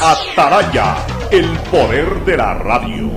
[0.00, 0.96] Ataraya,
[1.32, 3.10] el poder de la radio.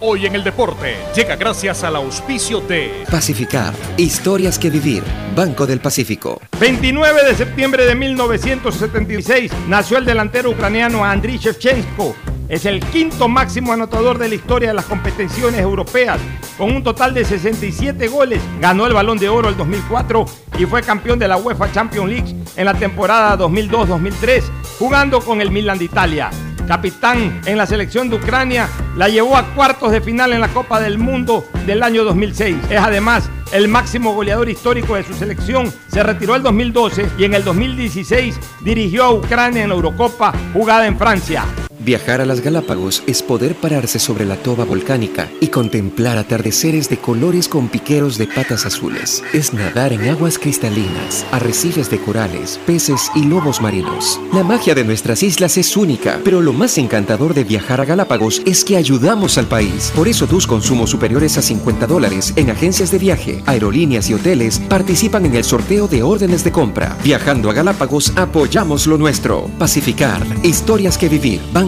[0.00, 5.02] Hoy en el deporte llega gracias al auspicio de Pacificar, historias que vivir,
[5.36, 6.40] Banco del Pacífico.
[6.58, 12.16] 29 de septiembre de 1976 nació el delantero ucraniano Andriy Shevchenko.
[12.50, 16.18] Es el quinto máximo anotador de la historia de las competiciones europeas.
[16.58, 20.26] Con un total de 67 goles, ganó el Balón de Oro el 2004
[20.58, 24.42] y fue campeón de la UEFA Champions League en la temporada 2002-2003,
[24.80, 26.30] jugando con el Milan de Italia
[26.70, 30.80] capitán en la selección de Ucrania, la llevó a cuartos de final en la Copa
[30.80, 32.56] del Mundo del año 2006.
[32.70, 35.72] Es además el máximo goleador histórico de su selección.
[35.88, 40.86] Se retiró el 2012 y en el 2016 dirigió a Ucrania en la Eurocopa jugada
[40.86, 41.44] en Francia.
[41.82, 46.98] Viajar a las Galápagos es poder pararse sobre la toba volcánica y contemplar atardeceres de
[46.98, 49.24] colores con piqueros de patas azules.
[49.32, 54.20] Es nadar en aguas cristalinas, arrecifes de corales, peces y lobos marinos.
[54.34, 58.42] La magia de nuestras islas es única, pero lo más encantador de viajar a Galápagos
[58.44, 59.90] es que ayudamos al país.
[59.96, 64.58] Por eso tus consumos superiores a 50 dólares en agencias de viaje, aerolíneas y hoteles
[64.58, 66.94] participan en el sorteo de órdenes de compra.
[67.02, 69.48] Viajando a Galápagos apoyamos lo nuestro.
[69.58, 71.40] Pacificar, historias que vivir.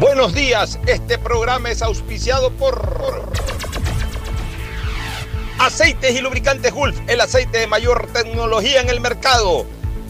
[0.00, 3.30] Buenos días, este programa es auspiciado por
[5.58, 9.66] Aceites y Lubricantes Gulf, el aceite de mayor tecnología en el mercado.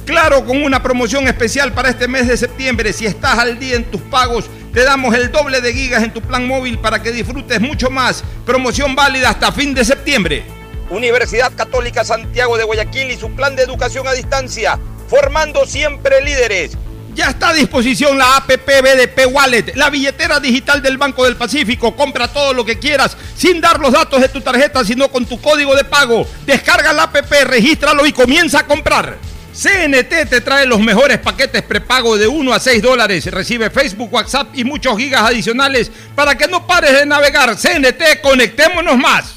[0.07, 3.91] Claro, con una promoción especial para este mes de septiembre, si estás al día en
[3.91, 7.61] tus pagos, te damos el doble de gigas en tu plan móvil para que disfrutes
[7.61, 8.23] mucho más.
[8.47, 10.45] Promoción válida hasta fin de septiembre.
[10.89, 14.79] Universidad Católica Santiago de Guayaquil y su plan de educación a distancia,
[15.09, 16.79] formando siempre líderes.
[17.21, 21.95] Ya está a disposición la APP BDP Wallet, la billetera digital del Banco del Pacífico.
[21.95, 25.39] Compra todo lo que quieras sin dar los datos de tu tarjeta, sino con tu
[25.39, 26.27] código de pago.
[26.47, 29.19] Descarga la APP, regístralo y comienza a comprar.
[29.53, 33.27] CNT te trae los mejores paquetes prepago de 1 a 6 dólares.
[33.27, 37.55] Recibe Facebook, WhatsApp y muchos gigas adicionales para que no pares de navegar.
[37.55, 39.35] CNT, conectémonos más.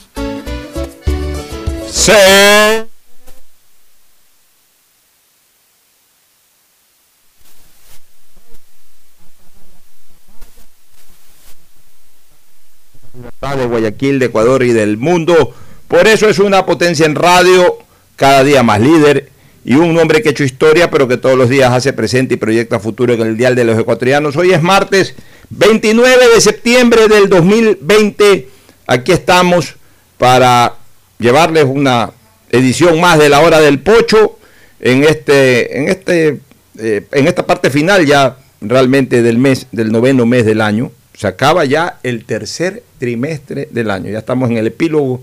[13.52, 15.54] De Guayaquil, de Ecuador y del mundo.
[15.90, 17.78] Por eso es una potencia en radio,
[18.16, 19.30] cada día más líder
[19.66, 22.38] y un hombre que ha hecho historia, pero que todos los días hace presente y
[22.38, 24.38] proyecta futuro en el Dial de los Ecuatorianos.
[24.38, 25.14] Hoy es martes
[25.50, 28.48] 29 de septiembre del 2020.
[28.88, 29.76] Aquí estamos
[30.18, 30.76] para
[31.20, 32.12] llevarles una
[32.50, 34.38] edición más de la hora del pocho
[34.80, 36.40] en este, en este,
[36.80, 40.92] eh, en esta parte final ya realmente del mes, del noveno mes del año.
[41.14, 44.09] Se acaba ya el tercer trimestre del año.
[44.09, 45.22] Ya estamos en el epílogo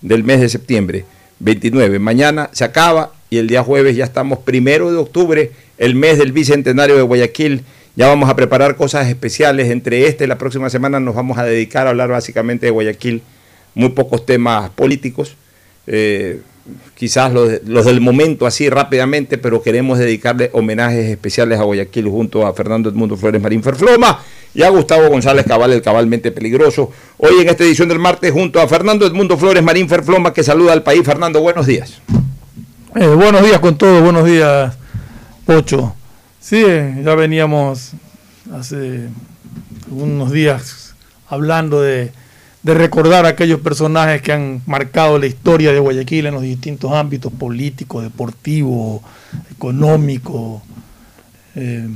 [0.00, 1.04] del mes de septiembre,
[1.38, 2.00] 29.
[2.00, 6.32] Mañana se acaba y el día jueves ya estamos primero de octubre, el mes del
[6.32, 7.62] bicentenario de Guayaquil.
[7.94, 9.70] Ya vamos a preparar cosas especiales.
[9.70, 13.22] Entre este y la próxima semana nos vamos a dedicar a hablar básicamente de Guayaquil.
[13.76, 15.36] Muy pocos temas políticos.
[15.86, 16.40] Eh,
[16.94, 22.52] quizás los, del momento así rápidamente, pero queremos dedicarle homenajes especiales a Guayaquil junto a
[22.52, 24.20] Fernando Edmundo Flores Marín Ferfloma
[24.54, 26.90] y a Gustavo González Cabal, el cabalmente peligroso.
[27.18, 30.72] Hoy en esta edición del martes junto a Fernando Edmundo Flores Marín Ferfloma que saluda
[30.72, 31.02] al país.
[31.04, 32.00] Fernando, buenos días.
[32.94, 34.74] Eh, buenos días con todos, buenos días,
[35.46, 35.94] Pocho.
[36.40, 37.92] Sí, eh, ya veníamos
[38.52, 39.08] hace
[39.90, 40.94] unos días
[41.28, 42.12] hablando de,
[42.62, 46.92] de recordar a aquellos personajes que han marcado la historia de Guayaquil en los distintos
[46.92, 49.02] ámbitos político, deportivo,
[49.50, 50.62] económico,
[51.54, 51.88] eh,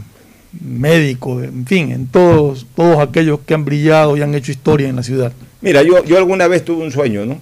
[0.60, 4.96] médico, en fin, en todos, todos aquellos que han brillado y han hecho historia en
[4.96, 5.32] la ciudad.
[5.60, 7.38] Mira, yo, yo alguna vez tuve un sueño, ¿no?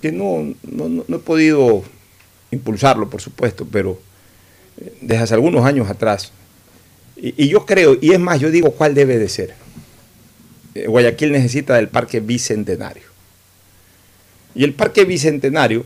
[0.00, 1.82] Que no, no, no he podido
[2.50, 3.98] impulsarlo, por supuesto, pero
[5.00, 6.32] desde hace algunos años atrás
[7.16, 9.54] Y, y yo creo, y es más, yo digo cuál debe de ser.
[10.74, 13.02] Eh, Guayaquil necesita del Parque Bicentenario.
[14.54, 15.84] Y el Parque Bicentenario,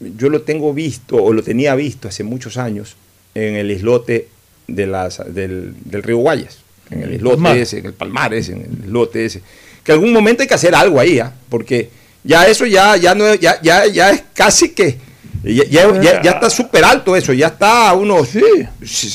[0.00, 2.96] yo lo tengo visto, o lo tenía visto hace muchos años,
[3.34, 4.28] en el islote
[4.66, 6.58] de las, del, del río Guayas.
[6.90, 7.56] En el islote Palmar.
[7.58, 9.42] ese, en el Palmar ese, en el islote ese.
[9.82, 11.32] Que algún momento hay que hacer algo ahí, ¿ah?
[11.48, 11.90] porque
[12.24, 14.98] ya eso ya, ya, no, ya, ya, ya es casi que...
[15.44, 18.30] Ya, ya- ya- ya está súper alto eso, ya está a unos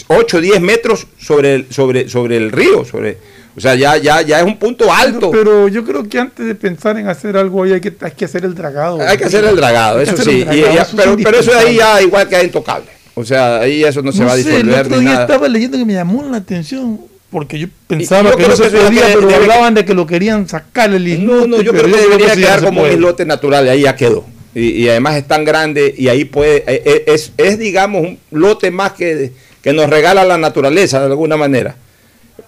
[0.07, 2.85] 8 o 10 metros sobre el, sobre, sobre el río.
[2.85, 3.17] Sobre,
[3.56, 5.31] o sea, ya, ya, ya es un punto alto.
[5.31, 8.25] Pero yo creo que antes de pensar en hacer algo ahí hay que, hay que
[8.25, 9.00] hacer el dragado.
[9.01, 10.44] Hay que hacer el dragado, que eso sí.
[10.44, 12.88] dragado, eso es pero, pero eso ahí ya igual queda intocable.
[13.13, 15.21] O sea, ahí eso no se va a sé, el disolver otro día nada.
[15.24, 18.77] estaba leyendo que me llamó la atención porque yo pensaba yo que no se que
[18.77, 21.48] podía, pero debe- hablaban de que lo querían sacar el islote.
[21.48, 24.25] No, no, yo creo que debería quedar como un islote natural, y ahí ya quedó.
[24.53, 28.19] Y, y además es tan grande y ahí puede, eh, eh, es, es, digamos un
[28.31, 29.31] lote más que,
[29.62, 31.75] que nos regala la naturaleza de alguna manera.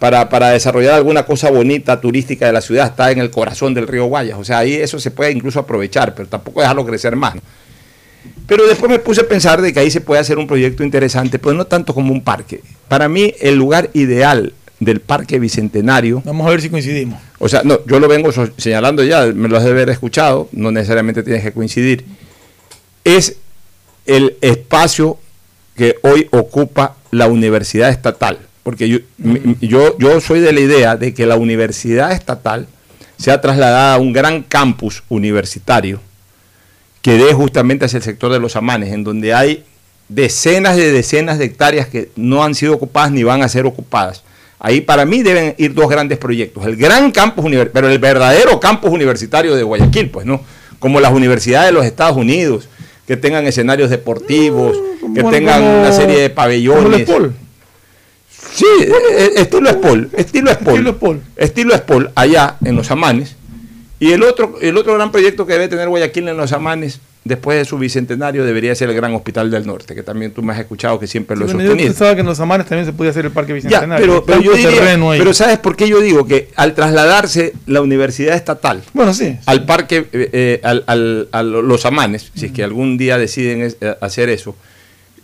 [0.03, 3.87] Para, para desarrollar alguna cosa bonita turística de la ciudad, está en el corazón del
[3.87, 4.37] río Guayas.
[4.37, 7.35] O sea, ahí eso se puede incluso aprovechar, pero tampoco dejarlo crecer más.
[8.45, 11.39] Pero después me puse a pensar de que ahí se puede hacer un proyecto interesante,
[11.39, 12.59] pero no tanto como un parque.
[12.89, 14.51] Para mí, el lugar ideal
[14.81, 17.17] del Parque Bicentenario Vamos a ver si coincidimos.
[17.39, 20.69] o sea, no, yo lo vengo señalando ya, me lo has de haber escuchado, no
[20.69, 22.03] necesariamente tienes que coincidir.
[23.05, 23.37] Es
[24.05, 25.17] el espacio
[25.77, 28.39] que hoy ocupa la universidad estatal.
[28.63, 28.99] Porque yo,
[29.59, 32.67] yo, yo soy de la idea de que la universidad estatal
[33.17, 35.99] sea trasladada a un gran campus universitario
[37.01, 39.65] que dé justamente hacia el sector de los amanes, en donde hay
[40.07, 44.23] decenas de decenas de hectáreas que no han sido ocupadas ni van a ser ocupadas.
[44.59, 46.65] Ahí para mí deben ir dos grandes proyectos.
[46.65, 50.41] El gran campus universitario, pero el verdadero campus universitario de Guayaquil, pues no,
[50.79, 52.69] como las universidades de los Estados Unidos,
[53.05, 54.77] que tengan escenarios deportivos,
[55.13, 57.05] que tengan una serie de pabellones.
[58.53, 60.73] Sí, eh, eh, estilo Spol, estilo Spol.
[60.75, 61.21] Estilo Spol.
[61.35, 63.35] Estilo Spol, allá en los Amanes.
[63.99, 67.57] Y el otro, el otro gran proyecto que debe tener Guayaquil en los Amanes, después
[67.57, 70.59] de su bicentenario, debería ser el Gran Hospital del Norte, que también tú me has
[70.59, 71.87] escuchado que siempre lo he Bueno, yo sostenido.
[71.93, 74.05] pensaba que en los Amanes también se podía hacer el parque Ya, bicentenario.
[74.05, 75.17] pero, Hay pero yo diría, ahí.
[75.19, 79.37] pero ¿sabes por qué yo digo que al trasladarse la universidad estatal bueno, sí.
[79.45, 83.73] al parque, eh, eh, al, al- a los amanes, si es que algún día deciden
[84.01, 84.53] hacer eso,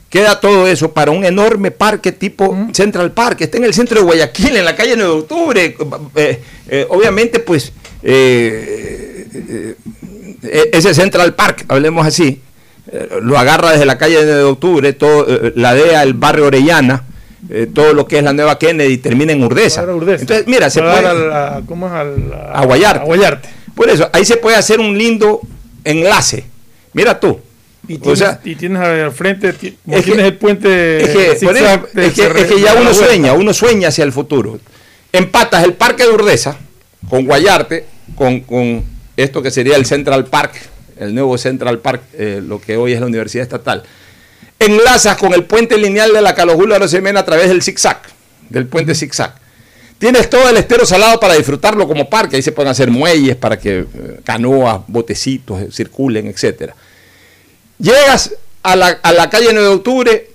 [0.09, 4.05] queda todo eso para un enorme parque tipo Central Park, está en el centro de
[4.05, 5.77] Guayaquil, en la calle 9 de octubre.
[6.15, 7.71] Eh, eh, obviamente, pues,
[8.03, 9.75] eh,
[10.71, 12.41] ese Central Park, hablemos así,
[13.21, 17.03] lo agarra desde la calle 9 de octubre, todo, la DEA, el barrio Orellana.
[17.49, 19.83] eh, todo lo que es la nueva Kennedy termina en Urdesa.
[19.83, 21.93] Entonces, mira, se puede, a- ¿Cómo es?
[21.93, 22.99] Al- A Guayarte.
[23.01, 23.49] A Guayarte.
[23.75, 25.39] por eso, ahí se puede hacer un lindo
[25.85, 26.43] enlace.
[26.93, 27.39] Mira tú.
[27.89, 31.51] Y o tienes, sea, y tienes al frente, que- tienes el puente es que, eso,
[31.51, 34.59] de es que- Cerre- es que ya de uno sueña, uno sueña hacia el futuro.
[35.11, 36.55] Empatas el Parque de Urdesa
[37.09, 38.83] con Guayarte, con, con
[39.17, 40.53] esto que sería el Central Park,
[40.99, 43.83] el nuevo Central Park, eh, lo que hoy es la Universidad Estatal.
[44.59, 48.01] Enlazas con el puente lineal de la Carlos Julio Arosemena a través del zigzag,
[48.49, 49.33] del puente zigzag.
[49.97, 52.35] Tienes todo el estero salado para disfrutarlo como parque.
[52.37, 53.85] Ahí se pueden hacer muelles para que eh,
[54.23, 56.75] canoas, botecitos eh, circulen, etcétera.
[57.79, 58.33] Llegas
[58.63, 60.29] a la, a la calle 9 de octubre,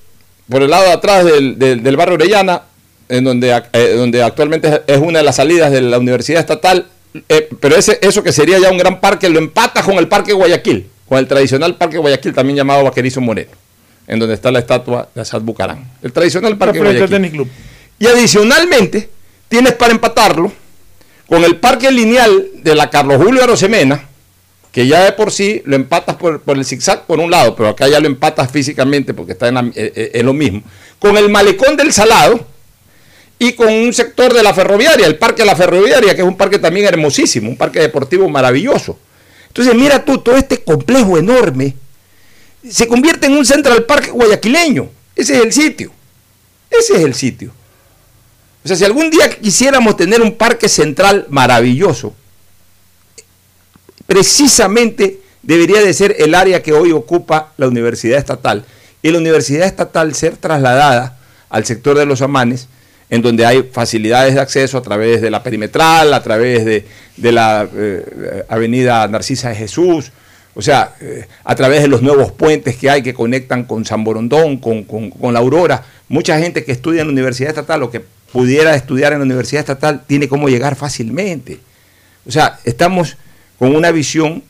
[0.48, 2.62] por el lado de atrás del, del- del barrio Orellana,
[3.08, 6.86] en donde, eh, donde actualmente es- una de las salidas de la Universidad Estatal,
[7.28, 10.32] eh, pero ese, eso que sería ya un gran parque, lo empatas con el Parque
[10.32, 13.50] Guayaquil, con el tradicional Parque Guayaquil, también llamado Vaquerizo Moreno,
[14.06, 15.84] en donde está la estatua de Asad Bucarán.
[16.02, 17.10] El tradicional Parque Guayaquil.
[17.10, 17.48] tenis club.
[17.98, 19.10] Y adicionalmente,
[19.48, 20.50] tienes para empatarlo
[21.28, 24.08] con el parque lineal de la Carlos Julio Arosemena,
[24.74, 27.68] que ya de por sí lo empatas por, por el zigzag por un lado, pero
[27.68, 30.62] acá ya lo empatas físicamente porque está en, eh, eh, lo mismo,
[30.98, 32.44] con el malecón del Salado
[33.38, 36.36] y con un sector de la ferroviaria, el parque de la ferroviaria, que es un
[36.36, 38.98] parque también hermosísimo, un parque deportivo maravilloso.
[39.46, 41.76] Entonces, mira tú, todo este complejo enorme
[42.68, 44.88] se convierte en un Central Park guayaquileño.
[45.14, 45.92] Ese es el sitio.
[46.68, 47.52] Ese es el sitio.
[48.64, 52.12] O sea, si algún día quisiéramos tener un parque central maravilloso,
[54.06, 58.64] precisamente debería de ser el área que hoy ocupa la Universidad Estatal.
[59.02, 61.18] Y la Universidad Estatal ser trasladada
[61.50, 62.68] al sector de los amanes,
[63.10, 67.32] en donde hay facilidades de acceso a través de la perimetral, a través de, de
[67.32, 70.10] la eh, avenida Narcisa de Jesús,
[70.54, 74.04] o sea, eh, a través de los nuevos puentes que hay que conectan con San
[74.04, 75.84] Borondón, con, con- con la Aurora.
[76.08, 78.00] Mucha gente que estudia en la Universidad Estatal o que
[78.32, 81.58] pudiera estudiar en la Universidad Estatal tiene cómo llegar fácilmente.
[82.26, 83.16] O sea, estamos
[83.58, 84.42] con una visión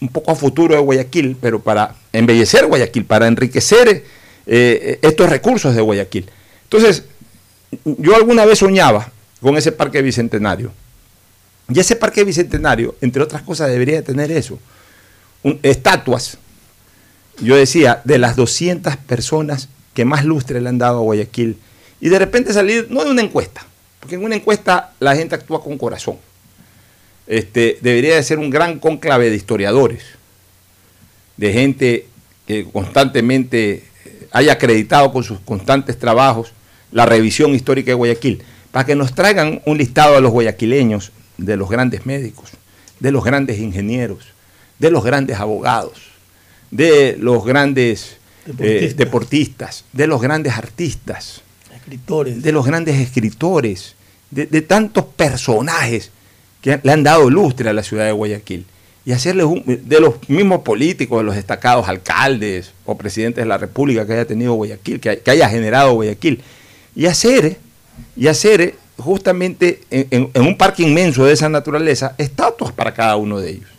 [0.00, 4.04] un poco a futuro de Guayaquil, pero para embellecer Guayaquil, para enriquecer
[4.46, 6.28] eh, estos recursos de Guayaquil.
[6.64, 7.04] Entonces,
[7.84, 10.72] yo alguna vez soñaba con ese parque bicentenario.
[11.68, 14.58] Y ese parque bicentenario, entre otras cosas, debería tener eso.
[15.62, 16.38] estatuas,
[17.40, 21.58] yo decía, de las 200 personas que más lustre le han dado a Guayaquil.
[22.00, 23.64] Y de repente salir, no de una encuesta,
[24.00, 26.18] porque en una encuesta la gente actúa con corazón.
[27.32, 30.02] Este, debería de ser un gran conclave de historiadores,
[31.38, 32.06] de gente
[32.46, 33.84] que constantemente
[34.32, 36.52] haya acreditado con sus constantes trabajos
[36.90, 41.56] la revisión histórica de Guayaquil, para que nos traigan un listado a los guayaquileños de
[41.56, 42.50] los grandes médicos,
[43.00, 44.26] de los grandes ingenieros,
[44.78, 46.02] de los grandes abogados,
[46.70, 48.18] de los grandes
[48.58, 51.40] eh, deportistas, de los grandes artistas,
[51.74, 52.42] escritores.
[52.42, 53.94] de los grandes escritores,
[54.30, 56.10] de, de, tantos personajes
[56.62, 58.64] que le han dado lustre a la ciudad de Guayaquil
[59.04, 64.06] y hacerles de los mismos políticos, de los destacados alcaldes o presidentes de la República
[64.06, 66.40] que haya tenido Guayaquil, que, haya generado Guayaquil,
[66.94, 67.58] y hacer,
[68.16, 73.50] y hacer justamente en, un parque inmenso de esa naturaleza estatuas para cada uno de
[73.50, 73.70] ellos.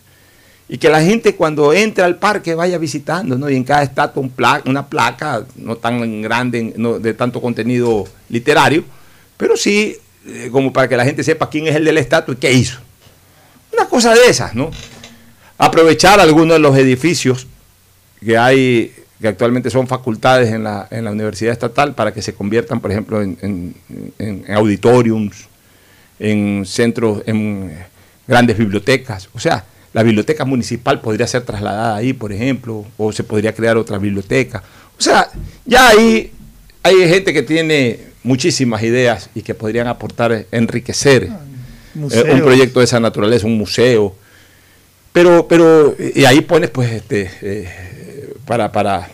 [0.68, 3.48] Y que la gente cuando entre al parque vaya visitando, ¿no?
[3.48, 4.32] Y en cada estatua un
[4.66, 8.84] una placa, no tan grande, no, de tanto contenido literario,
[9.36, 12.34] pero sí eh, como para que la gente sepa quién es el de la estatua
[12.34, 12.78] y qué hizo.
[13.72, 14.70] Una cosa de esas, ¿no?
[15.58, 17.46] aprovechar algunos de los edificios
[18.24, 22.34] que hay, que actualmente son facultades en la, en la Universidad Estatal, para que se
[22.34, 23.74] conviertan, por ejemplo, en,
[24.48, 25.46] auditoriums,
[26.18, 27.76] en centros, en
[28.26, 29.28] grandes bibliotecas.
[29.34, 33.76] O sea, la biblioteca municipal podría ser trasladada ahí, por ejemplo, o se podría crear
[33.76, 34.62] otra biblioteca.
[34.98, 35.28] O sea,
[35.64, 36.32] ya ahí
[36.82, 41.40] hay gente que tiene muchísimas ideas y que podrían aportar, enriquecer ah,
[42.10, 44.16] eh, un proyecto de esa naturaleza, un museo,
[45.12, 49.08] pero, pero, y ahí pones, pues, este, eh, para, para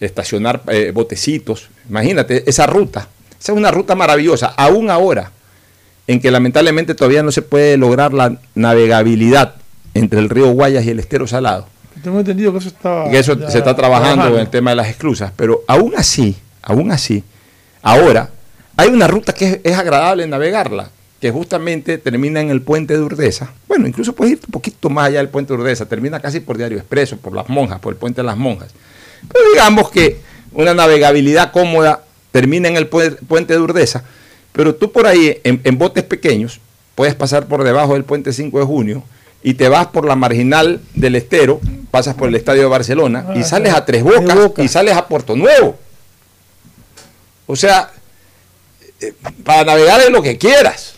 [0.00, 1.68] estacionar eh, botecitos.
[1.88, 3.08] Imagínate, esa ruta.
[3.38, 5.30] Esa es una ruta maravillosa, aún ahora,
[6.08, 9.54] en que lamentablemente todavía no se puede lograr la navegabilidad
[9.94, 11.68] entre el río Guayas y el estero Salado.
[12.02, 13.04] Tengo entendido que eso está.
[13.10, 16.90] Que eso se está trabajando en el tema de las esclusas, pero aún así, aún
[16.90, 17.22] así,
[17.82, 18.30] ahora
[18.76, 20.90] hay una ruta que es agradable navegarla
[21.20, 23.50] que justamente termina en el puente de Urdesa.
[23.66, 26.58] Bueno, incluso puedes ir un poquito más allá del puente de Urdesa, termina casi por
[26.58, 28.70] Diario Expreso, por las monjas, por el puente de las monjas.
[29.32, 30.20] Pero digamos que
[30.52, 32.02] una navegabilidad cómoda
[32.32, 34.04] termina en el puente de Urdesa,
[34.52, 36.60] pero tú por ahí, en, botes pequeños,
[36.94, 39.02] puedes pasar por debajo del puente 5 de junio
[39.42, 43.40] y te vas por la marginal del estero, pasas por el estadio de Barcelona y
[43.40, 45.78] ah, sales a Tres Bocas y sales a Puerto Nuevo.
[47.46, 47.90] O sea,
[49.00, 49.12] eh,
[49.44, 50.94] para navegar es lo que quieras.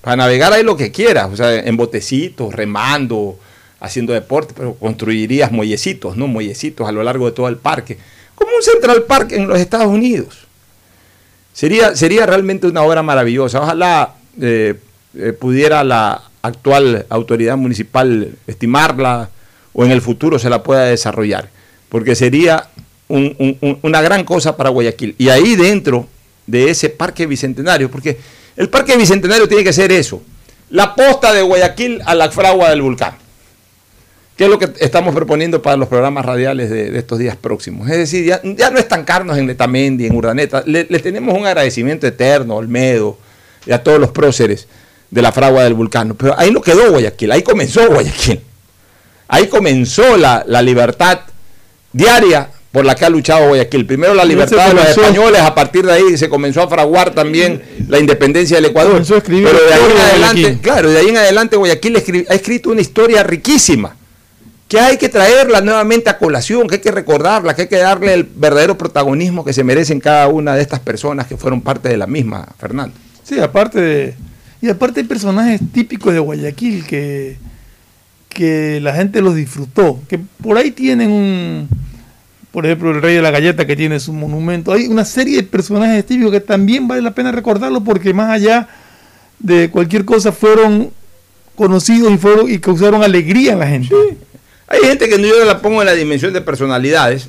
[0.00, 3.38] Para navegar hay lo que quieras, o sea, en botecitos, remando,
[3.80, 6.26] haciendo deporte, pero construirías muellecitos, ¿no?
[6.26, 7.98] Muellecitos a lo largo de todo el parque,
[8.34, 10.46] como un Central Park en los Estados Unidos.
[11.52, 13.60] Sería, sería realmente una obra maravillosa.
[13.60, 14.76] Ojalá eh,
[15.14, 19.28] eh, pudiera la actual autoridad municipal estimarla
[19.74, 21.50] o en el futuro se la pueda desarrollar,
[21.90, 22.68] porque sería
[23.08, 25.16] una gran cosa para Guayaquil.
[25.18, 26.08] Y ahí dentro
[26.50, 28.18] de ese parque bicentenario, porque
[28.56, 30.22] el Parque Bicentenario tiene que ser eso.
[30.70, 33.14] La posta de Guayaquil a la fragua del volcán.
[34.36, 37.88] ¿Qué es lo que estamos proponiendo para los programas radiales de, estos días próximos?
[37.90, 40.62] Es decir, ya, no estancarnos en Letamendi, en Urdaneta.
[40.66, 43.18] Le, tenemos un agradecimiento eterno a Olmedo
[43.66, 44.66] y a todos los próceres
[45.10, 46.14] de la fragua del vulcano.
[46.14, 48.40] Pero ahí no quedó Guayaquil, ahí comenzó Guayaquil.
[49.28, 51.20] Ahí comenzó la, la libertad
[51.92, 53.86] diaria por la que ha luchado Guayaquil.
[53.86, 57.62] Primero la libertad de los españoles, a partir de ahí se comenzó a fraguar también
[57.88, 59.02] la independencia del Ecuador.
[59.06, 61.96] Pero de ahí en adelante, claro, de ahí en adelante Guayaquil
[62.28, 63.96] ha escrito una historia riquísima,
[64.68, 68.14] que hay que traerla nuevamente a colación, que hay que recordarla, que hay que darle
[68.14, 71.96] el verdadero protagonismo que se merecen cada una de estas personas que fueron parte de
[71.96, 72.94] la misma, Fernando.
[73.24, 74.14] Sí, aparte de...
[74.62, 77.38] Y aparte hay personajes típicos de Guayaquil que,
[78.28, 81.68] que la gente los disfrutó, que por ahí tienen un
[82.52, 84.72] por ejemplo, el rey de la galleta que tiene su monumento.
[84.72, 88.68] Hay una serie de personajes típicos que también vale la pena recordarlo porque más allá
[89.38, 90.90] de cualquier cosa fueron
[91.54, 93.94] conocidos y fueron y causaron alegría en la gente.
[94.66, 97.28] Hay gente que yo la pongo en la dimensión de personalidades,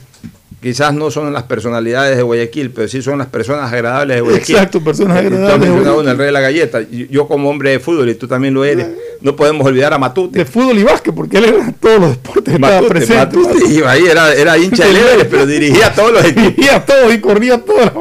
[0.61, 4.55] quizás no son las personalidades de Guayaquil, pero sí son las personas agradables de Guayaquil.
[4.55, 5.69] Exacto, personas agradables.
[5.69, 6.81] El rey de la galleta.
[6.81, 8.87] Yo como hombre de fútbol, y tú también lo eres,
[9.21, 10.39] no podemos olvidar a Matute.
[10.39, 12.59] De fútbol y básquet, porque él era todos los deportes.
[12.59, 13.37] Matute, presente.
[13.37, 16.41] Matute iba ahí, era, era hincha de Everest, pero dirigía todos los equipos.
[16.55, 17.91] Dirigía todos y corría todos.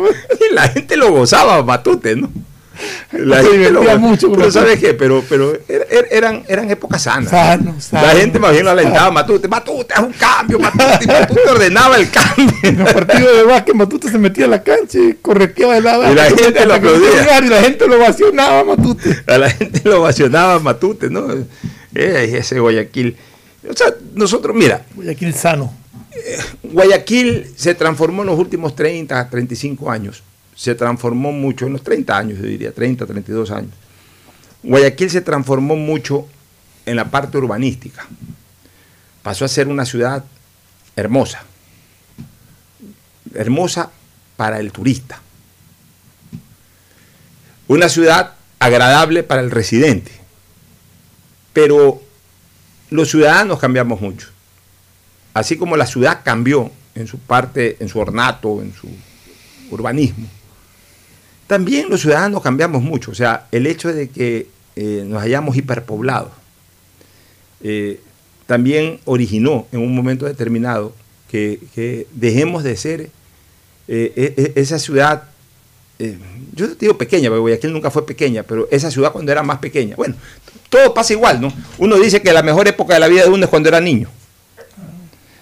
[0.50, 2.31] Y la gente lo gozaba, Matute, ¿no?
[3.13, 4.51] La Se gente divertía lo- mucho Pero.
[4.51, 4.95] ¿sabes qué?
[4.95, 7.31] Pero, pero er- er- eran, eran épocas sanas.
[7.31, 11.97] Sano, La gente más bien lo alentaba, Matute, Matute, haz un cambio, Matute, Matute ordenaba
[11.97, 12.55] el cambio.
[12.63, 16.11] En los partidos de básquet, Matute se metía a la cancha y correteaba de lado.
[16.11, 17.39] Y la gente lo aplaudía.
[17.45, 19.23] Y la gente lo vacionaba, Matute.
[19.27, 21.27] A la gente lo ovacionaba Matute, ¿no?
[21.95, 23.17] Eh, ese Guayaquil.
[23.69, 25.75] O sea, nosotros, mira, Guayaquil sano.
[26.63, 30.23] Guayaquil se transformó en los últimos 30, 35 años.
[30.61, 33.73] Se transformó mucho, en los 30 años, yo diría, 30, 32 años.
[34.62, 36.26] Guayaquil se transformó mucho
[36.85, 38.07] en la parte urbanística.
[39.23, 40.25] Pasó a ser una ciudad
[40.97, 41.43] hermosa.
[43.35, 43.90] Hermosa
[44.37, 45.23] para el turista.
[47.69, 50.12] Una ciudad agradable para el residente.
[51.55, 52.02] Pero
[52.90, 54.29] los ciudadanos cambiamos mucho
[55.35, 58.88] así como la ciudad cambió en su parte, en su ornato, en su
[59.71, 60.26] urbanismo,
[61.50, 63.11] también los ciudadanos cambiamos mucho.
[63.11, 66.30] O sea, el hecho de que eh, nos hayamos hiperpoblado
[67.61, 67.99] eh,
[68.47, 70.92] también originó en un momento determinado
[71.28, 73.00] que, dejemos de ser
[73.88, 75.25] eh, e- e- esa ciudad,
[76.54, 79.97] yo digo pequeña, porque Guayaquil nunca fue pequeña, pero esa ciudad cuando era más pequeña.
[79.97, 80.14] Bueno,
[80.69, 81.52] todo pasa igual, ¿no?
[81.78, 84.09] Uno dice que la mejor época de la vida de uno es cuando era niño.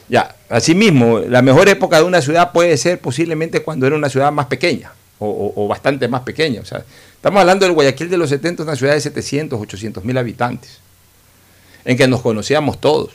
[0.09, 4.33] Ya, asimismo, la mejor época de una ciudad puede ser posiblemente cuando era una ciudad
[4.33, 6.61] más pequeña o, o- o bastante más pequeña.
[6.61, 6.85] O sea,
[7.15, 10.79] estamos hablando del Guayaquil de los 70, una ciudad de 700, 800 mil habitantes,
[11.85, 13.11] en que nos conocíamos todos.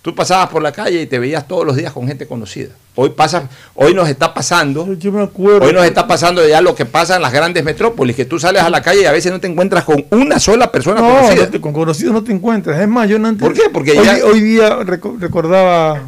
[0.00, 2.70] Tú pasabas por la calle y te veías todos los días con gente conocida.
[2.94, 5.66] Hoy pasa, hoy nos está pasando, Yo, yo me acuerdo.
[5.66, 8.62] hoy nos está pasando ya lo que pasa en las grandes metrópolis, que tú sales
[8.62, 11.44] a la calle y a veces no te encuentras con una sola persona No, conocida.
[11.46, 12.80] no te- con conocidos no te encuentras.
[12.80, 13.68] Es más, yo no antes- ¿Por qué?
[13.72, 16.00] Porque hoy, ya- hoy día reco- recordaba,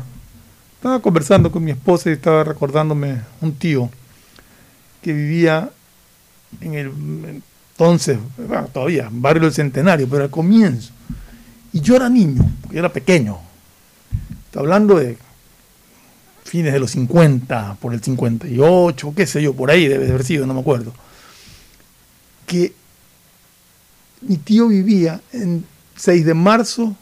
[0.76, 3.90] estaba conversando con mi esposa y estaba recordándome un tío
[5.02, 5.70] que vivía
[6.60, 7.42] en el
[7.80, 10.92] entonces, bueno, todavía, barrio del Centenario, pero al comienzo.
[11.72, 13.38] Y yo era niño, porque yo era pequeño.
[14.44, 15.16] Está hablando de
[16.44, 20.24] fines de los 50, por el 58, qué sé yo, por ahí debe de haber
[20.24, 20.92] sido, no me acuerdo.
[22.44, 22.74] Que
[24.20, 25.64] mi tío vivía en
[25.96, 26.94] 6 de marzo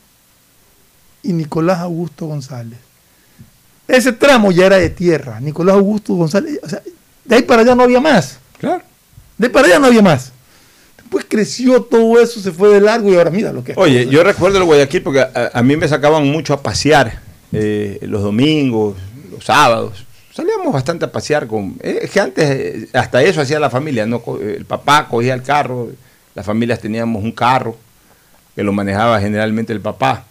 [1.24, 2.78] y Nicolás Augusto González.
[3.88, 6.60] Ese tramo ya era de tierra, Nicolás Augusto González,
[7.28, 8.38] de ahí para allá no había más.
[8.58, 8.82] Claro.
[9.36, 10.32] De ahí para allá no había más.
[10.96, 13.78] Después creció todo eso, se fue de largo y ahora mira lo que es.
[13.78, 17.20] Oye, yo recuerdo el Guayaquil porque a, a mí me sacaban mucho a pasear
[17.52, 18.96] eh, los domingos,
[19.30, 20.04] los sábados.
[20.32, 21.76] Salíamos bastante a pasear con...
[21.82, 24.22] eh, Es que antes eh, hasta eso hacía la familia, ¿no?
[24.40, 25.88] El papá cogía el carro,
[26.34, 27.76] las familias teníamos un carro
[28.54, 30.24] que lo manejaba generalmente el papá.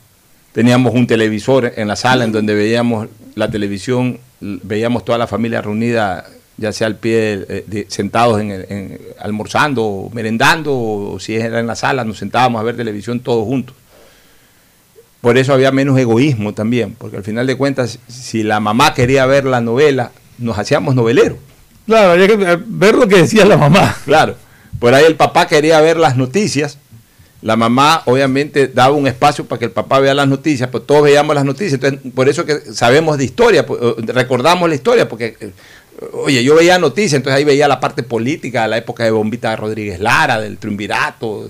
[0.53, 5.61] Teníamos un televisor en la sala en donde veíamos la televisión, veíamos toda la familia
[5.61, 6.25] reunida,
[6.57, 11.35] ya sea al pie, eh, de- sentados en, el- en- almorzando, o merendando, o si
[11.35, 13.75] era en la sala, nos sentábamos a ver televisión todos juntos.
[15.21, 19.25] Por eso había menos egoísmo también, porque al final de cuentas, si la mamá quería
[19.25, 21.37] ver la novela, nos hacíamos noveleros.
[21.85, 23.95] Claro, había que eh, ver lo que decía la mamá.
[24.05, 24.35] Claro.
[24.79, 26.77] Por ahí el papá quería ver las noticias.
[27.41, 31.03] La mamá obviamente daba un espacio para que el papá vea las noticias, pues todos
[31.03, 31.73] veíamos las noticias.
[31.73, 35.35] Entonces, por eso que sabemos de historia, eh, recordamos la historia, porque,
[36.13, 39.55] oye, yo veía noticias, entonces ahí veía la parte política de la época de Bombita
[39.55, 41.49] Rodríguez Lara, del triunvirato,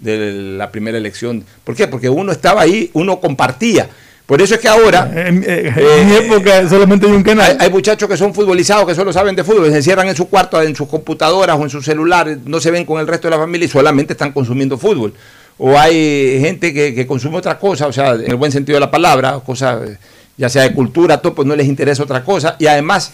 [0.00, 1.44] de la primera elección.
[1.64, 1.88] ¿Por qué?
[1.88, 3.88] Porque uno estaba ahí, uno compartía.
[4.26, 5.10] Por eso es que ahora...
[5.14, 7.52] En, eh, Eh, mi época solamente hay un canal.
[7.52, 10.28] Hay, hay muchachos que son futbolizados, que solo saben de fútbol, se encierran en su
[10.28, 13.36] cuarto, en sus computadoras o en sus celulares, no se ven con el resto de
[13.36, 15.14] la familia y solamente están consumiendo fútbol.
[15.58, 18.80] O hay gente que, que consume otra cosa, o sea, en el buen sentido de
[18.80, 19.90] la palabra, cosas
[20.36, 22.56] ya sea de cultura, todo, pues no les interesa otra cosa.
[22.58, 23.12] Y además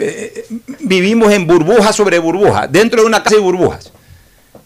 [0.00, 0.46] eh,
[0.80, 3.92] vivimos en burbujas sobre burbujas, dentro de una casa hay burbujas.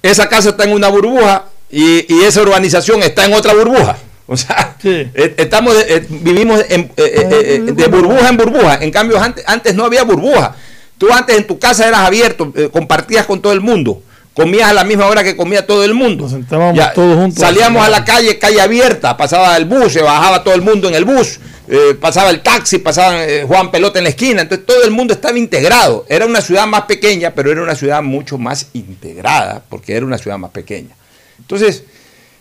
[0.03, 3.97] Esa casa está en una burbuja y, y esa urbanización está en otra burbuja.
[4.27, 4.89] O sea, Sí.
[5.15, 8.79] eh, estamos de- eh, vivimos en, eh, eh, eh, de burbuja en burbuja.
[8.81, 10.55] En cambio, antes, antes no había burbuja.
[10.97, 14.03] Tú antes en tu casa eras abierto, eh, compartías con todo el mundo.
[14.33, 16.23] Comías a la misma hora que comía todo el mundo.
[16.23, 17.39] Nos sentábamos todos juntos.
[17.39, 20.95] Salíamos a la calle, calle abierta, pasaba el bus, se bajaba todo el mundo en
[20.95, 24.43] el bus, eh, pasaba el taxi, pasaba eh, Juan Pelota en la esquina.
[24.43, 26.05] Entonces todo el mundo estaba integrado.
[26.09, 30.19] Era una ciudad más pequeña, pero era una ciudad mucho más integrada, porque era una
[30.19, 30.95] ciudad más pequeña.
[31.39, 31.85] Entonces,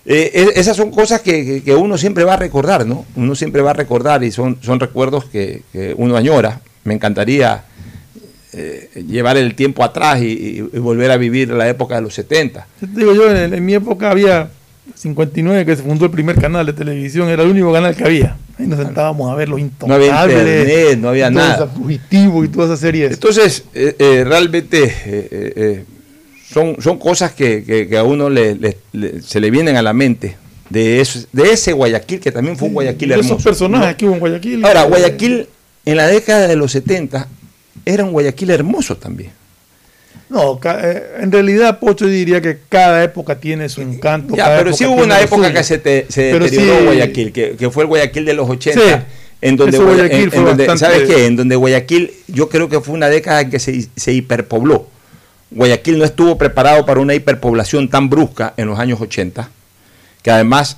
[0.06, 3.06] eh, esas son cosas que, que- uno siempre va a recordar, ¿no?
[3.16, 5.62] Uno siempre va a recordar y son, son recuerdos que,
[5.98, 6.60] uno añora.
[6.84, 7.64] Me encantaría
[9.08, 12.68] llevar el tiempo atrás y, volver a vivir la época de los 70.
[12.82, 14.50] Yo te digo yo, en mi época había
[14.96, 18.38] 59 que se fundó el primer canal de televisión, era el único canal que había.
[18.60, 20.38] Ahí nos sentábamos a ver los No había intocables.
[20.38, 21.56] internet, no había nada.
[21.56, 23.12] esos fugitivos y todas esas series.
[23.14, 25.86] Entonces, eh, eh, realmente eh, eh,
[26.52, 29.82] son, son cosas que, que- que a uno le- le- le- se le vienen a
[29.82, 30.38] la mente
[30.70, 33.34] de, eso- de ese Guayaquil, que también fue un Guayaquil De hermoso.
[33.34, 34.64] esos personajes que hubo en Guayaquil.
[34.66, 35.48] Ahora, Guayaquil
[35.86, 37.28] en la década de los 70
[37.86, 39.32] era un Guayaquil hermoso también.
[40.30, 44.36] No, eh, en realidad, Pocho diría que cada época tiene su encanto.
[44.36, 47.56] Ya, pero sí hubo una época que se, te- se Pero deterioró sí- Guayaquil, que,
[47.56, 48.82] que fue el Guayaquil de los 80.
[48.82, 49.04] Sí,
[49.42, 51.26] en donde, Guayaquil en- en fue donde- bastante- ¿sabes qué?
[51.28, 54.88] En donde Guayaquil, yo creo que fue una década en que se, se hiperpobló.
[55.52, 59.50] Guayaquil no estuvo preparado para una hiperpoblación tan brusca en los años 80,
[60.24, 60.78] que además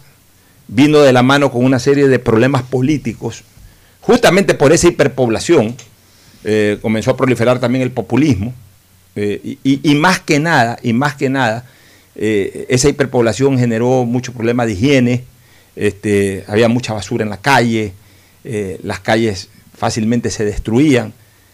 [0.68, 3.44] vino de la mano con una serie de problemas políticos.
[4.02, 5.76] Justamente por esa hiperpoblación
[6.44, 8.54] eh, comenzó a proliferar también el populismo.
[9.16, 11.66] Eh, y, y- más que nada, y más que nada,
[12.16, 15.24] eh, esa hiperpoblación generó muchos problemas de higiene,
[15.76, 17.94] este, había mucha basura en la calle,
[18.44, 21.14] eh, las calles fácilmente se destruían.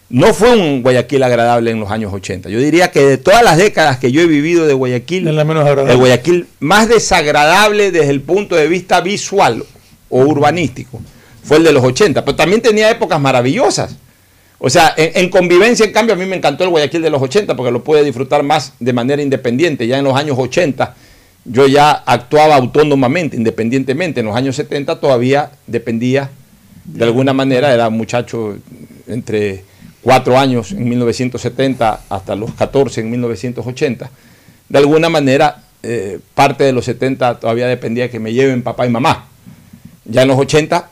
[0.09, 2.49] No fue un Guayaquil agradable en los años 80.
[2.49, 5.63] Yo diría que de todas las décadas que yo he vivido de Guayaquil, la menos
[5.65, 5.93] agradable.
[5.93, 9.63] el Guayaquil más desagradable desde el punto de vista visual
[10.09, 10.99] o urbanístico
[11.43, 13.95] fue el de los 80, pero también tenía épocas maravillosas.
[14.63, 17.21] O sea, en, en convivencia, en cambio, a mí me encantó el Guayaquil de los
[17.21, 19.87] 80 porque lo pude disfrutar más de manera independiente.
[19.87, 20.95] Ya en los años 80
[21.45, 24.19] yo ya actuaba autónomamente, independientemente.
[24.19, 26.29] En los años 70 todavía dependía,
[26.85, 28.57] de alguna manera, era un muchacho
[29.07, 29.63] entre
[30.03, 34.11] 4 años en 1970 hasta los 14 en 1980.
[34.69, 38.85] De alguna manera, eh, parte de los 70 todavía dependía de que me lleven papá
[38.85, 39.25] y mamá.
[40.05, 40.87] Ya en los 80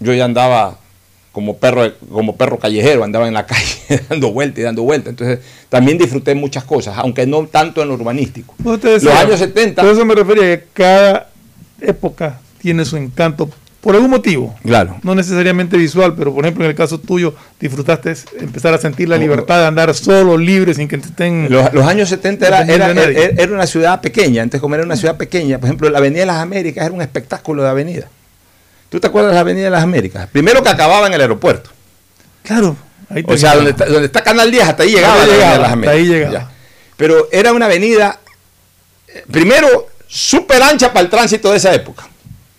[0.00, 0.78] yo ya andaba
[1.34, 5.10] como perro, como perro callejero, andaba en la calle dando vueltas y dando vueltas.
[5.10, 8.54] Entonces también disfruté muchas cosas, aunque no tanto en lo urbanístico.
[8.64, 11.28] Usted decía, los años 70, Por eso me refería que cada
[11.80, 14.54] época tiene su encanto por algún motivo.
[14.62, 14.96] claro.
[15.02, 19.18] No necesariamente visual, pero por ejemplo en el caso tuyo disfrutaste empezar a sentir la
[19.18, 21.48] libertad de andar solo, libre, sin que te estén...
[21.50, 24.96] Los, los años 70 era, era, era- era una ciudad pequeña, antes como era una
[24.96, 28.08] ciudad pequeña, por ejemplo, la Avenida de las Américas era un espectáculo de avenida.
[28.94, 30.28] ¿Tú te acuerdas de la Avenida de las Américas?
[30.30, 31.68] Primero que acababa en el aeropuerto.
[32.44, 32.76] Claro.
[33.10, 35.14] Ahí O sea, donde está, donde está Canal 10, hasta ahí llegaba.
[35.14, 36.30] Ahí la Avenida llegaba, de las hasta ahí Américas.
[36.30, 36.32] llegaba.
[36.32, 36.50] Ya.
[36.96, 38.20] Pero era una avenida,
[39.08, 42.06] eh, primero, súper ancha para el tránsito de esa época.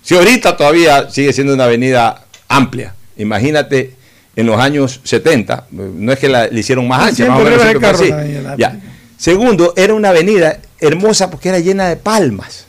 [0.01, 3.95] Si ahorita todavía sigue siendo una avenida amplia, imagínate
[4.35, 7.43] en los años 70, eh, no es que la, le hicieron más ancha, más o
[7.45, 8.13] menos siempre así.
[8.57, 8.77] Ya.
[9.17, 12.65] Segundo, era una avenida hermosa porque era llena de palmas.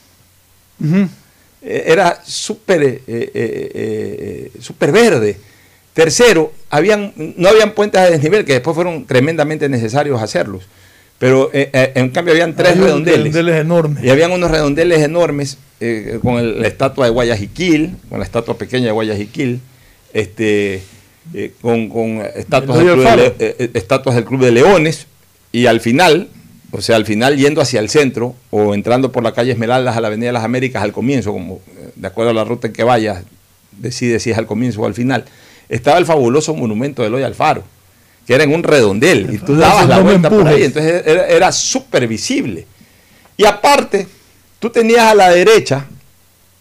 [0.85, 1.09] Eh,
[1.63, 5.37] era súper eh, eh, eh, eh, súper verde.
[5.95, 10.65] Tercero, habían, no habían puentes de desnivel, que después fueron tremendamente necesarios hacerlos.
[11.19, 13.19] Pero eh, eh, en cambio habían tres un redondeles.
[13.19, 14.05] redondeles enormes.
[14.05, 18.59] Y habían unos redondeles enormes eh, con el- la estatua de Guayajiquil, con la estatua
[18.59, 19.61] pequeña de Guayajiquil,
[20.13, 20.83] este,
[21.35, 22.19] eh, con, con
[22.79, 22.89] del
[23.39, 25.07] de, eh, eh, estatuas del Club de Leones.
[25.53, 26.29] Y al final,
[26.73, 30.01] o sea, al final yendo hacia el centro o entrando por la calle Esmeraldas a
[30.01, 32.73] la Avenida de las Américas al comienzo, como eh, de acuerdo a la ruta en
[32.73, 33.23] que vayas,
[33.73, 35.25] decide si es al comienzo o al final,
[35.69, 37.65] estaba el fabuloso monumento de Eloy Alfaro,
[38.27, 41.53] que era en un redondel, y tú dabas la vuelta por ahí, entonces era, era
[41.53, 42.67] súper visible.
[43.37, 44.09] Y aparte,
[44.59, 45.87] tú tenías a la derecha,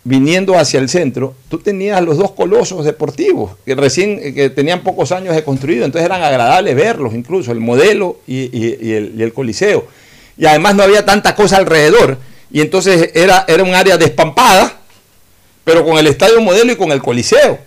[0.08, 4.82] viniendo hacia el centro, tú tenías los dos colosos deportivos, que recién eh, que tenían
[4.84, 9.14] pocos años de construido, entonces eran agradables verlos incluso, el modelo y, y- y el,
[9.18, 9.88] y el coliseo.
[10.38, 12.18] Y además no había tanta cosa alrededor,
[12.52, 14.78] y entonces era, era un área despampada,
[15.64, 17.58] pero con el estadio modelo y con el coliseo.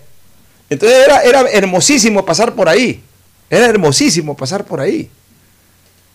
[0.69, 3.01] Entonces era, era hermosísimo pasar por ahí,
[3.49, 5.09] era hermosísimo pasar por ahí.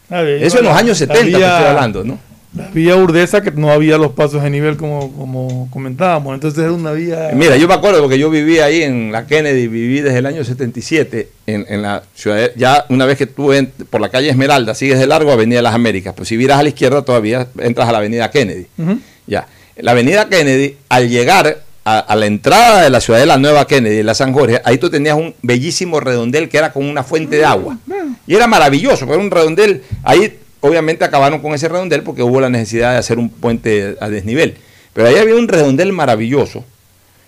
[0.09, 2.19] Ah, Eso en los años la 70 te vía- estoy hablando, ¿no?
[2.57, 6.35] La vía urdesa que no había los pasos de nivel como, como comentábamos.
[6.35, 7.31] Entonces era una vía...
[7.35, 10.45] Mira, yo me acuerdo porque yo viví ahí en la Kennedy, viví desde el año
[10.45, 12.37] 77 en, en la ciudad.
[12.37, 13.53] de- ya una vez que tú
[13.90, 16.62] por la calle Esmeralda, sigues de largo Avenida de las Américas, pues si viras a
[16.62, 18.67] la izquierda todavía entras a la Avenida Kennedy.
[19.27, 19.49] Ya.
[19.77, 23.67] La Avenida Kennedy, al llegar a, a la entrada de la ciudad de la Nueva
[23.67, 27.37] Kennedy, la San Jorge, ahí tú tenías un bellísimo redondel que era con una fuente
[27.37, 27.79] de agua.
[28.29, 29.83] Y era maravilloso, pero era un redondel.
[30.05, 34.09] Ahí obviamente acabaron con ese redondel porque hubo la necesidad de hacer un puente a
[34.09, 34.57] desnivel.
[34.94, 36.64] Pero ahí había un redondel maravilloso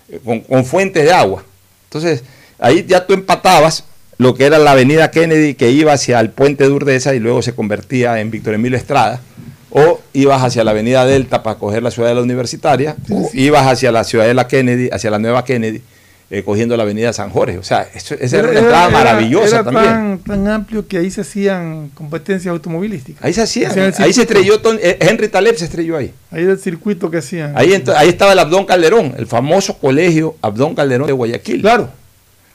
[0.09, 1.45] eh, con, con fuentes de agua.
[1.85, 2.25] Entonces,
[2.59, 3.85] ahí ya tú empatabas
[4.17, 7.43] lo que era la avenida Kennedy que iba hacia el puente de Urdesa y luego
[7.43, 9.21] se convertía en Víctor Emilio Estrada,
[9.69, 13.67] o ibas hacia la avenida Delta para coger la ciudad de la Universitaria, o ibas
[13.67, 15.83] hacia la ciudad de la Kennedy, hacia la nueva Kennedy,
[16.31, 17.59] eh, cogiendo la avenida San Jorge.
[17.59, 19.85] O sea, eso- esa era una entrada maravillosa era también.
[19.87, 23.25] Tan, tan amplio que ahí se hacían competencias automovilísticas.
[23.25, 26.13] Ahí se hacía, Hacían ahí se estrelló, Ton- eh, Henry Taleb se estrelló ahí.
[26.31, 27.53] Ahí era el circuito que hacían.
[27.57, 31.61] Ahí, ahí estaba el Abdón Calderón, el famoso colegio Abdón Calderón de Guayaquil.
[31.61, 31.91] Claro.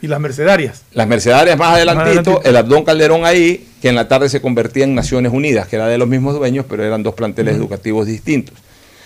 [0.04, 0.82] Y las mercedarias.
[0.94, 2.42] Las Mercedarias más adelantito, adelantito.
[2.50, 5.86] el Abdón Calderón ahí, que en la tarde se convertía en Naciones Unidas, que era
[5.88, 8.56] de los mismos dueños, pero eran dos planteles educativos distintos.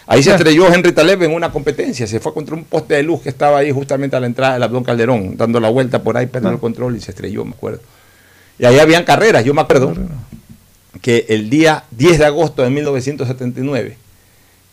[0.08, 3.22] Ahí se estrelló Henry Taleb en una competencia, se fue contra un poste de luz
[3.22, 6.28] que estaba ahí justamente a la entrada del Abdón Calderón, dando la vuelta por ahí,
[6.28, 7.82] perdió el control y se estrelló, me acuerdo.
[8.60, 9.94] Y ahí habían carreras, yo me acuerdo
[11.02, 13.98] que el día 10 de agosto de 1979,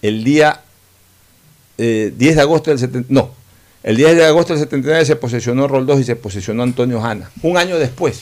[0.03, 0.61] el día
[1.79, 3.31] eh, 10 de agosto del 79, no,
[3.83, 7.31] el 10 de agosto del 79 se posesionó Roldós y se posesionó Antonio Hanna.
[7.43, 8.21] Un año después,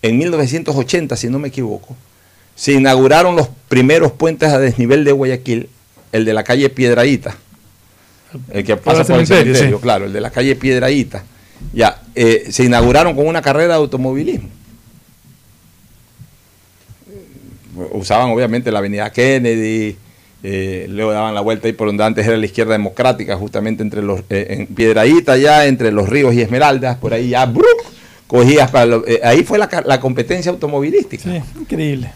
[0.00, 1.96] en 1980, si no me equivoco,
[2.54, 5.68] se inauguraron los primeros puentes a desnivel de Guayaquil
[6.14, 7.34] el de la calle Piedraíta,
[8.52, 11.24] el que pasa por el cementerio, claro, el de la calle Piedraíta,
[11.72, 14.48] ya, eh, se inauguraron con una carrera de automovilismo.
[17.90, 19.96] Usaban obviamente la avenida Kennedy,
[20.44, 24.00] eh, luego daban la vuelta ahí por donde antes era la izquierda democrática, justamente entre
[24.00, 27.66] los, eh, en Piedraíta ya, entre los ríos y Esmeraldas, por ahí ya, ¡bruc!
[28.28, 31.24] cogías para ahí fue la, la competencia automovilística.
[31.24, 32.12] Sí, increíble.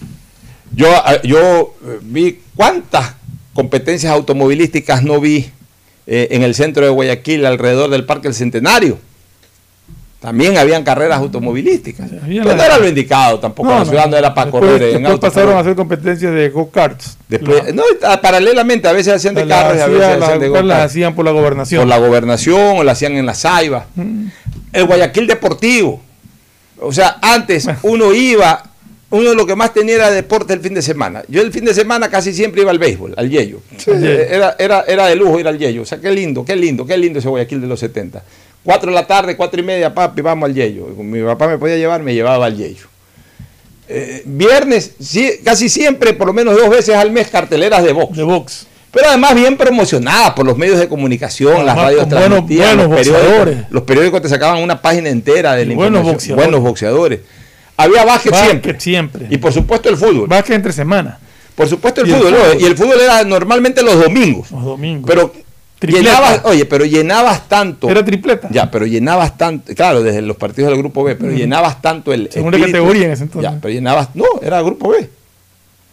[0.73, 0.89] Yo,
[1.25, 3.18] yo vi cuántas
[3.63, 5.51] competencias automovilísticas no vi
[6.07, 8.99] eh, en el centro de Guayaquil, alrededor del Parque del Centenario.
[10.21, 12.09] También habían carreras automovilísticas.
[12.25, 13.69] Pero no era lo indicado tampoco.
[13.69, 15.21] No, la ciudad no, era para después, correr en autos.
[15.33, 17.19] pasaron a hacer competencias de go-karts.
[17.29, 20.49] Después, no, a- paralelamente, a veces hacían de Las carros y a veces hacían- de
[20.51, 21.81] las- las hacían por la gobernación.
[21.81, 23.87] Por la gobernación o la hacían en la Saiba.
[24.73, 26.01] El Guayaquil Deportivo.
[26.81, 28.65] O sea, antes uno iba,
[29.11, 31.23] uno lo que más tenía era deporte el fin de semana.
[31.29, 33.61] Yo el fin de semana casi siempre iba al béisbol, al Yello.
[33.87, 35.83] Eh, Era, era, era de lujo ir al Yello.
[35.83, 38.23] O sea, qué lindo, qué lindo, qué lindo ese Guayaquil de los 70.
[38.65, 40.87] Cuatro de la tarde, cuatro y media, papi, vamos al Yello.
[40.99, 42.87] Mi papá me podía llevar, me llevaba al Yello.
[43.89, 48.17] Eh, viernes, sí, casi siempre, por lo menos dos veces al mes, carteleras de box.
[48.17, 48.67] De box.
[48.91, 52.91] Pero además bien promocionadas por los medios de comunicación, las radios con buenos- transmitían, buenos
[52.91, 53.59] los, periódicos, boxeadores.
[53.71, 56.37] los periódicos te sacaban una página entera de la buenos información.
[56.37, 56.47] boxeadores.
[56.51, 57.21] Buenos boxeadores.
[57.79, 58.81] Había básquet, Básquet siempre.
[58.81, 59.27] siempre.
[59.31, 60.27] Y por supuesto el fútbol.
[60.29, 61.19] Básquet entre semana.
[61.55, 62.35] Por supuesto el Y el fútbol.
[62.61, 64.51] Y el fútbol era normalmente los domingos.
[64.51, 65.09] Los domingos.
[65.09, 65.33] Pero
[65.79, 66.05] Tripleta.
[66.05, 67.89] llenabas, oye, pero llenabas tanto.
[67.89, 68.49] Era tripleta.
[68.51, 72.29] Ya, pero llenabas tanto, claro, desde los partidos del grupo B, pero llenabas tanto el.
[72.33, 73.51] Segunda espíritu- categoría en ese entonces.
[73.51, 74.09] Ya, pero llenabas.
[74.15, 75.09] No, era grupo B.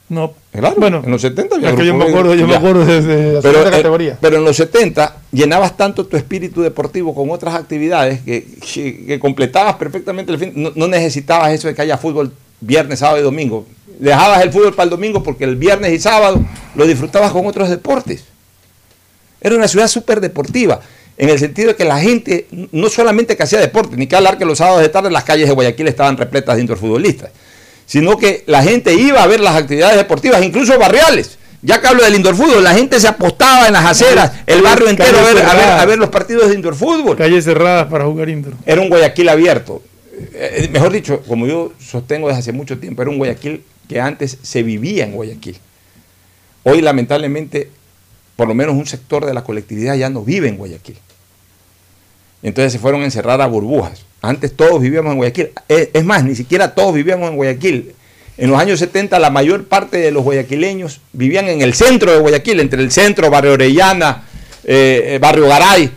[0.08, 0.34] No.
[0.52, 3.34] Claro, Bueno, en los 70 había es que yo me acuerdo, yo me acuerdo desde
[3.34, 4.18] la pero, categoría.
[4.22, 10.32] pero en los 70 llenabas tanto tu espíritu deportivo con otras actividades que, completabas perfectamente
[10.32, 10.52] el fin.
[10.56, 13.66] No, no necesitabas eso de que haya fútbol viernes, sábado y domingo.
[14.00, 16.40] Dejabas el fútbol para el domingo porque el viernes y sábado
[16.76, 18.26] lo disfrutabas con otros deportes.
[19.42, 20.82] Era una ciudad súper deportiva,
[21.18, 24.38] en el sentido de que la gente, no solamente que hacía deporte, ni que hablar
[24.38, 27.30] que los sábados de tarde las calles de Guayaquil estaban repletas de interfutbolistas,
[27.86, 31.38] sino que la gente iba a ver las actividades deportivas, incluso barriales.
[31.62, 34.88] Ya que hablo del indoor fútbol, la gente se apostaba en las aceras, el barrio
[34.88, 37.18] entero a ver, a ver- a ver los partidos de indoor fútbol.
[37.18, 38.54] Calles cerradas para jugar indoor.
[38.68, 39.82] Era un Guayaquil abierto.
[40.34, 44.38] Eh, mejor dicho, como yo sostengo desde hace mucho tiempo, era un Guayaquil que antes
[44.44, 45.58] se vivía en Guayaquil.
[46.64, 47.70] Hoy, lamentablemente,
[48.36, 50.98] por lo menos un sector de la colectividad ya no vive en Guayaquil.
[52.44, 54.04] Entonces se fueron a encerrar a burbujas.
[54.30, 55.52] Antes todos vivíamos en Guayaquil.
[55.68, 57.94] Es, más, ni siquiera todos vivíamos en Guayaquil.
[58.38, 62.20] En los años 70 la mayor parte de los guayaquileños vivían en el centro de
[62.20, 64.24] Guayaquil, entre el centro, Barrio Orellana,
[64.66, 65.90] eh, eh, Barrio Garay.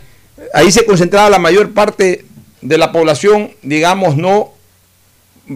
[0.55, 2.25] Ahí se concentraba la mayor parte
[2.61, 4.53] de la población, digamos, no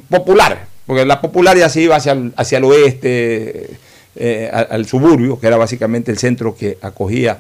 [0.08, 3.70] popular, porque la popular ya se iba hacia el, hacia el oeste,
[4.16, 7.38] eh, al suburbio, que era básicamente el centro que acogía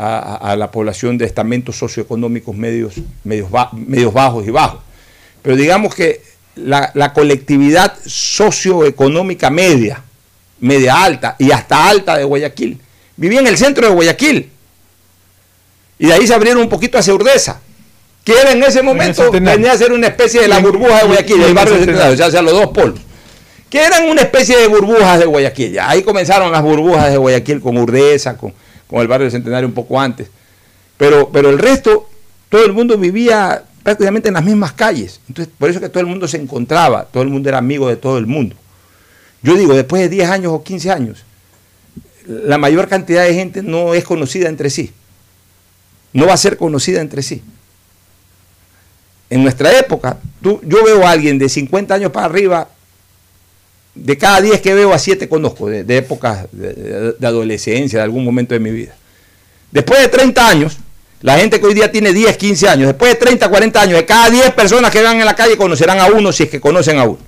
[0.00, 4.80] a, la población de estamentos socioeconómicos medios, medios, medios bajos y bajos.
[5.42, 6.22] Pero digamos que
[6.54, 10.02] la, la colectividad socioeconómica media,
[10.60, 12.78] media alta y hasta alta de Guayaquil,
[13.16, 14.50] vivía en el centro de Guayaquil.
[15.98, 17.60] Y de ahí se abrieron un poquito hacia Urdesa,
[18.22, 21.54] que era en ese momento, venía a ser una especie de la burbuja de Guayaquil,
[21.54, 21.84] barrio del.
[21.86, 23.00] Centenario, o sea, hacia los dos polos.
[23.68, 25.72] Que eran una especie de burbujas de Guayaquil.
[25.72, 28.54] Ya ahí comenzaron las burbujas de Guayaquil con Urdesa, con,
[28.88, 30.28] con el barrio del Centenario un poco antes.
[30.96, 32.08] Pero, pero el resto,
[32.48, 35.20] todo el mundo vivía prácticamente en las mismas calles.
[35.28, 37.96] Entonces, por eso que todo el mundo se encontraba, todo el mundo era amigo de
[37.96, 38.56] todo el mundo.
[39.42, 41.24] Yo digo, después de 10 años o 15 años,
[42.26, 44.92] la mayor cantidad de gente no es conocida entre sí.
[46.12, 47.42] No va a ser conocida entre sí.
[49.30, 52.68] En nuestra época, tú, yo veo a alguien de 50 años para arriba,
[54.04, 57.98] de cada 10 que veo, a 7 conozco, de, de épocas de, de- de adolescencia,
[57.98, 58.94] de algún momento de mi vida.
[59.70, 60.78] Después de 30 años,
[61.20, 64.04] la gente que hoy día tiene 10, 15 años, después de 30, 40 años, de
[64.06, 66.98] cada 10 personas que vean en la calle conocerán a uno si es que conocen
[66.98, 67.18] a uno.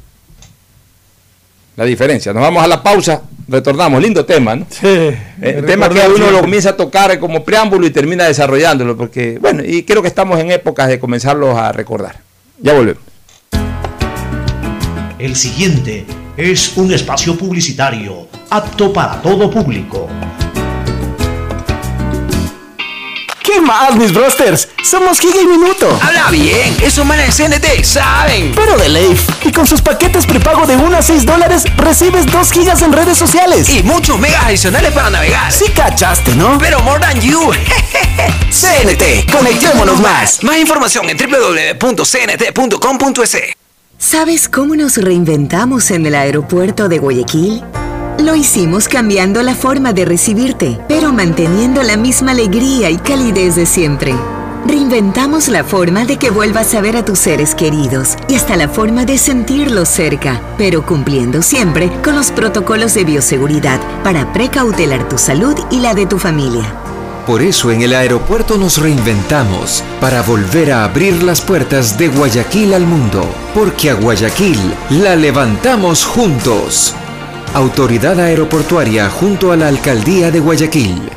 [1.76, 2.32] La diferencia.
[2.32, 4.02] Nos vamos a la pausa, retornamos.
[4.02, 4.66] Lindo tema, ¿no?
[4.68, 4.86] Sí.
[4.86, 9.62] Eh, tema que uno lo comienza a tocar como preámbulo y termina desarrollándolo, porque, bueno,
[9.64, 12.20] y creo que estamos en épocas de comenzarlos a recordar.
[12.60, 13.02] Ya volvemos.
[15.18, 16.04] El siguiente
[16.40, 20.08] es un espacio publicitario apto para todo público.
[23.42, 24.68] ¿Qué más, mis brosters?
[24.82, 25.98] Somos Giga y Minuto.
[26.00, 28.54] Habla bien, esos manes de CNT saben.
[28.54, 29.28] Pero de Leif.
[29.44, 33.18] Y con sus paquetes prepago de 1 a 6 dólares, recibes 2 gigas en redes
[33.18, 33.68] sociales.
[33.68, 35.52] Y muchos megas adicionales para navegar.
[35.52, 36.56] Sí cachaste, ¿no?
[36.58, 37.50] Pero more than you.
[38.50, 40.42] CNT, conectémonos más.
[40.42, 42.00] Más información en www.cnt.com.es.
[44.00, 47.62] ¿Sabes cómo nos reinventamos en el aeropuerto de Guayaquil?
[48.18, 53.66] Lo hicimos cambiando la forma de recibirte, pero manteniendo la misma alegría y calidez de
[53.66, 54.14] siempre.
[54.66, 58.70] Reinventamos la forma de que vuelvas a ver a tus seres queridos y hasta la
[58.70, 65.18] forma de sentirlos cerca, pero cumpliendo siempre con los protocolos de bioseguridad para precautelar tu
[65.18, 66.74] salud y la de tu familia.
[67.26, 72.72] Por eso en el aeropuerto nos reinventamos para volver a abrir las puertas de Guayaquil
[72.72, 74.58] al mundo, porque a Guayaquil
[74.90, 76.94] la levantamos juntos.
[77.52, 81.10] Autoridad Aeroportuaria junto a la Alcaldía de Guayaquil.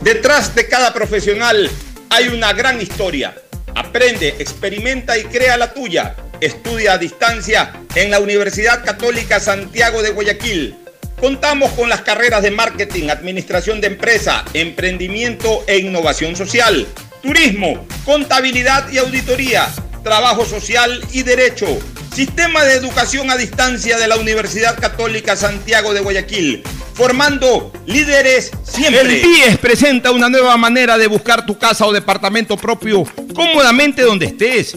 [0.00, 1.70] Detrás de cada profesional
[2.10, 3.34] hay una gran historia.
[3.74, 6.16] Aprende, experimenta y crea la tuya.
[6.40, 10.76] Estudia a distancia en la Universidad Católica Santiago de Guayaquil.
[11.20, 16.86] Contamos con las carreras de marketing, administración de empresa, emprendimiento e innovación social,
[17.22, 19.68] turismo, contabilidad y auditoría,
[20.04, 21.66] trabajo social y derecho.
[22.14, 26.62] Sistema de Educación a Distancia de la Universidad Católica Santiago de Guayaquil,
[26.94, 29.00] formando líderes siempre.
[29.00, 33.04] El BIES presenta una nueva manera de buscar tu casa o departamento propio
[33.34, 34.76] cómodamente donde estés.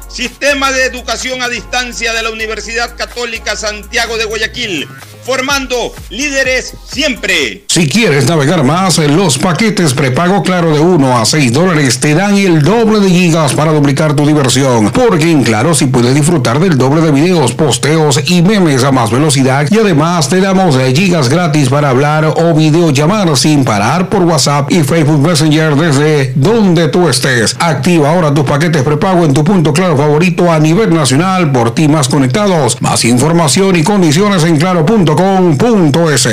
[0.13, 4.85] Sistema de Educación a Distancia de la Universidad Católica Santiago de Guayaquil,
[5.23, 7.63] formando líderes siempre.
[7.69, 12.37] Si quieres navegar más, los paquetes prepago claro de 1 a 6 dólares te dan
[12.37, 14.91] el doble de gigas para duplicar tu diversión.
[14.91, 19.11] Porque en Claro si puedes disfrutar del doble de videos, posteos y memes a más
[19.11, 24.71] velocidad y además te damos gigas gratis para hablar o videollamar sin parar por WhatsApp
[24.71, 27.55] y Facebook Messenger desde donde tú estés.
[27.59, 31.87] Activa ahora tus paquetes prepago en tu punto claro favorito a nivel nacional por ti
[31.87, 32.81] más conectados.
[32.81, 36.27] Más información y condiciones en claro.com.es.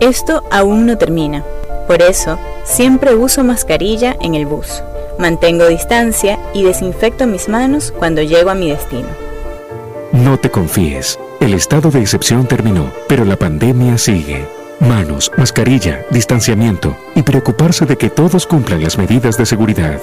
[0.00, 1.42] Esto aún no termina.
[1.86, 4.82] Por eso, siempre uso mascarilla en el bus.
[5.18, 9.08] Mantengo distancia y desinfecto mis manos cuando llego a mi destino.
[10.12, 11.18] No te confíes.
[11.40, 14.46] El estado de excepción terminó, pero la pandemia sigue.
[14.80, 19.98] Manos, mascarilla, distanciamiento y preocuparse de que todos cumplan las medidas de seguridad.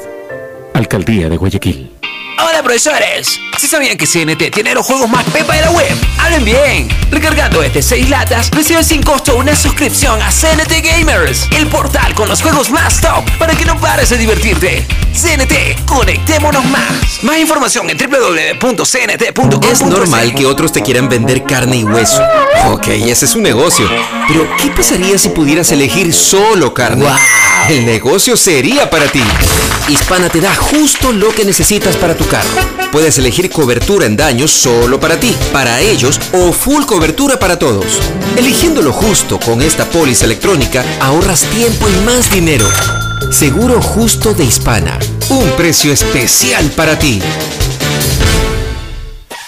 [0.74, 1.92] Alcaldía de Guayaquil.
[2.44, 5.96] Hola profesores, ¿sí sabían que CNT tiene los juegos más pepa de la web?
[6.18, 6.90] ¡Hablen bien!
[7.12, 12.28] Recargando este 6 latas, recibes sin costo una suscripción a CNT Gamers, el portal con
[12.28, 14.88] los juegos más top para que no pares de divertirte.
[15.14, 17.22] CNT, conectémonos más.
[17.22, 19.72] Más información en www.cnt.com.
[19.72, 22.24] Es normal que otros te quieran vender carne y hueso.
[22.70, 23.88] Ok, ese es un negocio.
[24.28, 27.06] Pero, ¿qué pasaría si pudieras elegir solo carne?
[27.70, 29.22] El negocio sería para ti.
[29.88, 32.26] Hispana te da justo lo que necesitas para tu
[32.92, 38.00] Puedes elegir cobertura en daños solo para ti, para ellos o full cobertura para todos.
[38.38, 42.68] Eligiendo lo justo con esta póliza electrónica, ahorras tiempo y más dinero.
[43.30, 44.98] Seguro justo de Hispana.
[45.30, 47.22] Un precio especial para ti.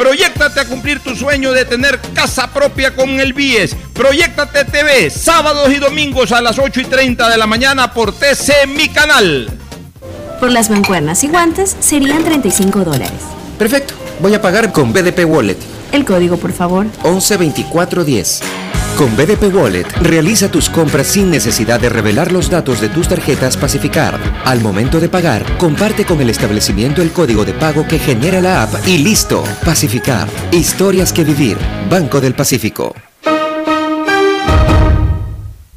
[0.00, 3.76] Proyectate a cumplir tu sueño de tener casa propia con el BIES.
[3.92, 8.66] Proyectate TV, sábados y domingos a las 8 y 30 de la mañana por TC
[8.66, 9.50] Mi Canal.
[10.40, 13.12] Por las mancuernas y guantes serían 35 dólares.
[13.58, 13.92] Perfecto.
[14.20, 15.58] Voy a pagar con BDP Wallet.
[15.92, 16.86] El código, por favor.
[17.02, 18.40] 112410.
[19.00, 23.56] Con BDP Wallet, realiza tus compras sin necesidad de revelar los datos de tus tarjetas
[23.56, 24.20] Pacificar.
[24.44, 28.62] Al momento de pagar, comparte con el establecimiento el código de pago que genera la
[28.62, 29.42] app y listo.
[29.64, 30.28] Pacificar.
[30.52, 31.56] Historias que vivir.
[31.88, 32.94] Banco del Pacífico.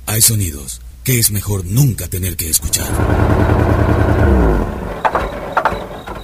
[0.05, 2.89] Hay sonidos que es mejor nunca tener que escuchar.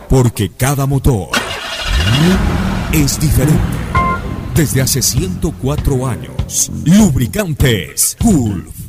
[0.10, 1.30] Porque cada motor
[2.92, 3.64] es diferente.
[4.54, 6.34] Desde hace 104 años,
[6.84, 8.89] Lubricantes Gulf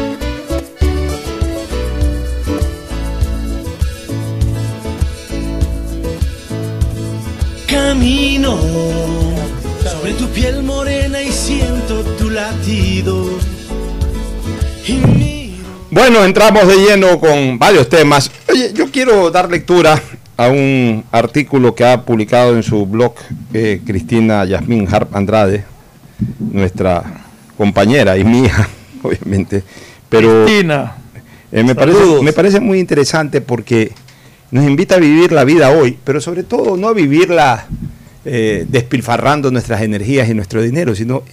[8.01, 8.57] Camino
[9.83, 13.27] sobre tu piel morena y siento tu latido.
[15.91, 18.31] Bueno, entramos de lleno con varios temas.
[18.49, 20.01] Oye, yo quiero dar lectura
[20.35, 23.13] a un artículo que ha publicado en su blog
[23.53, 25.63] eh, Cristina Yasmín Harp Andrade,
[26.39, 27.03] nuestra
[27.55, 28.67] compañera y mía,
[29.03, 29.63] obviamente.
[30.09, 30.95] Pero Cristina.
[31.51, 33.91] eh, me, parece, me parece muy interesante porque
[34.51, 37.67] nos invita a vivir la vida hoy, pero sobre todo no a vivirla
[38.25, 41.23] eh, despilfarrando nuestras energías y nuestro dinero, sino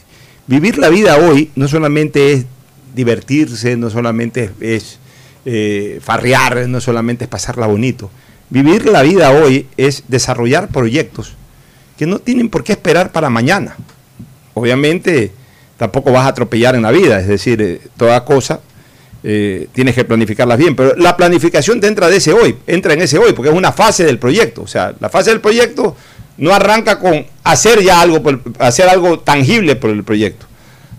[0.47, 2.47] vivir la vida hoy no solamente es
[2.95, 4.99] divertirse, no solamente es, es,
[5.45, 8.11] eh, farrear, no solamente es pasarla bonito.
[8.51, 11.35] Vivir la vida hoy es desarrollar proyectos
[11.99, 13.77] que no tienen por qué esperar para mañana.
[14.55, 15.33] Obviamente
[15.77, 18.61] tampoco vas a atropellar en la vida, es decir, eh, toda cosa
[19.25, 23.03] eh, tienes que planificarlas bien, pero la planificación te entra de ese hoy, entra en
[23.03, 24.63] ese hoy, porque es una fase del proyecto.
[24.63, 25.97] O sea, la fase del proyecto
[26.37, 28.23] no arranca con hacer ya algo,
[28.59, 30.47] hacer algo tangible por el proyecto.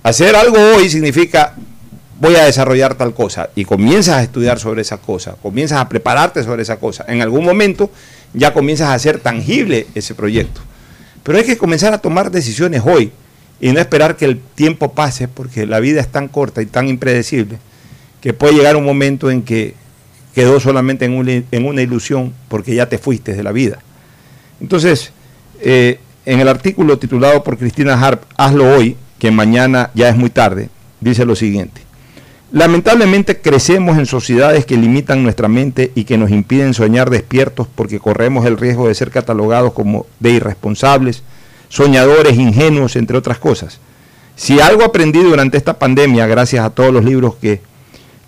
[0.04, 1.56] Hacer algo hoy significa
[2.20, 6.44] voy a desarrollar tal cosa y comienzas a estudiar sobre esa cosa, comienzas a prepararte
[6.44, 7.06] sobre esa cosa.
[7.08, 7.90] En algún momento
[8.34, 10.62] ya comienzas a hacer tangible ese proyecto.
[11.24, 13.12] Pero hay que comenzar a tomar decisiones hoy
[13.62, 16.90] y no esperar que el tiempo pase porque la vida es tan corta y tan
[16.90, 17.60] impredecible
[18.22, 19.76] que puede llegar un momento en que
[20.34, 23.80] quedó solamente en una, ilusión porque ya te fuiste de la vida.
[24.62, 25.12] Entonces,
[25.62, 30.30] eh, en el artículo titulado por Cristina Harp, Hazlo hoy, que mañana ya es muy
[30.30, 30.70] tarde,
[31.02, 31.82] dice lo siguiente.
[32.52, 38.00] Lamentablemente crecemos en sociedades que limitan nuestra mente y que nos impiden soñar despiertos porque
[38.00, 41.22] corremos el riesgo de ser catalogados como de irresponsables,
[41.68, 43.80] soñadores, ingenuos, entre otras cosas.
[44.36, 47.62] Si algo aprendí durante esta pandemia, gracias a todos los libros que,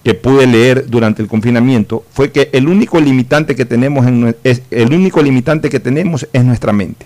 [0.03, 4.63] que pude leer durante el confinamiento, fue que el único limitante que tenemos en es,
[4.71, 7.05] el único limitante que tenemos es nuestra mente.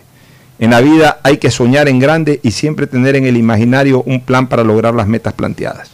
[0.60, 4.22] En la vida hay que soñar en grande y siempre tener en el imaginario un
[4.22, 5.91] plan para lograr las metas planteadas.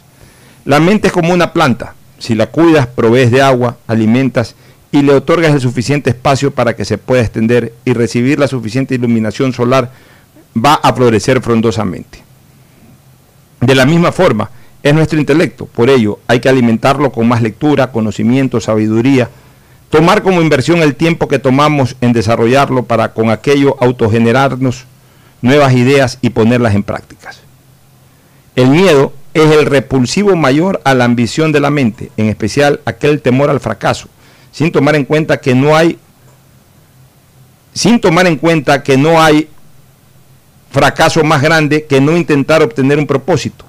[0.64, 1.94] La mente es como una planta.
[2.18, 4.54] Si la cuidas, provees de agua, alimentas
[4.92, 8.94] y le otorgas el suficiente espacio para que se pueda extender y recibir la suficiente
[8.94, 9.90] iluminación solar,
[10.56, 12.22] va a florecer frondosamente.
[13.60, 14.50] De la misma forma,
[14.82, 15.66] es nuestro intelecto.
[15.66, 19.30] Por ello, hay que alimentarlo con más lectura, conocimiento, sabiduría.
[19.90, 24.84] Tomar como inversión el tiempo que tomamos en desarrollarlo para con aquello autogenerarnos
[25.42, 27.40] nuevas ideas y ponerlas en prácticas.
[28.56, 33.20] El miedo es el repulsivo mayor a la ambición de la mente, en especial aquel
[33.20, 34.08] temor al fracaso,
[34.50, 35.98] sin tomar en cuenta que no hay
[37.74, 39.48] sin tomar en cuenta que no hay
[40.70, 43.64] fracaso más grande que no intentar obtener un propósito,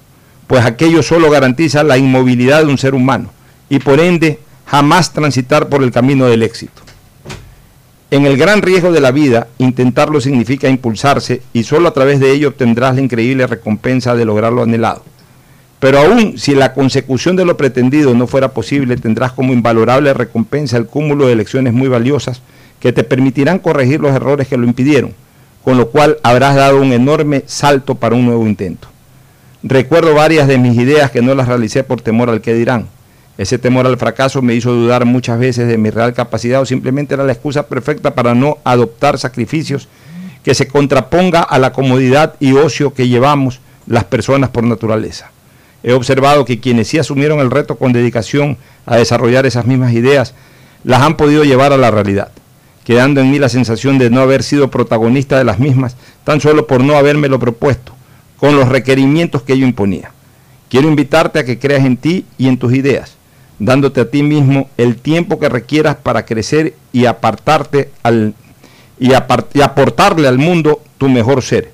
[0.46, 3.30] pues aquello solo garantiza la inmovilidad de un ser humano
[3.68, 6.82] y por ende jamás transitar por el camino del éxito.
[8.10, 12.30] En el gran riesgo de la vida, intentarlo significa impulsarse y solo a través de
[12.30, 15.02] ello obtendrás la increíble recompensa de lograr lo anhelado.
[15.80, 20.76] Pero aún si la consecución de lo pretendido no fuera posible, tendrás como invalorable recompensa
[20.76, 22.40] el cúmulo de lecciones muy valiosas
[22.78, 25.12] que te permitirán corregir los errores que lo impidieron,
[25.64, 28.93] con lo cual habrás dado un enorme salto para un nuevo intento.
[29.66, 32.86] Recuerdo varias de mis ideas que no las realicé por temor al que dirán.
[33.38, 37.14] Ese temor al fracaso me hizo dudar muchas veces de mi real capacidad o simplemente
[37.14, 39.88] era la excusa perfecta para no adoptar sacrificios
[40.42, 45.30] que se contraponga a la comodidad y ocio que llevamos las personas por naturaleza.
[45.82, 50.34] He observado que quienes sí asumieron el reto con dedicación a desarrollar esas mismas ideas,
[50.82, 52.32] las han podido llevar a la realidad,
[52.84, 56.66] quedando en mí la sensación de no haber sido protagonista de las mismas, tan solo
[56.66, 57.93] por no habérmelo propuesto,
[58.44, 60.12] con los requerimientos que ello imponía.
[60.68, 63.16] Quiero invitarte a que creas en ti y en tus ideas,
[63.58, 68.34] dándote a ti mismo el tiempo que requieras para crecer y apartarte al
[69.00, 71.72] y, y aportarle al mundo tu mejor ser.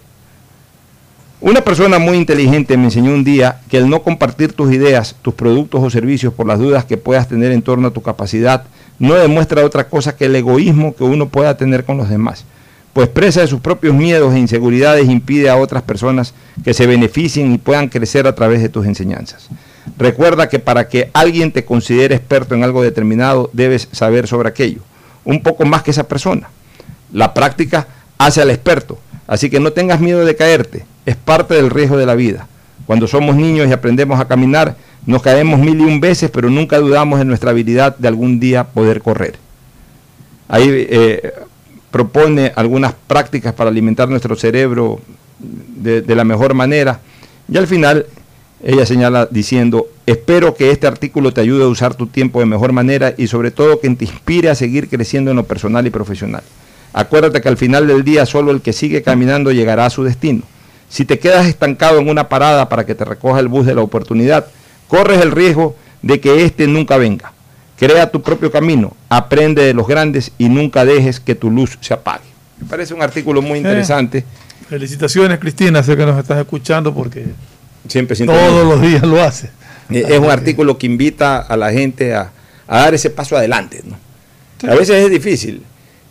[1.40, 5.34] Una persona muy inteligente me enseñó un día que el no compartir tus ideas, tus
[5.34, 8.62] productos o servicios por las dudas que puedas tener en torno a tu capacidad
[9.00, 12.44] no demuestra otra cosa que el egoísmo que uno pueda tener con los demás,
[12.92, 16.34] pues presa de sus propios miedos e inseguridades impide a otras personas
[16.64, 19.48] que se beneficien y puedan crecer a través de tus enseñanzas.
[19.96, 24.80] Recuerda que para que alguien te considere experto en algo determinado debes saber sobre aquello,
[25.24, 26.50] un poco más que esa persona.
[27.12, 27.86] La práctica
[28.18, 32.06] hace al experto, así que no tengas miedo de caerte, es parte del riesgo de
[32.06, 32.46] la vida.
[32.86, 34.76] Cuando somos niños y aprendemos a caminar,
[35.06, 38.64] nos caemos mil y un veces, pero nunca dudamos de nuestra habilidad de algún día
[38.64, 39.36] poder correr.
[40.48, 41.32] Ahí eh,
[41.90, 45.00] propone algunas prácticas para alimentar nuestro cerebro
[45.38, 47.00] de, la mejor manera.
[47.48, 48.06] Y al final
[48.62, 52.72] ella señala diciendo, espero que este artículo te ayude a usar tu tiempo de mejor
[52.72, 56.42] manera y sobre todo que te inspire a seguir creciendo en lo personal y profesional.
[56.92, 60.42] Acuérdate que al final del día solo el que sigue caminando llegará a su destino.
[60.88, 63.80] Si te quedas estancado en una parada para que te recoja el bus de la
[63.80, 64.46] oportunidad,
[64.88, 67.32] corres el riesgo de que éste nunca venga.
[67.80, 71.94] Crea tu propio camino, aprende de los grandes y nunca dejes que tu luz se
[71.94, 72.24] apague.
[72.60, 74.24] Me parece un artículo muy interesante.
[74.68, 77.24] Felicitaciones, Cristina, sé que nos estás escuchando porque
[77.88, 79.50] Siempre todos los días lo hace.
[79.90, 82.30] Es un artículo que invita a la gente a,
[82.68, 83.82] a dar ese paso adelante.
[83.84, 84.70] ¿no?
[84.70, 85.62] A veces es difícil.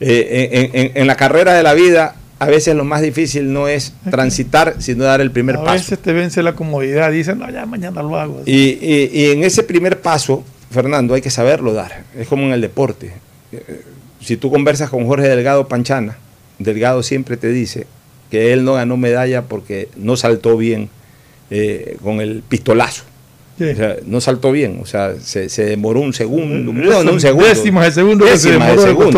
[0.02, 3.68] Eh, en, en, en, la carrera de la vida, a veces lo más difícil no
[3.68, 5.72] es transitar, sino dar el primer a paso.
[5.72, 8.42] A veces te vence la comodidad, dicen, no, ya mañana lo hago.
[8.46, 12.04] Y, y, y, en ese primer paso, Fernando, hay que saberlo dar.
[12.18, 13.14] Es como en el deporte.
[14.22, 16.18] Si tú conversas con Jorge Delgado Panchana,
[16.60, 17.88] Delgado siempre te dice
[18.30, 20.90] que él no ganó medalla porque no saltó bien
[21.50, 23.04] eh, con el pistolazo.
[23.58, 23.66] Sí.
[23.66, 26.72] O sea, no saltó bien, o sea, se, se demoró un segundo.
[26.72, 27.48] No, no un segundo.
[27.48, 28.24] Décima de segundo.
[28.24, 28.66] De segundo,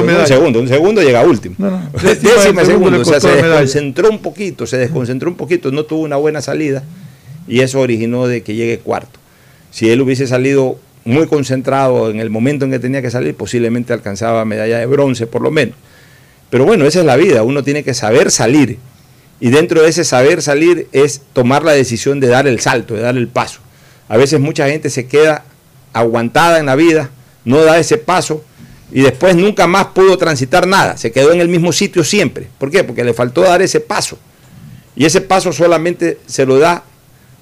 [0.04, 0.60] no un segundo.
[0.62, 1.56] Un segundo llega último.
[1.60, 1.90] No, no.
[2.04, 3.02] Décima, décima de segundo.
[3.02, 6.84] O sea, se desconcentró un poquito, se desconcentró un poquito, no tuvo una buena salida
[7.48, 9.20] y eso originó de que llegue cuarto.
[9.70, 13.94] Si él hubiese salido muy concentrado en el momento en que tenía que salir, posiblemente
[13.94, 15.76] alcanzaba medalla de bronce por lo menos.
[16.50, 18.78] Pero bueno, esa es la vida, uno tiene que saber salir.
[19.40, 23.02] Y dentro de ese saber salir es tomar la decisión de dar el salto, de
[23.02, 23.60] dar el paso.
[24.08, 25.46] A veces mucha gente se queda
[25.94, 27.10] aguantada en la vida,
[27.46, 28.44] no da ese paso
[28.92, 32.48] y después nunca más pudo transitar nada, se quedó en el mismo sitio siempre.
[32.58, 32.84] ¿Por qué?
[32.84, 34.20] Porque le faltó dar ese paso.
[34.96, 36.84] Y ese paso solamente se lo da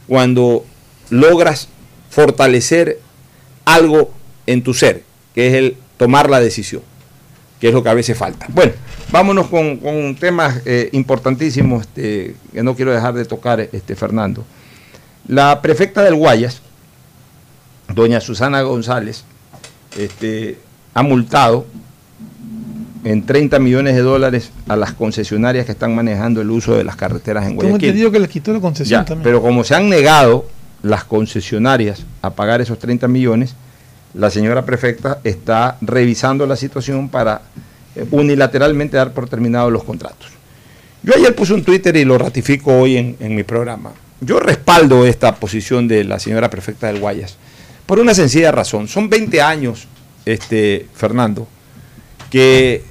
[0.07, 0.63] cuando
[1.09, 1.69] logras
[2.09, 2.99] fortalecer
[3.73, 4.11] algo
[4.45, 5.03] en tu ser,
[5.33, 6.81] que es el tomar la decisión,
[7.59, 8.47] que es lo que a veces falta.
[8.49, 8.73] Bueno,
[9.11, 14.45] vámonos con, con temas eh, importantísimos este, que no quiero dejar de tocar, este, Fernando.
[15.27, 16.61] La prefecta del Guayas,
[17.93, 19.23] doña Susana González,
[19.97, 20.57] este,
[20.93, 21.65] ha multado
[23.03, 26.95] en 30 millones de dólares a las concesionarias que están manejando el uso de las
[26.95, 27.77] carreteras en Guayaquil.
[27.77, 29.23] Tengo entendido que les quitó la concesión ya, también.
[29.23, 30.45] Pero como se han negado
[30.83, 33.55] las concesionarias a pagar esos 30 millones,
[34.13, 37.41] la señora prefecta está revisando la situación para
[37.95, 40.29] eh, unilateralmente dar por terminados los contratos.
[41.03, 43.91] Yo ayer puse un Twitter y lo ratifico hoy en, en mi programa.
[44.21, 47.37] Yo respaldo esta posición de la señora prefecta del Guayas
[47.89, 48.87] por una sencilla razón.
[48.87, 49.87] Son 20 años,
[50.23, 51.47] este, Fernando,
[52.29, 52.83] que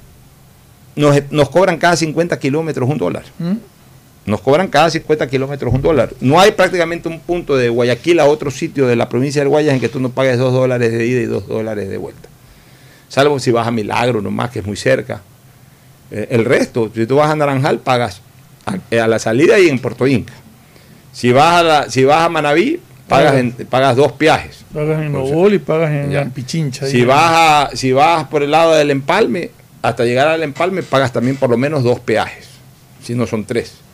[0.97, 3.23] nos, nos cobran cada 50 kilómetros un dólar.
[3.37, 3.53] ¿Mm?
[4.29, 6.11] Nos cobran cada 50 kilómetros un dólar.
[6.21, 9.73] No hay prácticamente un punto de Guayaquil a otro sitio de la provincia del Guayas
[9.73, 12.29] en que tú no pagues 2 dólares de ida y 2 dólares de vuelta.
[13.07, 15.21] Salvo si vas a Milagro nomás, que es muy cerca.
[16.11, 18.21] Eh, el resto, si tú vas a Naranjal, pagas
[18.65, 20.33] a, a, la salida y en Puerto Inca.
[21.11, 24.63] Si vas a, la, si vas a Manaví, pagas, en, pagas dos viajes.
[24.71, 26.29] Pagas en Nobol y pagas en.
[26.29, 26.85] Pichincha.
[26.85, 29.49] Si vas, a, si vas por el lado del empalme,
[29.81, 32.47] hasta llegar al empalme, pagas también por lo menos dos peajes.
[33.01, 33.88] Si no son tres.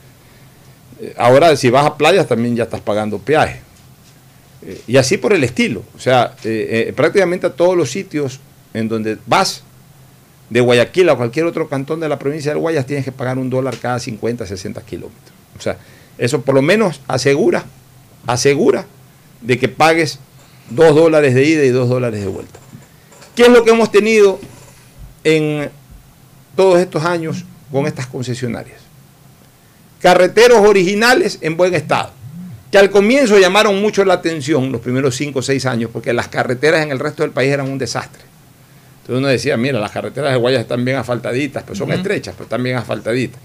[1.16, 3.60] Ahora, si vas a playas, también ya estás pagando peaje.
[4.62, 5.82] Eh, y así por el estilo.
[5.96, 8.40] O sea, eh, eh, prácticamente a todos los sitios
[8.74, 9.62] en donde vas,
[10.50, 13.50] de Guayaquil a cualquier otro cantón de la provincia del Guayas, tienes que pagar un
[13.50, 15.32] dólar cada 50, 60 kilómetros.
[15.58, 15.76] O sea,
[16.18, 17.64] eso por lo menos asegura,
[18.26, 18.86] asegura
[19.40, 20.18] de que pagues
[20.70, 22.58] dos dólares de ida y dos dólares de vuelta.
[23.34, 24.38] ¿Qué es lo que hemos tenido
[25.24, 25.70] en
[26.54, 28.85] todos estos años con estas concesionarias?
[30.00, 32.10] Carreteros originales en buen estado,
[32.70, 36.28] que al comienzo llamaron mucho la atención los primeros 5 o 6 años, porque las
[36.28, 38.22] carreteras en el resto del país eran un desastre.
[39.00, 42.44] Entonces uno decía, mira, las carreteras de Guayas están bien asfaltaditas, pues son estrechas, pero
[42.44, 43.40] están bien asfaltaditas.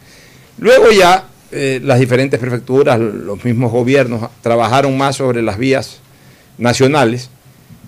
[0.58, 6.00] Luego ya eh, las diferentes prefecturas, los mismos gobiernos trabajaron más sobre las vías
[6.58, 7.30] nacionales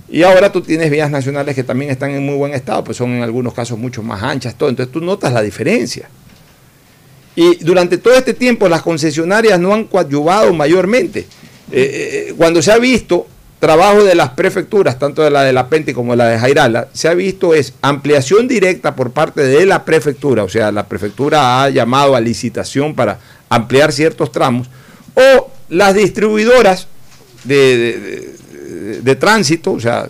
[0.09, 3.11] y ahora tú tienes vías nacionales que también están en muy buen estado, pues son
[3.11, 4.69] en algunos casos mucho más anchas, todo.
[4.69, 6.07] Entonces tú notas la diferencia.
[7.35, 11.25] Y durante todo este tiempo las concesionarias no han coadyuvado mayormente.
[11.71, 13.27] Eh, eh, cuando se ha visto
[13.63, 16.89] trabajo de las prefecturas, tanto de la de La Pente como de la de Jairala,
[16.91, 21.63] se ha visto es ampliación directa por parte de la prefectura, o sea, la prefectura
[21.63, 24.69] ha llamado a licitación para ampliar ciertos tramos,
[25.13, 26.87] o las distribuidoras
[27.45, 28.35] de,
[29.17, 30.09] tránsito, o sea,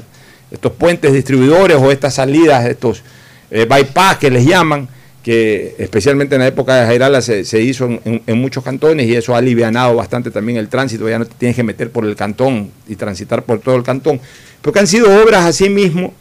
[0.49, 3.03] estos puentes distribuidores o estas salidas, estos
[3.51, 4.89] eh, bypass que les llaman,
[5.23, 9.33] que especialmente en la época de Jairala se, se hizo en, muchos cantones y eso
[9.33, 12.71] ha alivianado bastante también el tránsito, ya no te tienes que meter por el cantón
[12.87, 14.19] y transitar por todo el cantón,
[14.61, 16.13] porque han sido obras así mismo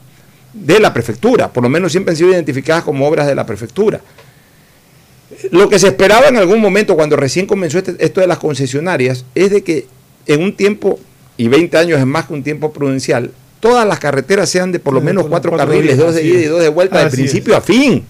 [0.53, 4.01] de la prefectura, por lo menos siempre han sido identificadas como obras de la prefectura.
[5.51, 9.25] Lo que se esperaba en algún momento cuando recién comenzó este, esto de las concesionarias
[9.35, 9.87] es de que
[10.27, 11.01] en un tiempo,
[11.37, 14.95] y 20 años es más que un tiempo prudencial, todas las carreteras sean de por
[14.95, 18.05] lo menos cuatro, carriles, dos de ida y dos de vuelta, de principio a fin.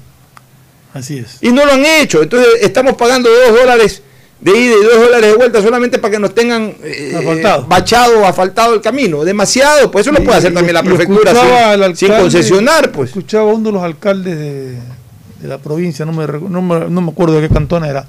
[0.95, 1.38] Así es.
[1.40, 2.22] Y no lo han hecho.
[2.22, 4.03] Entonces estamos pagando dos dólares
[4.40, 8.26] de ida y dos dólares de vuelta solamente para que nos tengan eh, bachado o
[8.26, 9.24] asfaltado el camino.
[9.24, 11.32] Demasiado, pues eso lo puede hacer también la prefectura
[11.95, 12.90] sin, concesionar.
[12.90, 13.11] Pues.
[13.11, 14.78] Escuchaba a uno de los alcaldes de,
[15.49, 18.07] la provincia, no me, no, me, no me acuerdo de qué cantón era,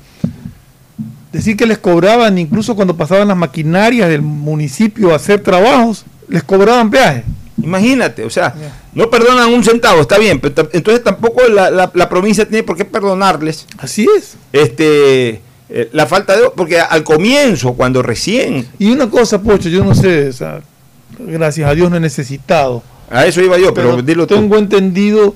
[1.31, 6.43] decir que les cobraban, incluso cuando pasaban las maquinarias del municipio a hacer trabajos, les
[6.43, 7.23] cobraban peaje.
[7.61, 8.53] Imagínate, o sea,
[8.93, 13.67] no perdonan un centavo, está bien, pero entonces tampoco la, provincia tiene por qué perdonarles.
[13.77, 14.35] Así es.
[14.51, 16.49] Este, eh, la falta de.
[16.55, 18.67] Porque al comienzo, cuando recién.
[18.79, 20.61] Y una cosa, Pocho, yo no sé, o sea,
[21.19, 22.81] gracias a Dios no he necesitado.
[23.09, 24.35] A eso iba yo, pero, dilo tú.
[24.35, 25.35] Tengo entendido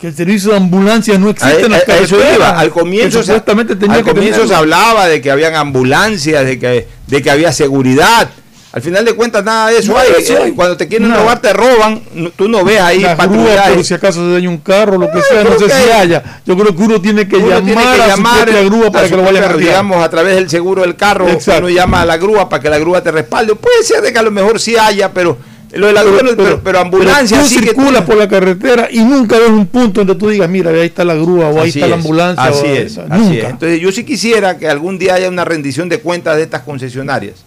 [0.00, 2.58] que el servicio de ambulancia no existe en las a eso iba.
[2.58, 7.30] Al comienzo, se, al comienzo se hablaba de que habían ambulancias, de que, de que
[7.30, 8.28] había seguridad
[8.74, 10.50] al final de cuentas, nada de eso, hay.
[10.50, 12.02] Cuando te quieren robar, te roban.
[12.34, 15.56] Tú no ves ahí grúa, si acaso se daña un carro, lo que sea, no
[15.56, 16.40] sé si haya.
[16.44, 19.44] Yo creo que uno tiene que llamar, a, llamar la grúa para que lo vayan
[19.44, 22.68] a Digamos, a través del seguro del carro, uno llama a la grúa para que
[22.68, 23.54] la grúa te respalde.
[23.54, 25.38] Puede ser de que a lo mejor sí haya, pero
[25.70, 29.68] lo de la grúa, pero, ambulancia tú circulas por la carretera y nunca ves un
[29.68, 32.42] punto donde tú digas, mira, ahí está la grúa o ahí está la ambulancia.
[32.42, 33.44] Así es, así es.
[33.44, 37.44] Entonces yo sí quisiera que algún día haya una rendición de cuentas de estas concesionarias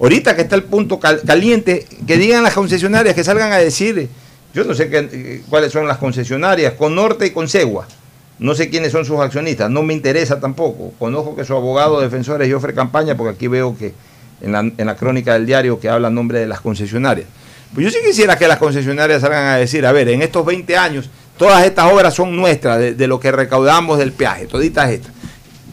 [0.00, 4.08] Ahorita que está el punto caliente, que digan las concesionarias, que salgan a decir,
[4.54, 7.86] yo no sé qué, cuáles son las concesionarias, con Norte y con Segua.
[8.38, 10.92] No sé quiénes son sus accionistas, no me interesa tampoco.
[10.98, 13.92] Conozco que su abogado defensor es Jofre Campaña, porque aquí veo que
[14.40, 17.26] en la, en la crónica del diario que habla en nombre de las concesionarias.
[17.74, 20.76] Pues yo sí quisiera que las concesionarias salgan a decir, a ver, en estos 20
[20.76, 25.12] años, todas estas obras son nuestras, de, de lo que recaudamos del peaje, toditas estas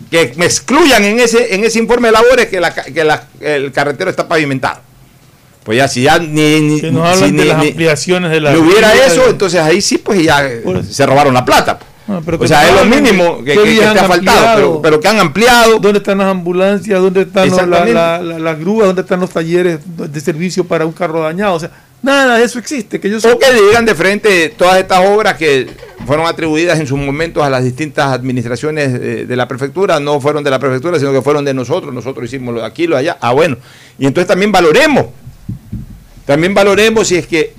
[0.10, 3.72] que me excluyan en ese, en ese informe de labores que, la, que la, el
[3.72, 4.82] carretero está pavimentado.
[5.64, 8.58] Pues ya, si ya ni, ni, si las ampliaciones de la.
[8.58, 10.48] hubiera eso, entonces ahí sí, pues ya
[10.88, 11.80] se robaron la plata.
[12.08, 15.80] Ah, o sea, es lo mínimo que, que, ha faltado, pero, que han ampliado.
[15.80, 17.02] ¿Dónde están las ambulancias?
[17.02, 18.86] ¿Dónde están las grúas?
[18.86, 21.56] ¿Dónde están los talleres de servicio para un carro dañado?
[21.56, 21.72] O sea,
[22.06, 23.00] Nada de eso existe.
[23.00, 25.68] Que yo O que digan de frente todas estas obras que
[26.06, 28.94] fueron atribuidas en sus momentos a las distintas administraciones
[29.28, 31.92] de, la prefectura, no fueron de la prefectura, sino que fueron de nosotros.
[31.92, 33.18] Nosotros hicimos lo de aquí, lo de allá.
[33.20, 33.58] Ah, bueno.
[33.98, 35.08] Y entonces también valoremos.
[36.28, 37.54] También valoremos si es que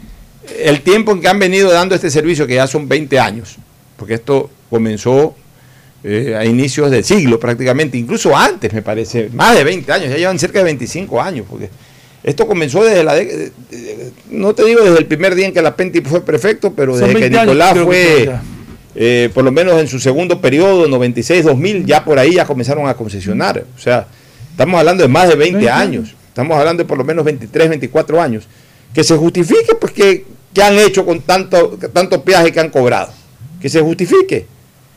[0.60, 3.56] el tiempo en que han venido dando este servicio, que ya son 20 años,
[3.96, 5.34] porque esto comenzó
[6.04, 10.16] eh, a inicios del siglo prácticamente, incluso antes me parece, más de 20 años, ya
[10.16, 11.68] llevan cerca de 25 años, porque
[12.26, 13.14] esto comenzó desde la.
[14.30, 17.14] no te digo desde el primer día en que la Penti fue prefecto, pero desde
[17.14, 18.28] que Nicolás fue.
[18.96, 22.94] Eh, por lo menos en su segundo periodo, 96-2000, ya por ahí ya comenzaron a
[22.94, 23.64] concesionar.
[23.76, 24.08] O sea,
[24.50, 26.16] estamos hablando de más de 20, años.
[26.28, 28.48] Estamos hablando de por lo menos 23, 24 años.
[28.92, 30.24] Que se justifique, pues, que,
[30.60, 33.12] han hecho con tanto, tanto peaje que han cobrado.
[33.60, 34.46] Que se justifique.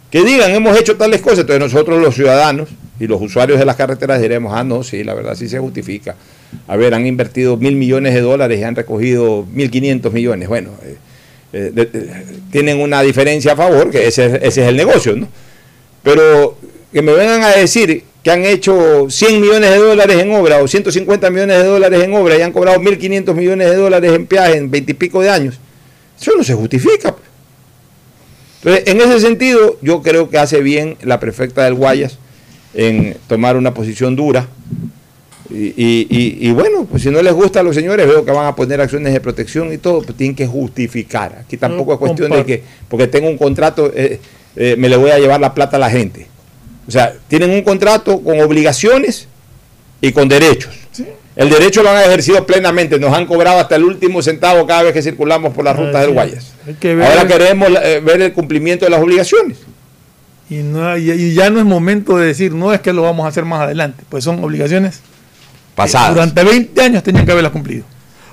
[0.10, 1.40] Que digan, hemos hecho tales cosas.
[1.40, 2.70] Entonces nosotros los ciudadanos
[3.00, 6.16] y los usuarios de las carreteras diremos, ah, no, sí, la verdad sí se justifica
[6.68, 10.48] a ver, han invertido mil millones de dólares y han recogido mil quinientos millones.
[10.50, 10.96] Bueno, eh,
[11.54, 15.28] eh, tienen una diferencia a favor, que ese, es- el negocio, ¿no?
[16.04, 16.58] Pero
[16.94, 20.68] que me vengan a decir que han hecho 100 millones de dólares en obra o
[20.68, 24.58] 150 millones de dólares en obra y han cobrado 1.500 millones de dólares en peaje
[24.58, 25.60] en 20 y pico de años,
[26.20, 27.16] eso no se justifica.
[28.62, 32.18] Entonces, en ese sentido, yo creo que hace bien la prefecta del Guayas
[32.74, 34.48] en tomar una posición dura.
[35.52, 38.32] Y, y- y- y bueno, pues si no les gusta a los señores, veo que
[38.32, 41.40] van a poner acciones de protección y todo, pues tienen que justificar.
[41.44, 44.20] Aquí tampoco No, es cuestión de que, porque tengo un contrato, eh,
[44.56, 46.28] eh, me le voy a llevar la plata a la gente.
[46.88, 49.28] O sea, tienen un contrato con obligaciones
[50.02, 50.74] y con derechos.
[51.36, 54.94] El derecho lo han ejercido plenamente, nos han cobrado hasta el último centavo cada vez
[54.94, 56.54] que circulamos por las rutas del Guayas.
[56.68, 59.58] Hay que ver- Ahora queremos eh, ver el cumplimiento de las obligaciones.
[60.50, 63.26] Y, no, y, y ya no es momento de decir, no es que lo vamos
[63.26, 65.00] a hacer más adelante, pues son obligaciones
[65.86, 66.10] Pasadas.
[66.10, 67.84] que durante 20 años tenían que haberlas cumplido.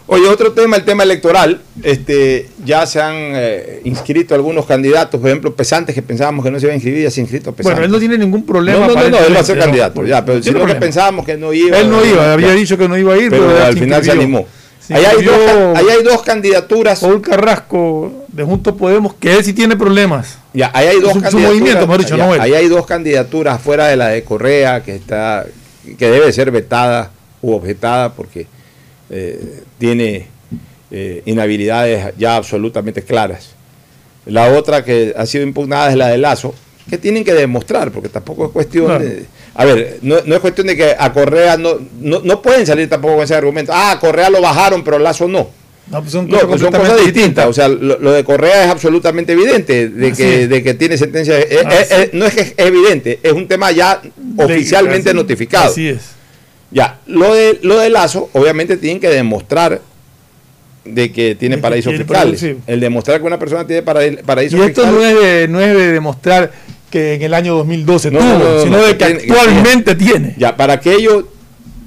[0.09, 1.61] Oye, otro tema, el tema electoral.
[1.83, 6.61] Este, ya se han eh, inscrito algunos candidatos, por ejemplo, Pesantes, que pensábamos que no
[6.61, 7.75] se iba a inscribir, ya se ha inscrito Pesantes.
[7.79, 8.87] Bueno, él no tiene ningún problema.
[8.87, 11.25] No, no, no, no, él va a ser candidato, no, ya, pero si que pensábamos
[11.27, 11.77] que no iba.
[11.79, 14.13] Él no iba, había dicho que no iba a ir, pero, pero, al final se
[14.13, 14.47] animó.
[14.89, 17.01] Ahí hay, dos, ca- ahí hay dos candidaturas.
[17.01, 20.39] Paul Carrasco de Juntos Podemos, que él sí tiene problemas.
[20.55, 21.49] Ya, ahí hay dos Su- su candidaturas.
[21.51, 22.41] movimiento, mejor dicho, ya, no él.
[22.41, 25.45] ahí hay dos candidaturas fuera de la de Correa que está
[25.99, 27.11] que debe ser vetada
[27.47, 28.47] u objetada porque
[29.11, 30.27] eh, tiene
[30.91, 33.51] eh, inhabilidades ya absolutamente claras.
[34.27, 36.55] La otra que ha sido impugnada es la de Lazo,
[36.91, 39.05] que tienen que demostrar, porque tampoco es cuestión Claro.
[39.05, 39.25] de...
[39.55, 42.89] A ver, no, no es cuestión de que a Correa no, no, no pueden salir
[42.91, 43.73] tampoco con ese argumento.
[43.75, 45.49] Ah, a Correa lo bajaron, pero Lazo no.
[45.91, 47.47] No, pues son No, cosas pues son cosas distintas.
[47.47, 51.39] O sea, lo, lo de Correa es absolutamente evidente de que, de que tiene sentencia.
[51.39, 54.03] eh, no es que es evidente, es un tema ya
[54.37, 55.71] oficialmente así- notificado.
[55.71, 56.01] Así es.
[56.71, 59.81] Ya, lo de, lo de Lazo, obviamente tienen que demostrar
[60.85, 62.41] de que tiene paraísos tiene fiscales.
[62.41, 62.57] sí.
[62.67, 64.93] El demostrar que una persona tiene paraí- paraísos Y esto fiscales.
[65.01, 66.53] no es, de, no es de demostrar
[66.91, 69.95] que en el año 2012 No, tuvo, no, no, sino no, de que tiene- actualmente
[69.97, 70.35] tiene.
[70.39, 71.29] Ya, para que ello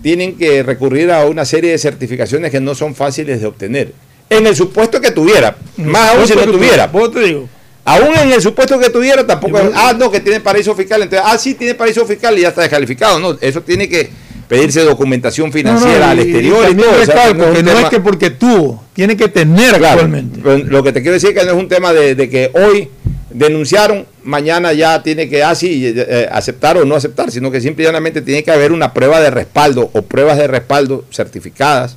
[0.01, 3.93] tienen que recurrir a una serie de certificaciones que no son fáciles de obtener.
[4.29, 6.87] En el supuesto que tuviera, más aún si no tuviera.
[6.87, 7.49] Vos te digo.
[7.85, 11.37] Aún en el supuesto que tuviera, tampoco ah, no, que tiene paraíso fiscal, entonces, ah,
[11.37, 13.19] sí, tiene paraíso fiscal y ya está descalificado.
[13.19, 14.09] No, eso tiene que
[14.49, 17.01] pedirse documentación financiera No, no, al y- exterior y, también todo.
[17.01, 20.39] o sea, recalco no es que es porque tuvo, tiene que tener Claro, actualmente.
[20.43, 22.51] pero lo que te quiero decir es que no es un tema de, de que
[22.53, 22.89] hoy
[23.31, 25.93] denunciaron, mañana ya tiene que así
[26.31, 29.29] aceptar o no aceptar, sino que simple y llanamente tiene que haber una prueba de
[29.29, 31.95] respaldo o pruebas de respaldo certificadas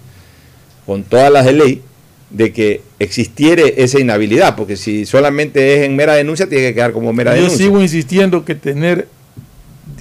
[0.84, 1.82] con todas las de ley
[2.28, 6.92] de que existiere esa inhabilidad, porque si solamente es en mera denuncia, tiene que quedar
[6.92, 7.64] como mera Yo denuncia.
[7.66, 9.08] sigo insistiendo que tener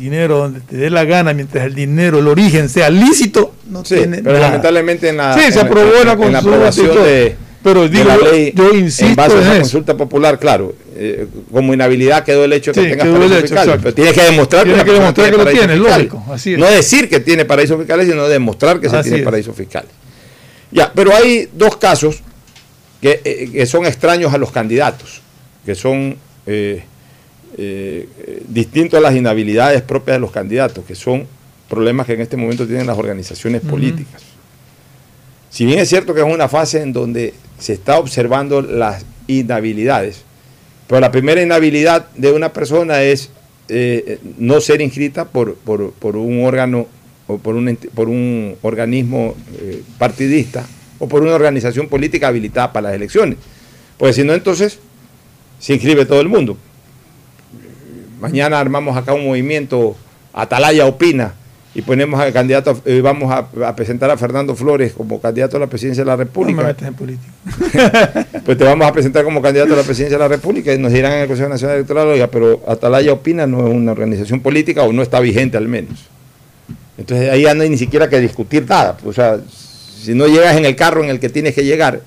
[0.01, 3.95] dinero donde te dé la gana, mientras el dinero, el origen sea lícito, no Sí,
[3.95, 4.47] tiene pero nada.
[4.47, 8.17] lamentablemente en la, Sí, se en- aprobó en- la en aprobación de, Pero de la
[8.17, 9.59] ley yo en insisto base a en eso.
[9.61, 13.75] consulta popular, claro, eh, como inhabilidad quedó el hecho de que Sí, tengas paraísos fiscales,
[13.81, 16.11] pero tienes que demostrar Tiene la que persona demostrar que lo paraísos tiene, fiscales.
[16.11, 16.59] lógico, así es.
[16.59, 19.23] No decir que tiene paraísos fiscales, sino demostrar que se tiene es.
[19.23, 19.91] paraísos fiscales.
[20.71, 22.21] Ya, pero hay dos casos
[23.01, 25.21] que, eh, que son extraños a los candidatos,
[25.65, 26.83] que son eh,
[27.57, 31.25] eh, eh, distintos a las inhabilidades propias de los candidatos, que son
[31.69, 34.21] problemas que en este momento tienen las organizaciones políticas.
[35.49, 40.23] Si bien es cierto que es una fase en donde se está observando las inhabilidades,
[40.87, 43.29] pero la primera inhabilidad de una persona es
[43.69, 46.87] eh, no ser inscrita por, por- por un órgano
[47.27, 50.65] o por un, por un organismo eh, partidista
[50.99, 53.37] o por una organización política habilitada para las elecciones.
[53.97, 54.79] Porque si no, entonces
[55.59, 56.57] se inscribe todo el mundo.
[58.21, 59.95] Mañana armamos acá un movimiento,
[60.31, 61.33] Atalaya Opina,
[61.73, 65.59] y ponemos al candidato, eh, vamos a, a presentar a Fernando Flores como candidato a
[65.61, 66.75] la presidencia de la No me República.
[66.85, 67.31] en política.
[68.45, 70.93] pues te vamos a presentar como candidato a la presidencia de la República y nos
[70.93, 74.83] dirán en el Consejo Nacional Electoral, oiga, pero Atalaya Opina no es una organización política
[74.83, 76.07] o no está vigente al menos.
[76.97, 78.97] Entonces ahí ya no hay ni siquiera que discutir nada.
[79.03, 82.01] O sea, si no llegas en el carro en el que tienes que llegar,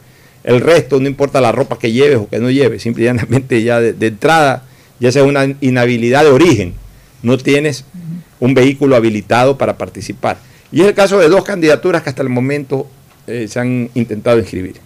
[0.44, 3.94] el resto, no importa la ropa que lleves o que no lleves, simplemente ya de,
[3.94, 4.64] de entrada,
[5.00, 6.74] ya sea una inhabilidad de origen,
[7.22, 7.84] no tienes
[8.40, 10.36] un vehículo habilitado para participar.
[10.72, 12.86] Y es el caso de dos candidaturas que hasta el momento
[13.26, 14.76] eh, se han intentado inscribir.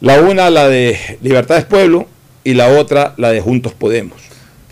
[0.00, 2.06] La una, la de Libertades Pueblo,
[2.44, 4.18] y la otra, la de Juntos Podemos.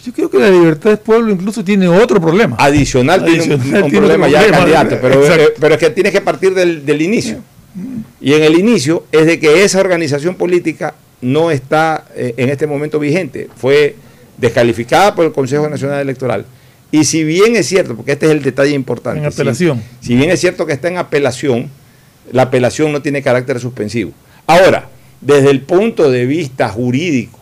[0.07, 2.57] Yo creo que la libertad del pueblo incluso tiene otro problema.
[2.61, 4.79] Adicional, tiene un- Adicional un, tiene problema otro ya de problema.
[4.81, 7.39] candidato, pero, eh, pero es que tienes que partir del, del inicio.
[8.21, 12.67] Y en el inicio es de que esa organización política no está eh, en este
[12.67, 13.49] momento vigente.
[13.57, 13.97] Fue
[14.37, 16.45] descalificada por el Consejo Nacional Electoral.
[16.93, 19.21] Y si bien es cierto, porque este es el detalle importante.
[19.21, 19.83] En apelación.
[20.01, 21.71] Si, si bien es cierto que está en apelación,
[22.31, 24.13] la apelación no tiene carácter suspensivo.
[24.47, 27.41] Ahora, desde el punto de vista jurídico,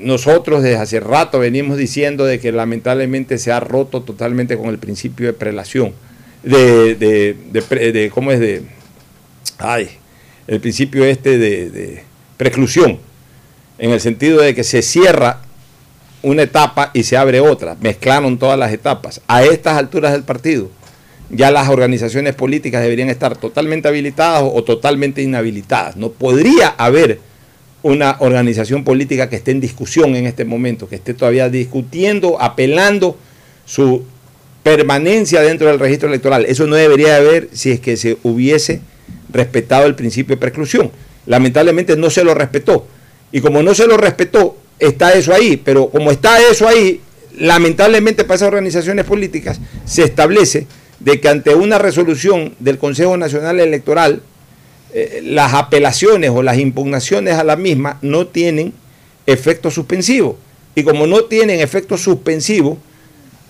[0.00, 4.78] nosotros desde hace rato venimos diciendo de que lamentablemente se ha roto totalmente con el
[4.78, 5.92] principio de prelación,
[6.42, 8.40] de, de, de, de ¿cómo es?
[8.40, 8.62] De,
[9.58, 9.90] ay,
[10.46, 12.98] el principio este de, de preclusión,
[13.78, 15.40] en el sentido de que se cierra
[16.22, 19.20] una etapa y se abre otra, mezclaron todas las etapas.
[19.26, 20.70] A estas alturas del partido,
[21.30, 25.96] ya las organizaciones políticas deberían estar totalmente habilitadas o totalmente inhabilitadas.
[25.96, 27.20] No podría haber
[27.82, 33.16] una organización política que esté en discusión en este momento, que esté todavía discutiendo, apelando
[33.64, 34.04] su
[34.62, 36.44] permanencia dentro del registro electoral.
[36.46, 38.80] Eso no debería haber si es que se hubiese
[39.32, 40.92] respetado el principio de preclusión.
[41.26, 42.86] Lamentablemente no se lo respetó.
[43.30, 45.56] Y como no se lo respetó, está eso ahí.
[45.56, 47.00] Pero como está eso ahí,
[47.38, 50.66] lamentablemente para esas organizaciones políticas se establece
[51.00, 54.22] de que ante una resolución del Consejo Nacional Electoral,
[54.94, 58.74] eh, las apelaciones o las impugnaciones a la misma no tienen
[59.26, 60.38] efecto suspensivo.
[60.74, 62.78] Y como no tienen efecto suspensivo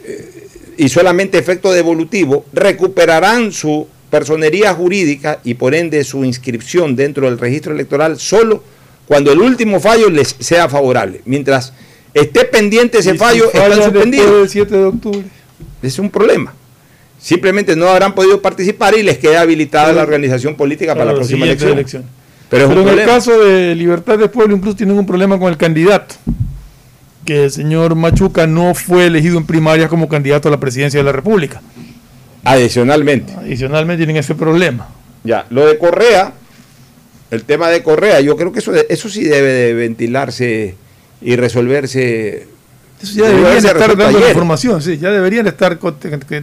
[0.05, 7.25] eh, y solamente efecto devolutivo, recuperarán su personería jurídica y por ende su inscripción dentro
[7.25, 8.63] del registro electoral solo
[9.07, 11.23] cuando el último fallo les sea favorable.
[11.25, 11.73] Mientras
[12.13, 14.31] esté pendiente ese fallo, si están suspendidos.
[14.31, 15.23] del 7 de octubre.
[15.83, 16.53] Es un problema.
[17.19, 21.13] Simplemente no habrán podido participar y les queda habilitada Pero- la organización política para, para
[21.13, 21.73] la próxima elección.
[21.73, 22.05] elección.
[22.51, 26.17] Pero en el caso de Libertad de Pueblo incluso tienen un problema con el candidato,
[27.25, 31.05] que el señor Machuca no fue elegido en primarias como candidato a la presidencia de
[31.05, 31.63] la República.
[32.45, 33.33] Adicionalmente.
[33.35, 34.89] Adicionalmente tienen ese problema.
[35.25, 36.33] Ya, lo de Correa,
[37.31, 40.75] el tema de Correa, yo creo que eso, eso sí debe de ventilarse
[41.21, 42.49] y resolverse.
[43.03, 44.29] Eso ya deberían estar dando ayer.
[44.31, 45.79] información, sí, ya deberían estar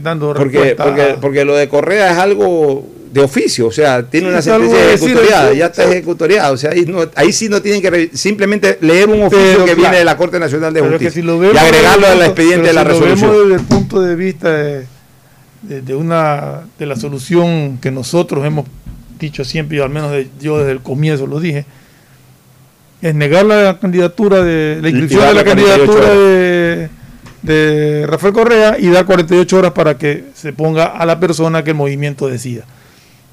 [0.02, 0.84] dando Porque, respuesta.
[0.84, 4.78] porque, porque lo de Correa es algo de oficio, o sea, tiene Sí, una sentencia
[4.78, 8.78] de ejecutoriada, ya está ejecutoriada, o sea, ahí, no- ahí sí no tienen que simplemente
[8.82, 11.22] leer un oficio Pero, que claro, viene de la Corte Nacional de que Justicia si
[11.24, 13.32] lo y agregarlo al expediente de la si lo resolución.
[13.32, 14.86] vemos desde el punto de vista de,
[15.62, 18.66] de- de una de la solución que nosotros hemos
[19.20, 21.66] dicho siempre, y al menos de- yo desde el comienzo lo dije,
[23.02, 26.90] es negar la candidatura de la inscripción de la 48 candidatura de,
[27.44, 31.70] de Rafael Correa y dar 48 horas para que se ponga a la persona que
[31.72, 32.64] el movimiento decida.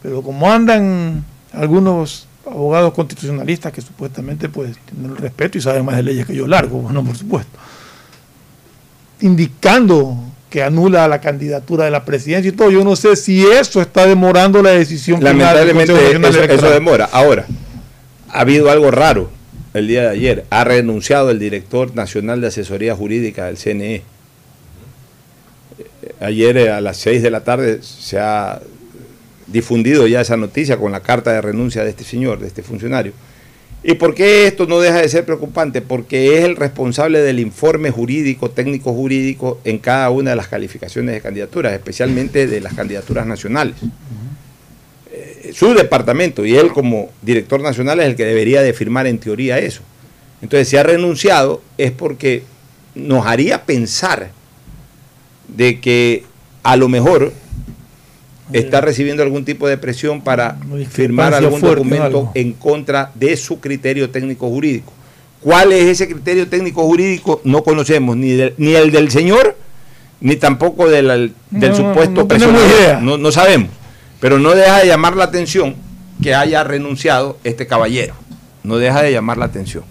[0.03, 5.97] Pero como andan algunos abogados constitucionalistas que supuestamente pues tienen el respeto y saben más
[5.97, 7.59] de leyes que yo largo, bueno, por supuesto,
[9.20, 10.16] indicando
[10.57, 14.07] que anula la candidatura de la presidencia y todo, yo no sé si eso está
[14.07, 17.09] demorando la decisión final del Lamentablemente Consejo Nacional eso, eso demora.
[17.12, 17.46] Ahora,
[18.30, 19.28] ha habido algo raro
[19.74, 20.44] el día de ayer.
[20.48, 24.02] Ha renunciado el director nacional de asesoría jurídica del CNE.
[26.20, 28.62] Ayer eh, a las 6 de la tarde se ha
[29.46, 33.12] difundido ya esa noticia con la carta de renuncia de este señor, de este funcionario.
[33.83, 35.81] ¿Y por qué esto no deja de ser preocupante?
[35.81, 41.14] Porque es el responsable del informe jurídico, técnico jurídico en cada una de las calificaciones
[41.14, 43.77] de candidaturas, especialmente de las candidaturas nacionales.
[45.12, 49.18] Eh, su departamento y él como director nacional es el que debería de firmar en
[49.18, 49.83] teoría eso.
[50.43, 52.43] Entonces, si ha renunciado es porque
[52.95, 54.31] nos haría pensar
[55.49, 56.24] de que
[56.62, 57.33] a lo mejor
[58.53, 60.57] está recibiendo algún tipo de presión para
[60.90, 62.32] firmar algún fuerte, documento algo.
[62.34, 64.92] en contra de su criterio técnico jurídico.
[65.40, 67.40] ¿Cuál es ese criterio técnico jurídico?
[67.44, 69.57] No conocemos ni, ni el del señor,
[70.20, 72.99] ni tampoco del, del No, supuesto no personaje.
[73.01, 73.70] No, no sabemos.
[74.20, 75.76] Pero no deja de llamar la atención
[76.22, 78.14] que haya renunciado este caballero.
[78.62, 79.84] No deja de llamar la atención.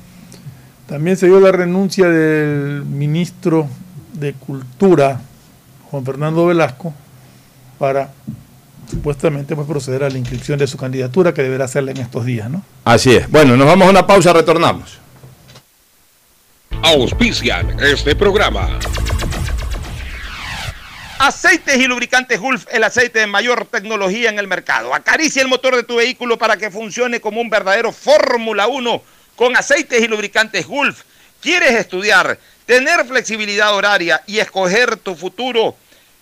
[0.87, 3.67] También se dio la renuncia del ministro
[4.13, 5.21] de Cultura,
[5.89, 6.93] Juan Fernando Velasco,
[7.79, 8.11] para
[8.89, 12.49] supuestamente pues, proceder a la inscripción de su candidatura que deberá hacerla en estos días,
[12.49, 12.63] ¿no?
[12.83, 13.29] Así es.
[13.29, 14.99] Bueno, nos vamos a una pausa, retornamos.
[16.83, 18.79] Auspician este programa.
[21.17, 24.93] Aceites y lubricantes Gulf, el aceite de mayor tecnología en el mercado.
[24.93, 29.01] Acaricia el motor de tu vehículo para que funcione como un verdadero Fórmula 1
[29.35, 31.03] con aceites y lubricantes Gulf.
[31.41, 35.75] ¿Quieres estudiar, tener flexibilidad horaria y escoger tu futuro?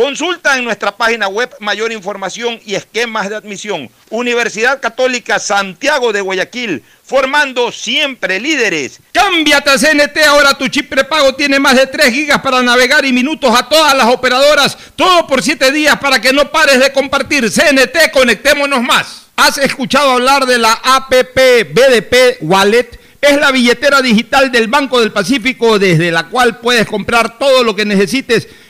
[0.00, 3.90] Consulta en nuestra página web mayor información y esquemas de admisión.
[4.08, 8.98] Universidad Católica Santiago de Guayaquil, formando siempre líderes.
[9.12, 13.12] Cámbiate a CNT, ahora tu chip prepago tiene más de 3 gigas para navegar y
[13.12, 17.50] minutos a todas las operadoras, todo por 7 días para que no pares de compartir.
[17.50, 19.26] CNT, conectémonos más.
[19.36, 22.98] ¿Has escuchado hablar de la APP BDP Wallet?
[23.20, 27.76] Es la billetera digital del Banco del Pacífico desde la cual puedes comprar todo lo
[27.76, 28.48] que necesites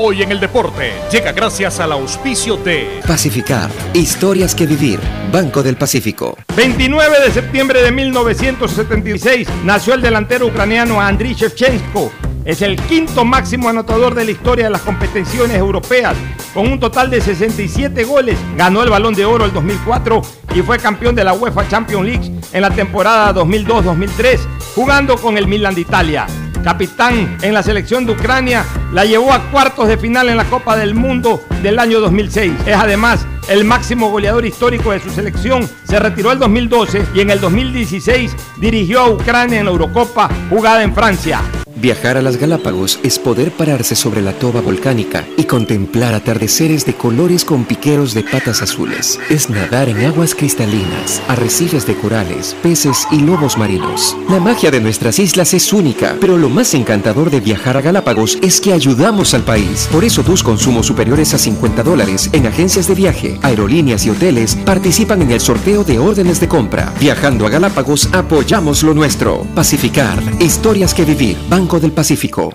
[0.00, 3.68] Hoy en el deporte llega gracias al auspicio de Pacificar.
[3.94, 5.00] Historias que vivir.
[5.32, 6.38] Banco del Pacífico.
[6.54, 12.12] 29 de septiembre de 1976 nació el delantero ucraniano Andriy Shevchenko.
[12.44, 16.16] Es el quinto máximo anotador de la historia de las competiciones europeas,
[16.54, 18.38] con un total de 67 goles.
[18.56, 20.22] Ganó el Balón de Oro el 2004
[20.54, 24.38] y fue campeón de la UEFA Champions League en la temporada 2002-2003,
[24.76, 26.28] jugando con el Milan de Italia
[26.68, 28.62] capitán en la selección de Ucrania,
[28.92, 32.52] la llevó a cuartos de final en la Copa del Mundo del año 2006.
[32.66, 35.66] Es además el máximo goleador histórico de su selección.
[35.84, 40.82] Se retiró el 2012 y en el 2016 dirigió a Ucrania en la Eurocopa jugada
[40.82, 41.40] en Francia.
[41.80, 46.94] Viajar a las Galápagos es poder pararse sobre la toba volcánica y contemplar atardeceres de
[46.94, 49.20] colores con piqueros de patas azules.
[49.30, 54.16] Es nadar en aguas cristalinas, arrecifes de corales, peces y lobos marinos.
[54.28, 58.38] La magia de nuestras islas es única, pero lo más encantador de viajar a Galápagos
[58.42, 59.88] es que ayudamos al país.
[59.92, 64.56] Por eso tus consumos superiores a 50 dólares en agencias de viaje, aerolíneas y hoteles
[64.56, 66.92] participan en el sorteo de órdenes de compra.
[66.98, 69.46] Viajando a Galápagos apoyamos lo nuestro.
[69.54, 71.36] Pacificar, historias que vivir.
[71.48, 72.54] Banco del Pacífico.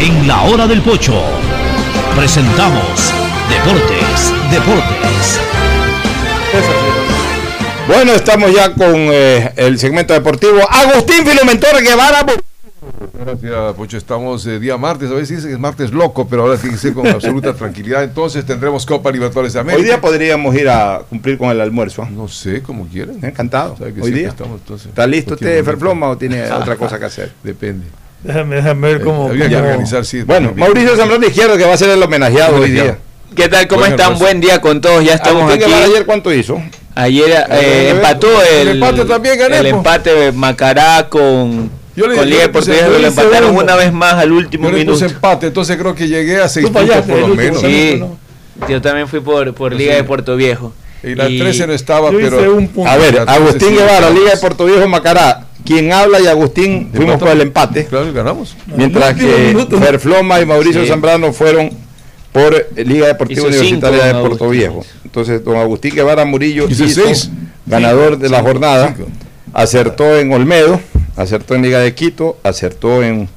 [0.00, 1.22] En la hora del pocho
[2.16, 3.12] presentamos
[3.50, 5.40] Deportes, Deportes.
[7.86, 10.60] Bueno, estamos ya con eh, el segmento deportivo.
[10.70, 12.24] Agustín Filomentor Guevara.
[13.12, 13.96] Gracias, Pocho.
[13.98, 15.10] Estamos eh, día martes.
[15.10, 18.02] A veces dicen que es martes loco, pero ahora tiene que ser con absoluta tranquilidad.
[18.04, 19.78] Entonces tendremos Copa Libertadores de América.
[19.80, 22.06] Hoy día podríamos ir a cumplir con el almuerzo.
[22.10, 23.18] No sé, como quieran.
[23.22, 23.76] Encantado.
[23.76, 24.28] Sabe que Hoy día.
[24.28, 25.70] estamos, entonces, ¿Está listo usted, momento.
[25.70, 27.32] Ferfloma, o tiene otra cosa que hacer?
[27.42, 27.86] Depende.
[28.22, 29.28] Déjame, déjame ver cómo.
[29.28, 30.22] Había que cómo- organizar, sí.
[30.22, 32.98] Bueno, Mauricio Zambrano Izquierdo, que va a ser el homenajeado hoy día.
[33.34, 33.68] ¿Qué tal?
[33.68, 34.18] ¿Cómo Bueno, están?
[34.18, 35.04] Buen día con todos.
[35.04, 35.72] Ya estamos Agustín aquí.
[35.72, 36.60] Ayer cuánto hizo?
[36.96, 42.06] Ayer eh, Eh, empató el, el empate también gané, el empate de Macará con, Yo
[42.06, 42.76] le- con Liga Deportiva.
[42.88, 45.14] Lo le empataron una vez más al último Yo le puse minuto.
[45.16, 47.60] empate, entonces creo que llegué a seis Tú puntos fallaste por lo menos.
[47.60, 48.02] Sí,
[48.68, 49.96] yo también fui por, por Liga Sí.
[49.98, 50.72] de Puerto Viejo.
[51.02, 52.54] Y la 13 no estaba, Yo hice pero.
[52.56, 52.90] un punto.
[52.90, 54.10] A ver, Agustín Guevara.
[54.10, 55.46] Liga de Puerto Viejo Macará.
[55.64, 57.86] Quien habla y Agustín fuimos por el empate.
[57.86, 58.56] Claro, y ganamos.
[58.66, 59.56] Mientras que.
[59.78, 60.88] Ferfloma y Mauricio Sí.
[60.88, 61.70] Zambrano fueron
[62.32, 64.60] por Liga Deportiva Hizo Universitaria cinco, de Puerto Agustín.
[64.60, 64.84] Viejo.
[65.04, 67.30] Entonces, don Agustín Guevara Murillo Hizo hizo seis.
[67.66, 68.94] ganador de la jornada.
[68.96, 69.08] Cinco.
[69.52, 70.80] Acertó en Olmedo,
[71.20, 73.28] acertó en Liga de Quito, acertó en.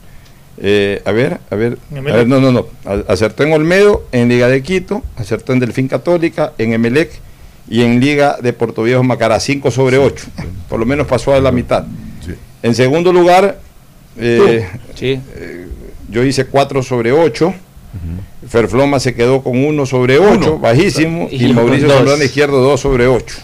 [0.57, 2.67] eh, a ver, a ver, a ver, no, no, no.
[3.07, 7.11] Acertó en Olmedo, en Liga de Quito, acertó en Delfín Católica, en Emelec
[7.69, 10.25] y en Liga de Puerto Viejo Macará, 5 sobre 8.
[10.69, 11.85] Por lo menos pasó a la mitad.
[12.25, 12.33] Sí.
[12.61, 13.59] En segundo lugar,
[14.17, 15.19] eh, Sí.
[16.09, 17.53] yo hice 4 sobre 8.
[18.47, 20.59] Ferfloma se quedó con 1 sobre 8, Uno.
[20.59, 21.27] bajísimo.
[21.31, 21.97] Y Y, Mauricio dos.
[21.97, 23.35] Zambrano Izquierdo 2 sobre 8.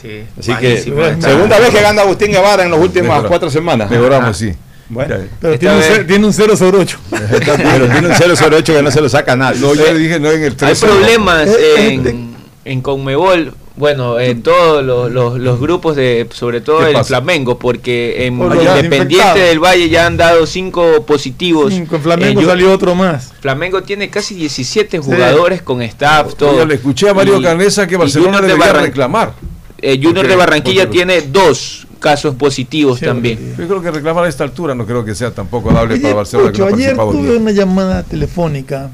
[0.00, 0.96] Sí, Así bajísimo.
[1.02, 3.28] que, segunda vez que gana Agustín Guevara en las últimas Mejoramos.
[3.28, 3.90] 4 semanas.
[3.90, 4.52] Mejoramos, sí.
[4.88, 6.98] Bueno, Pero tiene un, vez- ce- tiene un 0 sobre 8.
[7.10, 9.60] pero tiene un 0 sobre 8 que no se lo saca nadie.
[9.60, 10.86] No, yo le dije no en el Hay 13.
[10.86, 13.54] problemas Eh, en, en Conmebol.
[13.78, 17.04] Bueno, en todos los, los, los grupos de, sobre todo ¿Qué el pasa?
[17.08, 21.74] Flamengo, porque en Por Independiente del Valle ya han dado cinco positivos.
[21.86, 23.34] Con Flamengo Eh, yo- salió otro más.
[23.42, 26.56] Flamengo tiene casi 17 jugadores con staff, todo.
[26.56, 29.32] Yo le escuché a Mario Y- Canesa que Barcelona de debería Barran- reclamar.
[29.78, 33.54] Eh, Junior de Barranquilla tiene dos casos positivos Sí, también.
[33.58, 36.52] Yo creo que reclamar a esta altura no creo que sea tampoco dable para Barcelona
[36.52, 37.42] que no ayer tuve bien.
[37.42, 38.90] una llamada telefónica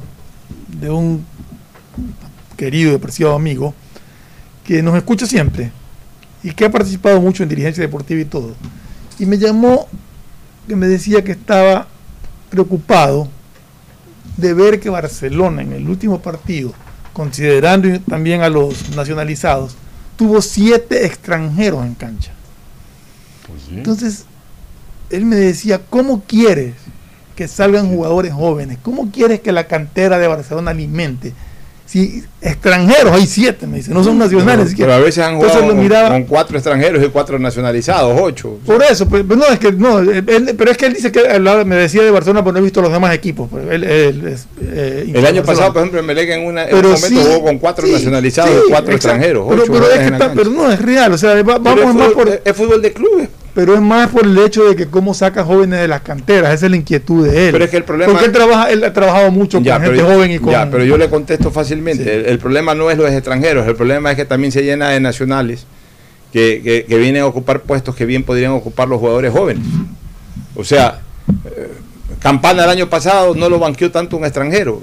[0.80, 1.24] de un
[2.56, 3.74] querido y apreciado amigo
[4.64, 5.72] que nos escucha siempre
[6.42, 8.54] y que ha participado mucho en dirigencia deportiva y todo.
[9.18, 9.88] Y me llamó
[10.66, 11.86] que me decía que estaba
[12.50, 13.28] preocupado
[14.36, 16.72] de ver que Barcelona en el último partido,
[17.12, 19.76] considerando también a los nacionalizados,
[20.16, 22.32] tuvo siete extranjeros en cancha.
[23.70, 24.24] Entonces,
[25.10, 26.74] él me decía, ¿cómo quieres
[27.36, 28.78] que salgan jugadores jóvenes?
[28.82, 31.32] ¿Cómo quieres que la cantera de Barcelona alimente?
[31.92, 34.68] Si extranjeros hay siete, me dice, no son nacionales.
[34.68, 38.58] Pero, pero a veces han jugado con, con, cuatro extranjeros y cuatro nacionalizados, ocho.
[38.64, 41.76] Por eso, pero, no, es que no, él, pero es que él dice que me
[41.76, 43.46] decía de Barcelona, pero no he visto los demás equipos.
[43.50, 46.82] Pues, él, él, eh, el año pasado, por ejemplo, en Melec en, una, en un
[46.82, 49.46] momento sí, jugó con cuatro sí, nacionalizados sí, y cuatro exacto, extranjeros.
[49.50, 52.08] Pero, pero, es que está, pero no, es real, o sea, va, vamos es más
[52.08, 52.40] fútbol, por...
[52.42, 55.80] Es fútbol de clubes pero es más por el hecho de que cómo saca jóvenes
[55.80, 57.52] de las canteras, esa es la inquietud de él.
[57.52, 59.98] Pero es que el problema porque él trabaja, él ha trabajado mucho ya, con gente
[59.98, 62.04] yo, joven y con Ya, pero yo le contesto fácilmente.
[62.04, 62.10] Sí.
[62.10, 65.00] El, el, problema no es los extranjeros, el problema es que también se llena de
[65.00, 65.66] nacionales
[66.32, 69.64] que, que, que, vienen a ocupar puestos que bien podrían ocupar los jugadores jóvenes.
[70.54, 71.00] O sea,
[71.44, 71.68] eh,
[72.22, 74.80] Campana el año pasado no lo banqueó tanto un extranjero.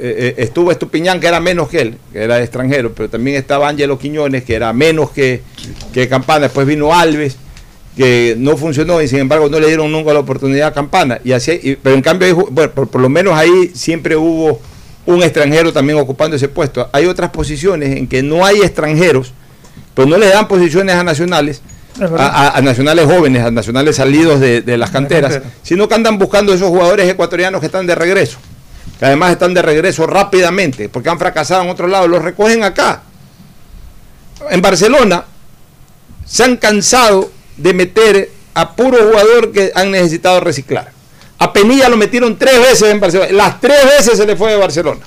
[0.00, 3.68] Eh, eh, estuvo Estupiñán, que era menos que él, que era extranjero, pero también estaba
[3.68, 5.42] Ángelo Quiñones, que era menos que,
[5.92, 6.40] que Campana.
[6.40, 7.36] Después vino Alves,
[7.96, 11.20] que no funcionó y sin embargo no le dieron nunca la oportunidad a Campana.
[11.24, 14.60] Y así, y, pero en cambio, bueno, por, por, lo menos ahí siempre hubo
[15.06, 16.88] un extranjero también ocupando ese puesto.
[16.92, 19.32] Hay otras posiciones en que no hay extranjeros,
[19.94, 21.62] pero no le dan posiciones a nacionales.
[22.16, 25.54] A, a, a, nacionales jóvenes, a nacionales salidos de, de las canteras, cantera.
[25.64, 28.38] sino que andan buscando esos jugadores ecuatorianos que están de regreso
[28.98, 33.02] que además están de regreso rápidamente, porque han fracasado en otro lado, los recogen acá.
[34.50, 35.24] En Barcelona
[36.28, 40.92] se han cansado de meter a puro jugador que han necesitado reciclar.
[41.38, 44.56] A Penilla lo metieron tres veces en Barcelona, las tres veces se le fue de
[44.56, 45.00] Barcelona.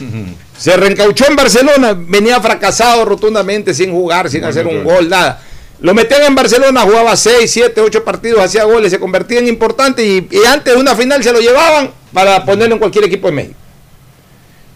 [0.00, 0.34] Uh -huh.
[0.56, 5.40] Se reencauchó en Barcelona, venía fracasado rotundamente, sin jugar, sin hacer un gol, nada.
[5.80, 10.04] Lo metían en Barcelona, jugaba 6, 7, 8 partidos, hacía goles, se convertía en importante
[10.04, 13.32] y, y, antes de una final se lo llevaban para ponerlo en cualquier equipo de
[13.32, 13.58] México.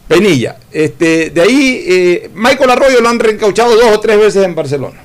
[0.07, 0.57] Penilla.
[0.71, 5.02] Este, de ahí, eh, Michael Arroyo lo han reencauchado dos o tres veces en Barcelona.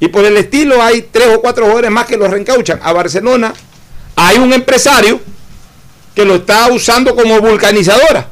[0.00, 2.80] Y por el estilo hay tres o cuatro jugadores más que los reencauchan.
[2.82, 3.54] A Barcelona
[4.16, 5.20] hay un empresario
[6.14, 8.28] que lo está usando como vulcanizadora.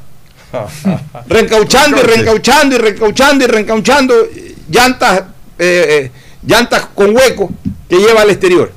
[1.28, 4.14] reencauchando y reencauchando y reencauchando y reencauchando
[4.68, 5.22] llantas
[5.58, 6.10] eh, eh,
[6.46, 7.50] llantas con hueco
[7.88, 8.72] que lleva al exterior.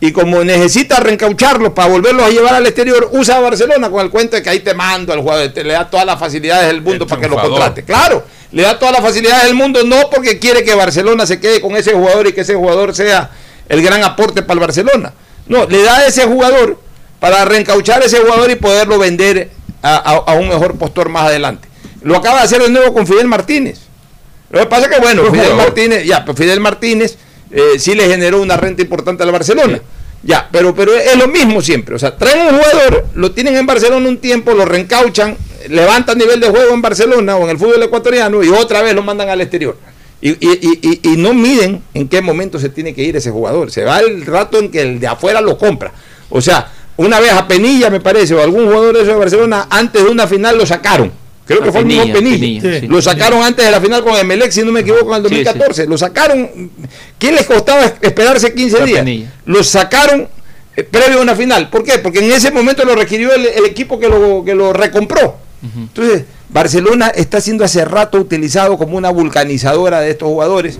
[0.00, 4.10] Y como necesita reencaucharlos para volverlos a llevar al exterior, usa a Barcelona con el
[4.10, 6.82] cuento de que ahí te mando al jugador, te, le da todas las facilidades del
[6.82, 7.82] mundo para que lo contrate.
[7.82, 11.60] Claro, le da todas las facilidades del mundo, no porque quiere que Barcelona se quede
[11.60, 13.30] con ese jugador y que ese jugador sea
[13.68, 15.12] el gran aporte para el Barcelona.
[15.46, 16.80] No, le da a ese jugador
[17.20, 19.50] para reencauchar a ese jugador y poderlo vender
[19.82, 21.68] a, a, a un mejor postor más adelante.
[22.02, 23.80] Lo acaba de hacer de nuevo con Fidel Martínez.
[24.50, 27.16] Lo que pasa es que, bueno, Fidel Martínez, ya, pues Fidel Martínez
[27.50, 29.80] eh, sí le generó una renta importante al Barcelona.
[30.22, 31.94] Ya, pero, pero es lo mismo siempre.
[31.94, 35.36] O sea, traen un jugador, lo tienen en Barcelona un tiempo, lo reencauchan,
[35.68, 39.02] levantan nivel de juego en Barcelona o en el fútbol ecuatoriano y otra vez lo
[39.02, 39.76] mandan al exterior.
[40.20, 40.36] Y, y,
[41.04, 43.70] y, y, no miden en qué momento se tiene que ir ese jugador.
[43.70, 45.92] Se va el rato en que el de afuera lo compra.
[46.28, 49.68] O sea, una vez a Penilla, me parece, o algún jugador de eso de Barcelona,
[49.70, 51.12] antes de una final lo sacaron.
[51.46, 52.60] Creo que fue Penilla, el mismo Penilla.
[52.62, 52.88] Penilla sí.
[52.88, 55.74] Lo sacaron antes de la final con Emelec, si no me equivoco, en el 2014.
[55.74, 55.88] Sí, sí.
[55.88, 56.70] Lo sacaron.
[57.16, 58.98] ¿Qué les costaba esperarse 15 días?
[58.98, 59.32] Penilla.
[59.46, 60.28] Lo sacaron
[60.76, 61.70] eh, previo a una final.
[61.70, 62.00] ¿Por qué?
[62.00, 65.47] Porque en ese momento lo requirió el, el equipo que lo, que lo recompró.
[65.62, 65.82] Uh -huh.
[65.82, 70.78] Entonces, Barcelona está siendo hace rato utilizado como una vulcanizadora de estos jugadores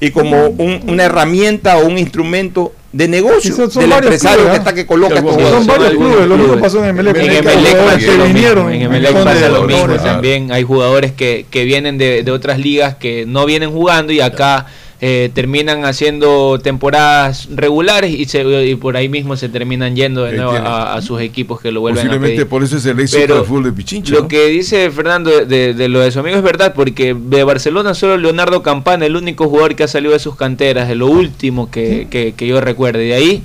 [0.00, 4.52] y como un, una herramienta o un instrumento de negocio son, son del empresario clubes,
[4.52, 5.58] que está que coloca estos jugadores.
[5.58, 7.16] Son varios clubes, lo mismo pasó en Emelec.
[7.16, 8.72] En Emelec que vinieron.
[8.72, 10.52] En Emelec pasa lo mismo también.
[10.52, 14.66] Hay jugadores que, que vienen de, de, otras ligas que no vienen jugando y acá
[14.98, 20.32] eh, terminan haciendo temporadas regulares y, se, y, por ahí mismo se terminan yendo de
[20.32, 22.46] nuevo a, a, sus equipos que lo vuelven a pedir.
[22.46, 24.14] por eso es el éxito del fútbol de Pichincha.
[24.14, 24.28] Lo ¿no?
[24.28, 27.92] que dice Fernando de, de, de, lo de su amigo es verdad, porque de Barcelona
[27.92, 31.70] solo Leonardo Campana, el único jugador que ha salido de sus canteras, de lo último
[31.70, 33.00] que, que, que yo recuerde.
[33.00, 33.42] De ahí,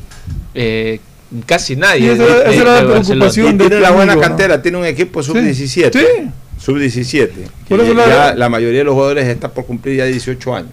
[0.55, 1.01] eh,
[1.45, 2.13] casi nadie.
[2.13, 5.91] esa, de, esa era la preocupación de la buena cantera, tiene un equipo sub-17.
[5.91, 6.30] Sí.
[6.59, 7.30] Sub-17.
[8.07, 10.71] Ya la mayoría de los jugadores está por cumplir ya 18 años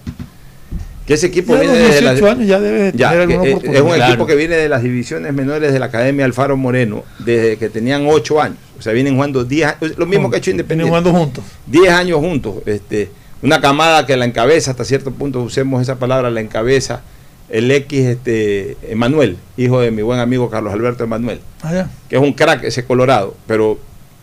[1.09, 3.93] que ese equipo ya viene de las, años ya debe ya, que, eh, es un
[3.93, 4.05] claro.
[4.05, 8.05] equipo que viene de las divisiones menores de la Academia Alfaro Moreno desde que tenían
[8.05, 8.59] 8 años.
[8.77, 10.29] O sea vienen jugando 10 lo mismo juntos.
[10.29, 11.43] que ha hecho Independiente vienen jugando juntos.
[11.65, 13.09] 10 años juntos este
[13.41, 17.01] una camada que la encabeza hasta cierto punto usemos esa palabra la encabeza
[17.49, 22.21] el X este Emanuel hijo de mi buen amigo Carlos Alberto Emanuel ah, que es
[22.21, 23.79] un crack ese colorado pero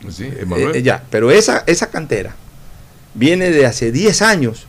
[0.08, 0.30] sí,
[0.72, 2.36] eh, ya pero esa esa cantera
[3.14, 4.68] viene de hace 10 años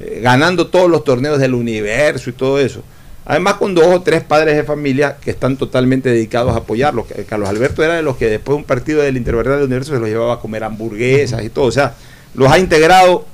[0.00, 2.82] eh, ganando todos los torneos del universo y todo eso.
[3.24, 7.06] Además con dos o tres padres de familia que están totalmente dedicados a apoyarlo.
[7.28, 10.00] Carlos Alberto era de los que después de un partido del Interverdad del Universo se
[10.00, 11.66] los llevaba a comer hamburguesas y todo.
[11.66, 11.94] O sea,
[12.34, 13.26] los ha integrado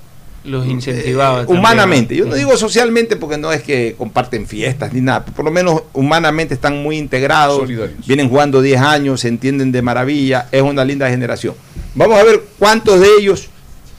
[0.45, 2.15] los incentivaba eh, humanamente.
[2.15, 5.83] Yo no digo socialmente porque no es que comparten fiestas ni nada, por lo menos
[5.95, 7.67] humanamente están muy integrados,
[8.07, 11.55] vienen jugando 10 años, se entienden de maravilla, es una linda generación.
[11.95, 13.49] Vamos a ver cuántos de ellos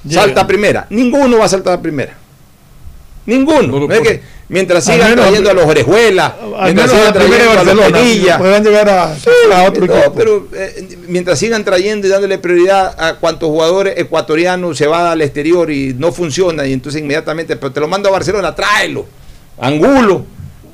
[0.07, 0.85] salta a primera.
[0.89, 2.15] Ninguno va a saltar a primera.
[3.25, 3.87] Ninguno.
[3.87, 6.33] que mientras sigan trayendo a los orejuelas,
[6.63, 10.13] mientras sigan trayendo a los Penilla, puedan llegar a, otro equipo.
[10.15, 15.21] Pero eh, mientras sigan trayendo y dándole prioridad a cuantos jugadores ecuatorianos se va al
[15.21, 19.05] exterior y no funciona, y entonces inmediatamente, pero te lo mando a Barcelona, tráelo.
[19.57, 20.25] Angulo,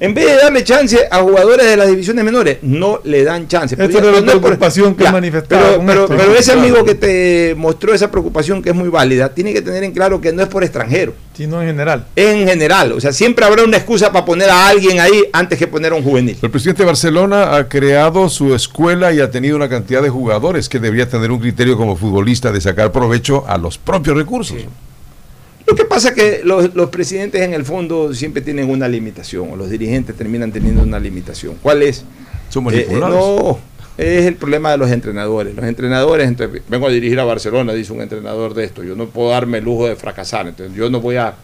[0.02, 3.76] en vez de darle chance a jugadores de las divisiones menores, no le dan chance.
[3.76, 5.78] Esta es la preocupación que manifestaba.
[5.86, 9.62] Pero, pero, ese amigo que te mostró esa preocupación que es muy válida, tiene que
[9.62, 11.14] tener en claro que no es por extranjero.
[11.38, 12.08] Sino en general.
[12.16, 12.94] En general.
[12.94, 15.96] O sea, siempre habrá una excusa para poner a alguien ahí antes que poner a
[15.96, 16.36] un juvenil.
[16.42, 20.68] El presidente de Barcelona ha creado su escuela y ha tenido una cantidad de jugadores
[20.68, 24.58] que debería tener un criterio como futbolista de sacar provecho a los propios recursos.
[25.72, 29.56] Lo que pasa es que los, presidentes en el fondo siempre tienen una limitación, o
[29.56, 31.56] los dirigentes terminan teniendo una limitación.
[31.62, 32.04] ¿Cuál es?
[32.50, 33.58] Somos eh, eh, no,
[33.98, 35.56] es el problema de los entrenadores.
[35.56, 39.08] Los entrenadores, entonces, vengo a dirigir a Barcelona, dice un entrenador de esto, yo no
[39.08, 41.36] puedo darme el lujo de fracasar, entonces yo no voy a,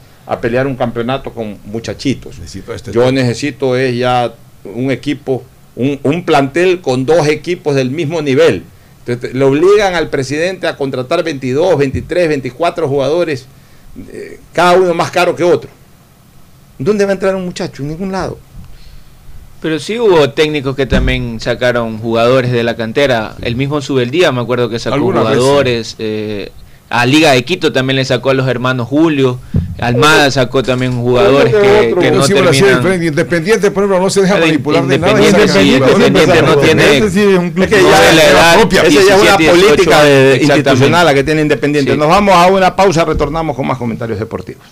[0.41, 2.37] pelear un campeonato con muchachitos.
[2.37, 4.33] Necesito este yo necesito es ya
[4.65, 5.41] un equipo,
[5.77, 8.63] un, un plantel con dos equipos del mismo nivel.
[9.05, 13.47] Entonces, le obligan al presidente a contratar 22, 23, 24 jugadores
[14.11, 15.69] eh, cada uno más caro que otro.
[16.79, 17.81] ¿Dónde va a entrar un muchacho?
[17.81, 18.37] En ningún lado.
[19.61, 23.35] Pero sí hubo técnicos que también sacaron jugadores de la cantera.
[23.41, 25.95] El mismo Subeldía, me acuerdo que sacó jugadores.
[25.97, 26.51] Eh,
[26.89, 29.39] a Liga de Quito también le sacó a los hermanos Julio.
[29.79, 33.03] Almada sacó también jugadores que, que no terminan.
[33.03, 35.23] Independiente, por ejemplo, no se deja manipular de nada.
[35.23, 36.97] Independiente, no tiene.
[36.97, 41.41] es que ya, la edad, esa ya es una política de, institucional la que tiene
[41.41, 41.95] Independiente.
[41.95, 44.65] Nos vamos a una pausa, retornamos con más comentarios deportivos.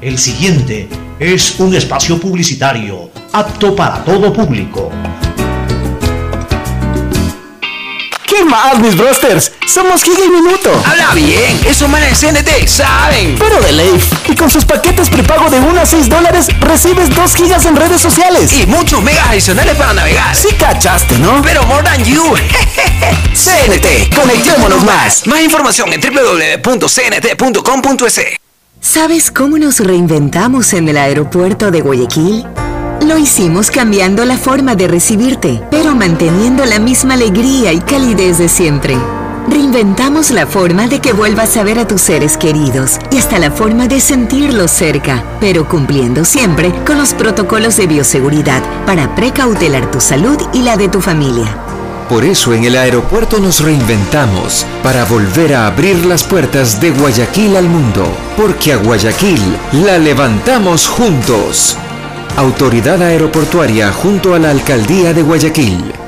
[0.00, 0.88] El siguiente
[1.18, 4.90] es un espacio publicitario apto para todo público.
[8.38, 9.50] ¿Qué más, mis brosters?
[9.66, 10.70] Somos Giga y Minuto.
[10.86, 13.34] Habla bien, esos manes de CNT saben.
[13.36, 14.12] Pero de Leif.
[14.28, 18.00] Y con sus paquetes prepago de 1 a 6 dólares, recibes 2 gigas en redes
[18.00, 18.52] sociales.
[18.52, 20.36] Y muchos megas adicionales para navegar.
[20.36, 21.42] Sí cachaste, ¿no?
[21.42, 22.22] Pero more than you.
[23.34, 25.26] CNT, conectémonos más.
[25.26, 28.20] Más información en www.cnt.com.es.
[28.80, 32.46] ¿Sabes cómo nos reinventamos en el aeropuerto de Guayaquil?
[33.08, 38.50] Lo hicimos cambiando la forma de recibirte, pero manteniendo la misma alegría y calidez de
[38.50, 38.98] siempre.
[39.48, 43.50] Reinventamos la forma de que vuelvas a ver a tus seres queridos y hasta la
[43.50, 50.02] forma de sentirlos cerca, pero cumpliendo siempre con los protocolos de bioseguridad para precautelar tu
[50.02, 51.56] salud y la de tu familia.
[52.10, 57.56] Por eso en el aeropuerto nos reinventamos para volver a abrir las puertas de Guayaquil
[57.56, 58.06] al mundo,
[58.36, 59.40] porque a Guayaquil
[59.72, 61.78] la levantamos juntos.
[62.38, 66.07] Autoridad Aeroportuaria junto a la Alcaldía de Guayaquil.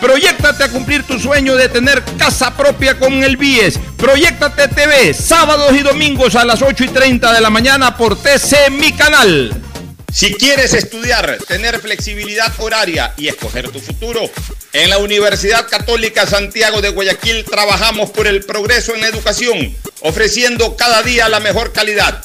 [0.00, 3.80] Proyectate a cumplir tu sueño de tener casa propia con el BIES.
[3.96, 8.70] Proyectate TV, sábados y domingos a las 8 y 30 de la mañana por TC
[8.70, 9.52] Mi Canal.
[10.12, 14.20] Si quieres estudiar, tener flexibilidad horaria y escoger tu futuro,
[14.72, 20.76] en la Universidad Católica Santiago de Guayaquil trabajamos por el progreso en la educación, ofreciendo
[20.76, 22.24] cada día la mejor calidad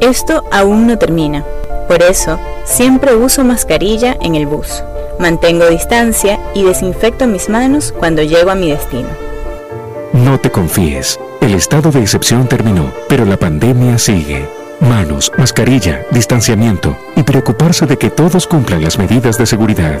[0.00, 1.44] Esto aún no termina.
[1.86, 4.82] Por eso, siempre uso mascarilla en el bus.
[5.20, 9.08] Mantengo distancia y desinfecto mis manos cuando llego a mi destino.
[10.12, 11.20] No te confíes.
[11.40, 14.48] El estado de excepción terminó, pero la pandemia sigue.
[14.80, 20.00] Manos, mascarilla, distanciamiento y preocuparse de que todos cumplan las medidas de seguridad.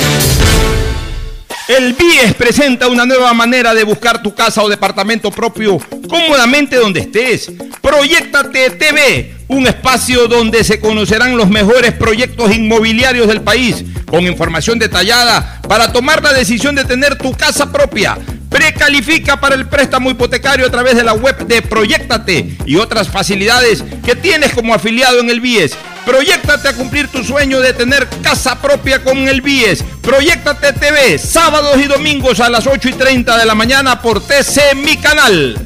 [1.77, 5.77] El BIES presenta una nueva manera de buscar tu casa o departamento propio
[6.09, 7.49] cómodamente donde estés.
[7.81, 14.79] Proyectate TV, un espacio donde se conocerán los mejores proyectos inmobiliarios del país, con información
[14.79, 18.17] detallada para tomar la decisión de tener tu casa propia.
[18.51, 23.81] Precalifica para el préstamo hipotecario a través de la web de Proyectate y otras facilidades
[24.05, 25.71] que tienes como afiliado en el BIES.
[26.05, 29.85] Proyectate a cumplir tu sueño de tener casa propia con el BIES.
[30.01, 34.75] Proyectate TV, sábados y domingos a las 8 y 30 de la mañana por TC
[34.75, 35.57] Mi Canal.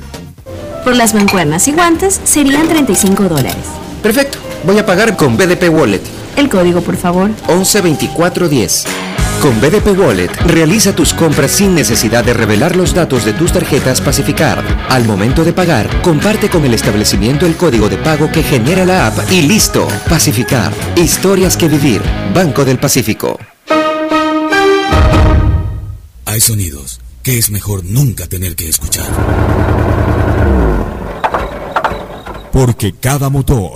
[0.84, 3.56] Por las mancuernas y guantes serían 35 dólares.
[4.04, 4.38] Perfecto.
[4.64, 6.02] Voy a pagar con BDP Wallet.
[6.36, 7.32] El código, por favor.
[7.48, 8.86] 112410.
[9.46, 14.02] Con BDP Wallet, realiza tus compras sin necesidad de revelar los datos de tus tarjetas
[14.02, 14.66] Pacificar.
[14.90, 19.06] Al momento de pagar, comparte con el establecimiento el código de pago que genera la
[19.06, 19.88] app y listo.
[20.10, 20.74] Pacificar.
[20.96, 22.02] Historias que vivir.
[22.34, 23.38] Banco del Pacífico.
[26.26, 29.06] Hay sonidos que es mejor nunca tener que escuchar.
[32.52, 33.74] Porque cada motor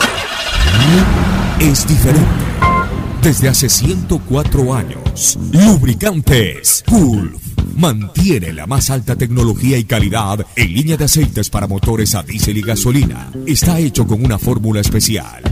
[1.59, 2.49] es diferente.
[3.21, 5.08] Desde hace 104 años,
[5.51, 7.41] Lubricantes Gulf
[7.75, 12.57] mantiene la más alta tecnología y calidad en línea de aceites para motores a diésel
[12.57, 13.29] y gasolina.
[13.45, 15.48] Está hecho con una fórmula especial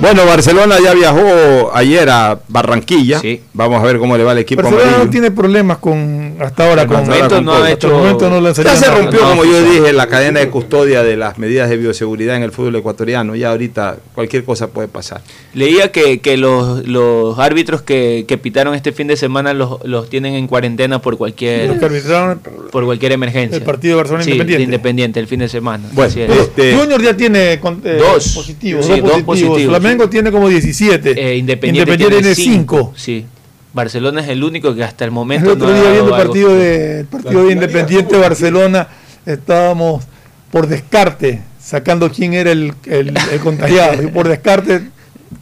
[0.00, 3.22] Bueno, Barcelona ya viajó ayer a Barranquilla.
[3.54, 5.04] Vamos a ver cómo le va al equipo Barcelona amarillo.
[5.06, 8.40] no tiene problemas con hasta ahora con, momento no ha hasta el hecho- momento no
[8.40, 11.76] lanzaría Ya se rompió, como yo dije, la cadena de custodia de las medidas de
[11.78, 13.34] bioseguridad en el fútbol ecuatoriano.
[13.36, 15.22] Ya ahorita cualquier cosa puede pasar.
[15.54, 20.10] Leía que, que los, los árbitros que, que pitaron este fin de semana los, los
[20.10, 22.40] tienen en cuarentena por cualquier Los que arbitraron
[22.70, 23.56] por cualquier emergencia.
[23.56, 24.58] el partido de Barcelona Sí, Independiente.
[24.58, 25.84] de Independiente el fin de semana.
[25.92, 26.16] Bueno, es.
[26.30, 28.28] este- Junior ya tiene con- eh, Dos.
[28.34, 29.60] positivos, Sí, dos dos positivos.
[29.84, 31.10] Flamengo tiene como 17.
[31.32, 32.76] Eh, Independiente, tiene cinco.
[32.76, 32.92] 5.
[32.96, 33.26] Sí.
[33.72, 36.14] Barcelona es el único que hasta el El momento otro no ha día viendo el
[36.14, 36.26] algo.
[36.26, 38.88] partido de, el partido de Independiente Barcelona
[39.26, 40.04] estábamos
[40.50, 44.02] por descarte sacando quién era el, el- el contagiado.
[44.02, 44.82] Y por descarte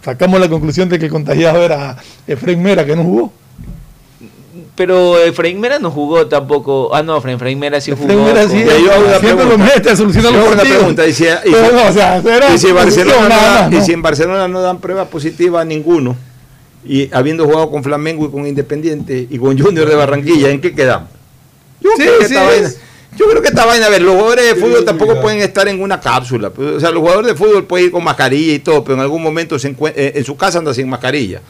[0.02, 1.97] sacamos la conclusión de que el contagiado era
[2.27, 3.32] Efraín Mera, que no jugó.
[4.74, 6.94] Pero Efraín Mera no jugó tampoco.
[6.94, 8.05] Ah, no, Efraín Mera sí jugó.
[8.05, 9.73] Efraín Mera sí, Y yo hago una siempre lo pregunta.
[9.77, 10.78] mete, soluciona Yo los hago una partidos.
[10.78, 11.07] pregunta.
[11.07, 12.23] Y si, y si- Pero no, o sea,
[12.55, 16.16] y si Barcelona no da- y si en Barcelona no dan prueba positiva a ninguno,
[16.86, 20.74] y habiendo jugado con Flamengo y con Independiente y con Junior de Barranquilla, ¿en qué
[20.74, 21.11] quedamos?
[21.81, 22.70] Yo, Sí, creo, que sí, esta vaina,
[23.19, 25.82] yo creo que esta vaina, a ver, los jugadores de fútbol tampoco pueden estar en
[25.82, 26.49] una cápsula.
[26.51, 29.01] pues, O sea, los jugadores de fútbol pueden ir con mascarilla y todo, pero en
[29.03, 31.40] algún momento se eh, en su casa anda sin mascarilla.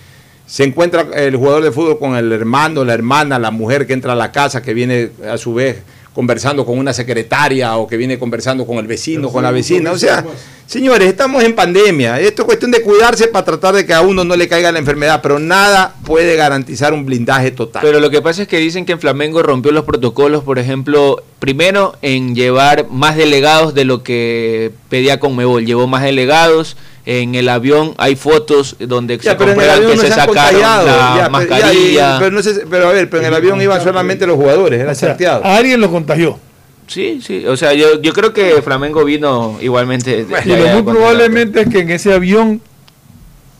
[0.46, 4.12] Se encuentra el jugador de fútbol con el hermano, la hermana, la mujer que entra
[4.12, 5.82] a la casa, que viene a su vez
[6.14, 9.92] conversando con una secretaria o que viene conversando con el vecino, con la vecina.
[9.92, 10.24] O sea,
[10.66, 12.20] señores, estamos en pandemia.
[12.20, 14.78] Esto es cuestión de cuidarse para tratar de que a uno no le caiga la
[14.78, 17.82] enfermedad, pero nada puede garantizar un blindaje total.
[17.82, 21.22] Pero lo que pasa es que dicen que en Flamengo rompió los protocolos, por ejemplo,
[21.38, 25.64] primero en llevar más delegados de lo que pedía Conmebol.
[25.64, 26.76] Llevó más delegados.
[27.04, 32.18] En el avión hay fotos donde se comprueban que se, sacaron la mascarilla.
[32.20, 34.94] pero, no sé, pero a ver, pero en el avión iban solamente los jugadores, era
[34.94, 35.44] sorteado.
[35.44, 36.38] Alguien lo contagió.
[36.86, 40.26] Sí, sí, o sea, yo, yo creo que Flamengo vino igualmente.
[40.44, 42.60] y lo muy probablemente es que en ese avión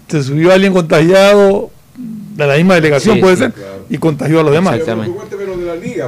[0.09, 3.53] se subió alguien contagiado de la misma delegación, puede ser,
[3.89, 4.77] y contagió a los demás.
[4.77, 5.19] Exactamente.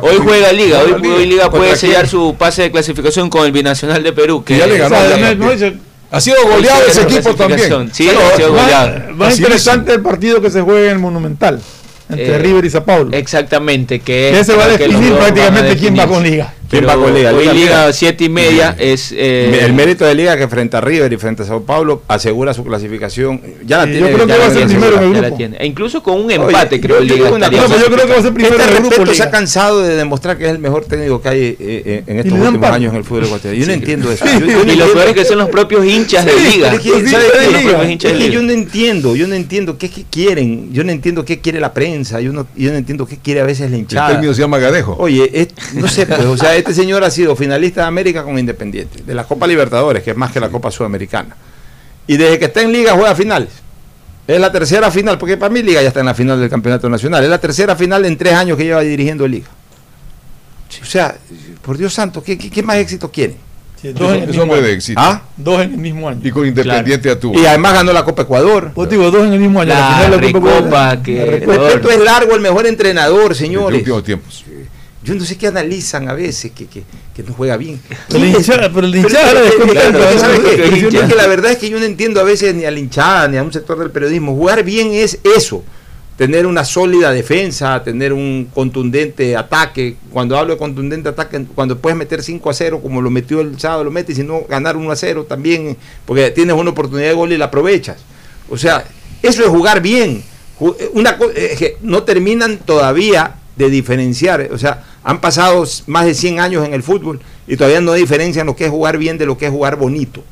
[0.03, 4.03] Hoy juega Liga, hoy, hoy Liga puede sellar su pase de clasificación con el Binacional
[4.03, 4.45] de Perú.
[4.45, 4.97] Que, ya le ganó.
[6.15, 7.91] Ha sido goleado ese equipo también.
[7.93, 9.13] Sí, ha sido goleado.
[9.15, 11.61] Más interesante el partido que se juega en el Monumental
[12.09, 13.11] entre Eh, River y Sao Paulo.
[13.13, 16.55] Exactamente, que es Ese va a que definir a prácticamente quién va con Liga.
[16.79, 17.31] ¿Quién va con Liga?
[17.33, 17.93] Hoy Liga, Liga Liga.
[17.93, 21.43] siete y media es eh, el mérito de Liga que frente a River y frente
[21.43, 23.41] a Sao Paulo asegura su clasificación.
[23.65, 24.09] Ya la Sí, tiene.
[24.11, 25.15] yo creo que va a ser primero en el asegurada.
[25.15, 25.37] ya la grupo.
[25.37, 25.57] tiene.
[25.59, 27.87] E incluso con un Oye, empate creo yo- el yo Liga una cosa, pero yo
[27.95, 28.91] creo que va a ser primero Este en el grupo.
[28.91, 29.25] respeto se Liga.
[29.25, 32.33] ha cansado de demostrar que es el mejor técnico que hay eh, eh, en estos
[32.33, 32.75] últimos pan.
[32.75, 33.61] años en el fútbol ecuatoriano.
[33.61, 34.25] Yo no entiendo eso.
[34.35, 34.41] Sí.
[34.41, 36.71] Yo- yo no y lo peor es que son los propios hinchas de Sí, Liga.
[36.81, 37.83] pero Liga.
[37.85, 38.27] Liga.
[38.29, 42.21] yo no entiendo, yo no entiendo qué, quieren, yo no entiendo qué quiere la prensa,
[42.21, 44.09] yo no, yo no entiendo qué quiere a veces la El hinchada.
[44.11, 44.97] término se llama Gadejo.
[44.99, 49.03] Oye, no sé, pues, o sea, este señor ha sido finalista de América con Independiente,
[49.05, 51.37] de la Copa Libertadores, que es más que la Copa Sudamericana.
[52.07, 53.51] Y desde que está en Liga juega finales.
[54.27, 56.89] Es la tercera final, porque para mí Liga ya está en la final del Campeonato
[56.89, 57.23] Nacional.
[57.23, 59.49] Es la tercera final en tres años que lleva dirigiendo Liga.
[60.83, 61.15] O sea,
[61.63, 63.37] por Dios santo, ¿qué, qué- qué más éxito quieren?
[63.81, 64.67] Sí, dos, en el mismo año.
[64.67, 64.99] éxito.
[65.01, 65.23] ¿Ah?
[65.37, 66.21] dos en el mismo año.
[66.25, 67.39] Y con Independiente a tuvo.
[67.39, 68.73] Y además ganó la Copa Ecuador.
[68.75, 69.75] Pues digo, dos en el mismo año.
[69.75, 71.03] La final de Copa Recopa Ecuador.
[71.03, 71.23] que- La.
[71.25, 73.79] El respeto es largo, el mejor entrenador, En señores.
[73.81, 74.45] últimos tiempos.
[75.05, 76.83] Yo no sé qué analizan a veces, que, que,
[77.15, 77.81] que no juega bien.
[79.03, 79.15] Pero
[80.17, 82.71] hinchada- pero hinchada que la verdad es que yo no entiendo a veces ni a
[82.71, 84.35] la hinchada ni a un sector del periodismo.
[84.35, 85.63] Jugar bien es eso.
[86.17, 89.97] Tener una sólida defensa, tener un contundente ataque.
[90.13, 93.59] Cuando hablo de contundente ataque, cuando puedes meter 5 a 0, como lo metió el
[93.59, 95.77] sábado, lo metes, y no, ganar 1 a 0 también,
[96.07, 97.97] porque tienes una oportunidad de gol y la aprovechas.
[98.49, 98.85] O sea,
[99.23, 100.23] eso es jugar bien.
[100.61, 104.49] Ju- Una que no terminan todavía de diferenciar.
[104.53, 108.47] O sea, han pasado más de 100 años en el fútbol y todavía no diferencian
[108.47, 110.25] lo que es jugar bien de lo que es jugar bonito.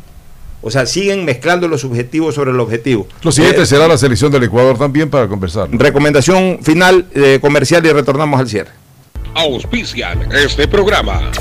[0.64, 3.08] O sea, siguen mezclando los subjetivos sobre el objetivo.
[3.22, 5.68] Lo siguiente Eh, será la selección del Ecuador también para conversar.
[5.72, 8.70] recomendación final eh, comercial y retornamos al cierre.
[9.34, 11.32] Auspician este programa.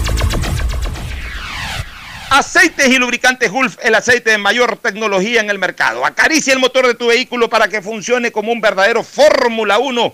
[2.31, 6.05] Aceites y lubricantes Gulf, el aceite de mayor tecnología en el mercado.
[6.05, 10.13] Acaricia el motor de tu vehículo para que funcione como un verdadero Fórmula 1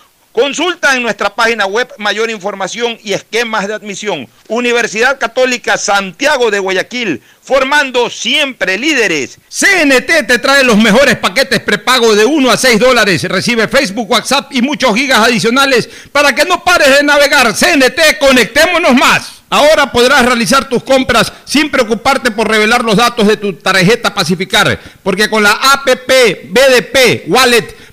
[0.31, 4.29] Consulta en nuestra página web mayor información y esquemas de admisión.
[4.47, 9.39] Universidad Católica Santiago de Guayaquil, formando siempre líderes.
[9.49, 13.23] CNT te trae los mejores paquetes prepago de 1 a 6 dólares.
[13.23, 17.53] Recibe Facebook, WhatsApp y muchos gigas adicionales para que no pares de navegar.
[17.53, 19.41] CNT, conectémonos más.
[19.49, 24.79] Ahora podrás realizar tus compras sin preocuparte por revelar los datos de tu tarjeta Pacificar,
[25.03, 26.09] porque con la APP
[26.45, 27.80] BDP Wallet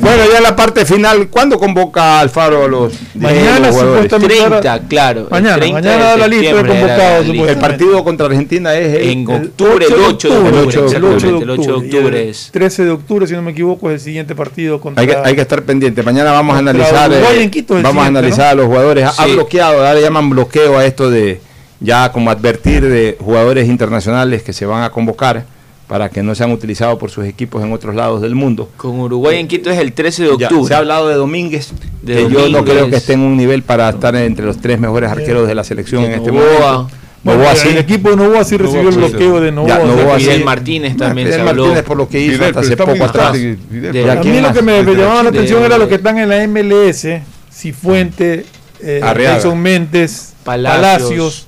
[0.00, 4.10] Bueno, ya la parte final, ¿cuándo convoca Alfaro a los Mañana, los jugadores?
[4.12, 4.60] supuestamente.
[4.60, 5.20] 30, claro.
[5.22, 7.26] el Mañana, 30 mañana da la lista de convocados.
[7.26, 10.86] El partido contra Argentina es el- En octubre, el 8 de octubre, El 8 de
[10.86, 10.96] octubre.
[10.96, 11.42] el 8 de Y
[11.90, 12.48] el octubre es.
[12.52, 15.34] 13 de octubre, si no me equivoco, es el siguiente partido contra Hay que, hay
[15.34, 16.02] que estar pendiente.
[16.02, 17.10] Mañana vamos a analizar.
[17.12, 17.50] Eh,
[17.82, 18.50] vamos a analizar ¿no?
[18.50, 19.04] a los jugadores.
[19.04, 19.32] Ha- Ha Sí.
[19.32, 21.40] bloqueado, ahora le llaman bloqueo a esto de
[21.80, 25.44] ya como advertir de jugadores internacionales que se van a convocar
[25.86, 28.68] para que no sean utilizados por sus equipos en otros lados del mundo.
[28.76, 30.68] Con Uruguay en Quito es el 13 de Ya, octubre.
[30.68, 31.72] se ha hablado de Domínguez,
[32.02, 34.78] De que yo no creo que esté en un nivel para estar entre los tres
[34.80, 36.88] mejores arqueros de la selección en este momento.
[37.24, 37.68] Novoa el sí.
[37.76, 39.00] equipo de Novoa sí recibió el sí.
[39.00, 39.68] bloqueo de Novoa.
[39.78, 40.44] Ya, Novoa Fidel sí.
[40.44, 41.62] Martínez también Fidel se habló.
[41.64, 43.32] Martínez por lo que hizo Fidel, hasta hace poco atrás.
[43.32, 45.96] De- A mí ¿quién lo que me, me llamaba la de- atención era lo que
[45.96, 47.20] están en la MLS,
[47.52, 48.44] Cifuente,
[48.80, 49.00] eh.
[49.16, 50.76] Nelson Méndez, Palacios.
[50.80, 51.46] Palacios,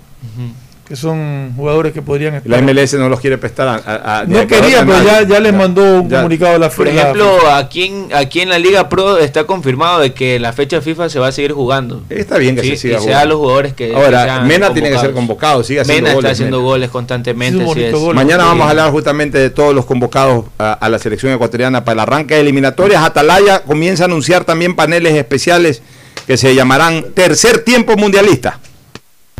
[0.88, 2.50] que son jugadores que podrían estar.
[2.50, 5.26] La MLS no los quiere prestar a, no quería, pero ya, nadie.
[5.28, 6.16] ya les mandó un Ya.
[6.18, 10.00] comunicado a la Por la- ejemplo, aquí en, aquí en la Liga Pro está confirmado
[10.00, 12.02] de que la fecha FIFA se va a seguir jugando.
[12.08, 13.28] Está bien que Sí, se siga y sea jugando.
[13.28, 16.24] los jugadores que que Ahora, sean Mena tiene que ser convocado, sigue haciendo Mena goles,
[16.30, 16.68] está haciendo Mena.
[16.68, 17.64] goles constantemente.
[17.74, 18.14] Sí, es.
[18.14, 21.92] Mañana vamos a hablar justamente de todos los convocados a, a la selección ecuatoriana para
[21.94, 23.02] el arranque de eliminatorias.
[23.02, 25.82] Atalaya comienza a anunciar también paneles especiales
[26.26, 28.58] que se llamarán Tercer Tiempo Mundialista.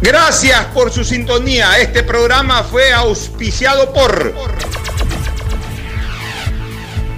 [0.01, 1.79] Gracias por su sintonía.
[1.81, 4.33] Este programa fue auspiciado por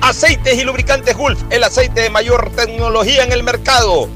[0.01, 4.09] Aceites y Lubricantes Gulf, el aceite de mayor tecnología en el mercado.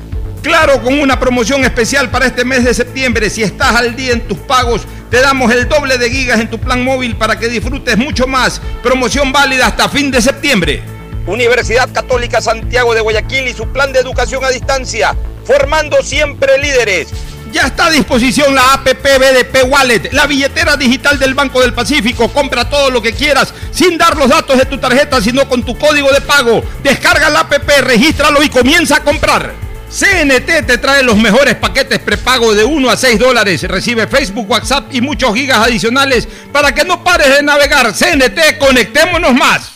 [0.42, 3.28] Claro, con una promoción especial para este mes de septiembre.
[3.28, 6.58] Si estás al día en tus pagos, te damos el doble de gigas en tu
[6.58, 8.62] plan móvil para que disfrutes mucho más.
[8.82, 10.82] Promoción válida hasta fin de septiembre.
[11.26, 15.14] Universidad Católica Santiago de Guayaquil y su plan de educación a distancia,
[15.44, 17.08] formando siempre líderes.
[17.54, 22.28] Ya está a disposición la APP BDP Wallet, la billetera digital del Banco del Pacífico.
[22.32, 25.78] Compra todo lo que quieras sin dar los datos de tu tarjeta, sino con tu
[25.78, 26.64] código de pago.
[26.82, 29.52] Descarga la APP, regístralo y comienza a comprar.
[29.88, 33.62] CNT te trae los mejores paquetes prepago de 1 a 6 dólares.
[33.62, 37.94] Recibe Facebook, WhatsApp y muchos gigas adicionales para que no pares de navegar.
[37.94, 39.74] CNT, conectémonos más.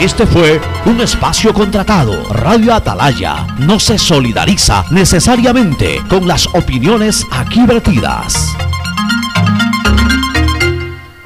[0.00, 2.28] Este fue un espacio contratado.
[2.32, 8.54] Radio Atalaya no se solidariza necesariamente con las opiniones aquí vertidas.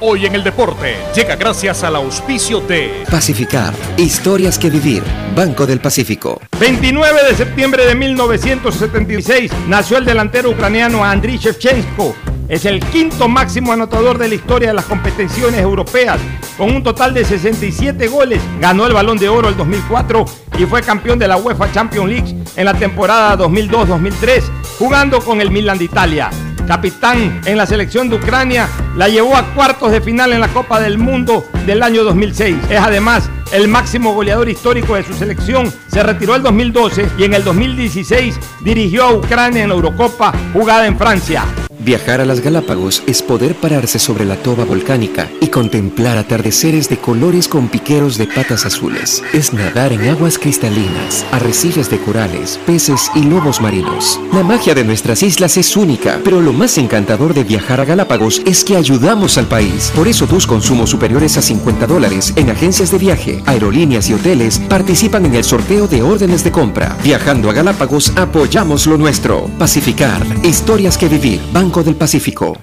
[0.00, 3.74] Hoy en el deporte llega gracias al auspicio de Pacificar.
[3.96, 5.02] Historias que vivir.
[5.34, 6.40] Banco del Pacífico.
[6.60, 12.14] 29 de septiembre de 1976 nació el delantero ucraniano Andriy Shevchenko.
[12.48, 16.18] Es el quinto máximo anotador de la historia de las competiciones europeas.
[16.56, 20.24] Con un total de 67 goles, ganó el Balón de Oro el 2004
[20.58, 24.44] y fue campeón de la UEFA Champions League en la temporada 2002-2003,
[24.78, 26.30] jugando con el Milan de Italia.
[26.66, 28.66] Capitán en la selección de Ucrania,
[28.96, 32.56] la llevó a cuartos de final en la Copa del Mundo del año 2006.
[32.70, 35.70] Es además el máximo goleador histórico de su selección.
[35.88, 40.86] Se retiró el 2012 y en el 2016 dirigió a Ucrania en la Eurocopa jugada
[40.86, 41.44] en Francia.
[41.80, 46.98] Viajar a las Galápagos es poder pararse sobre la toba volcánica y contemplar atardeceres de
[46.98, 49.22] colores con piqueros de patas azules.
[49.32, 54.20] Es nadar en aguas cristalinas, arrecifes de corales, peces y lobos marinos.
[54.32, 58.42] La magia de nuestras islas es única, pero lo más encantador de viajar a Galápagos
[58.44, 59.92] es que ayudamos al país.
[59.94, 64.58] Por eso tus consumos superiores a 50 dólares en agencias de viaje, aerolíneas y hoteles
[64.68, 66.96] participan en el sorteo de órdenes de compra.
[67.04, 69.48] Viajando a Galápagos apoyamos lo nuestro.
[69.60, 70.26] Pacificar.
[70.42, 71.40] Historias que vivir.
[71.68, 72.56] Del Pacífico.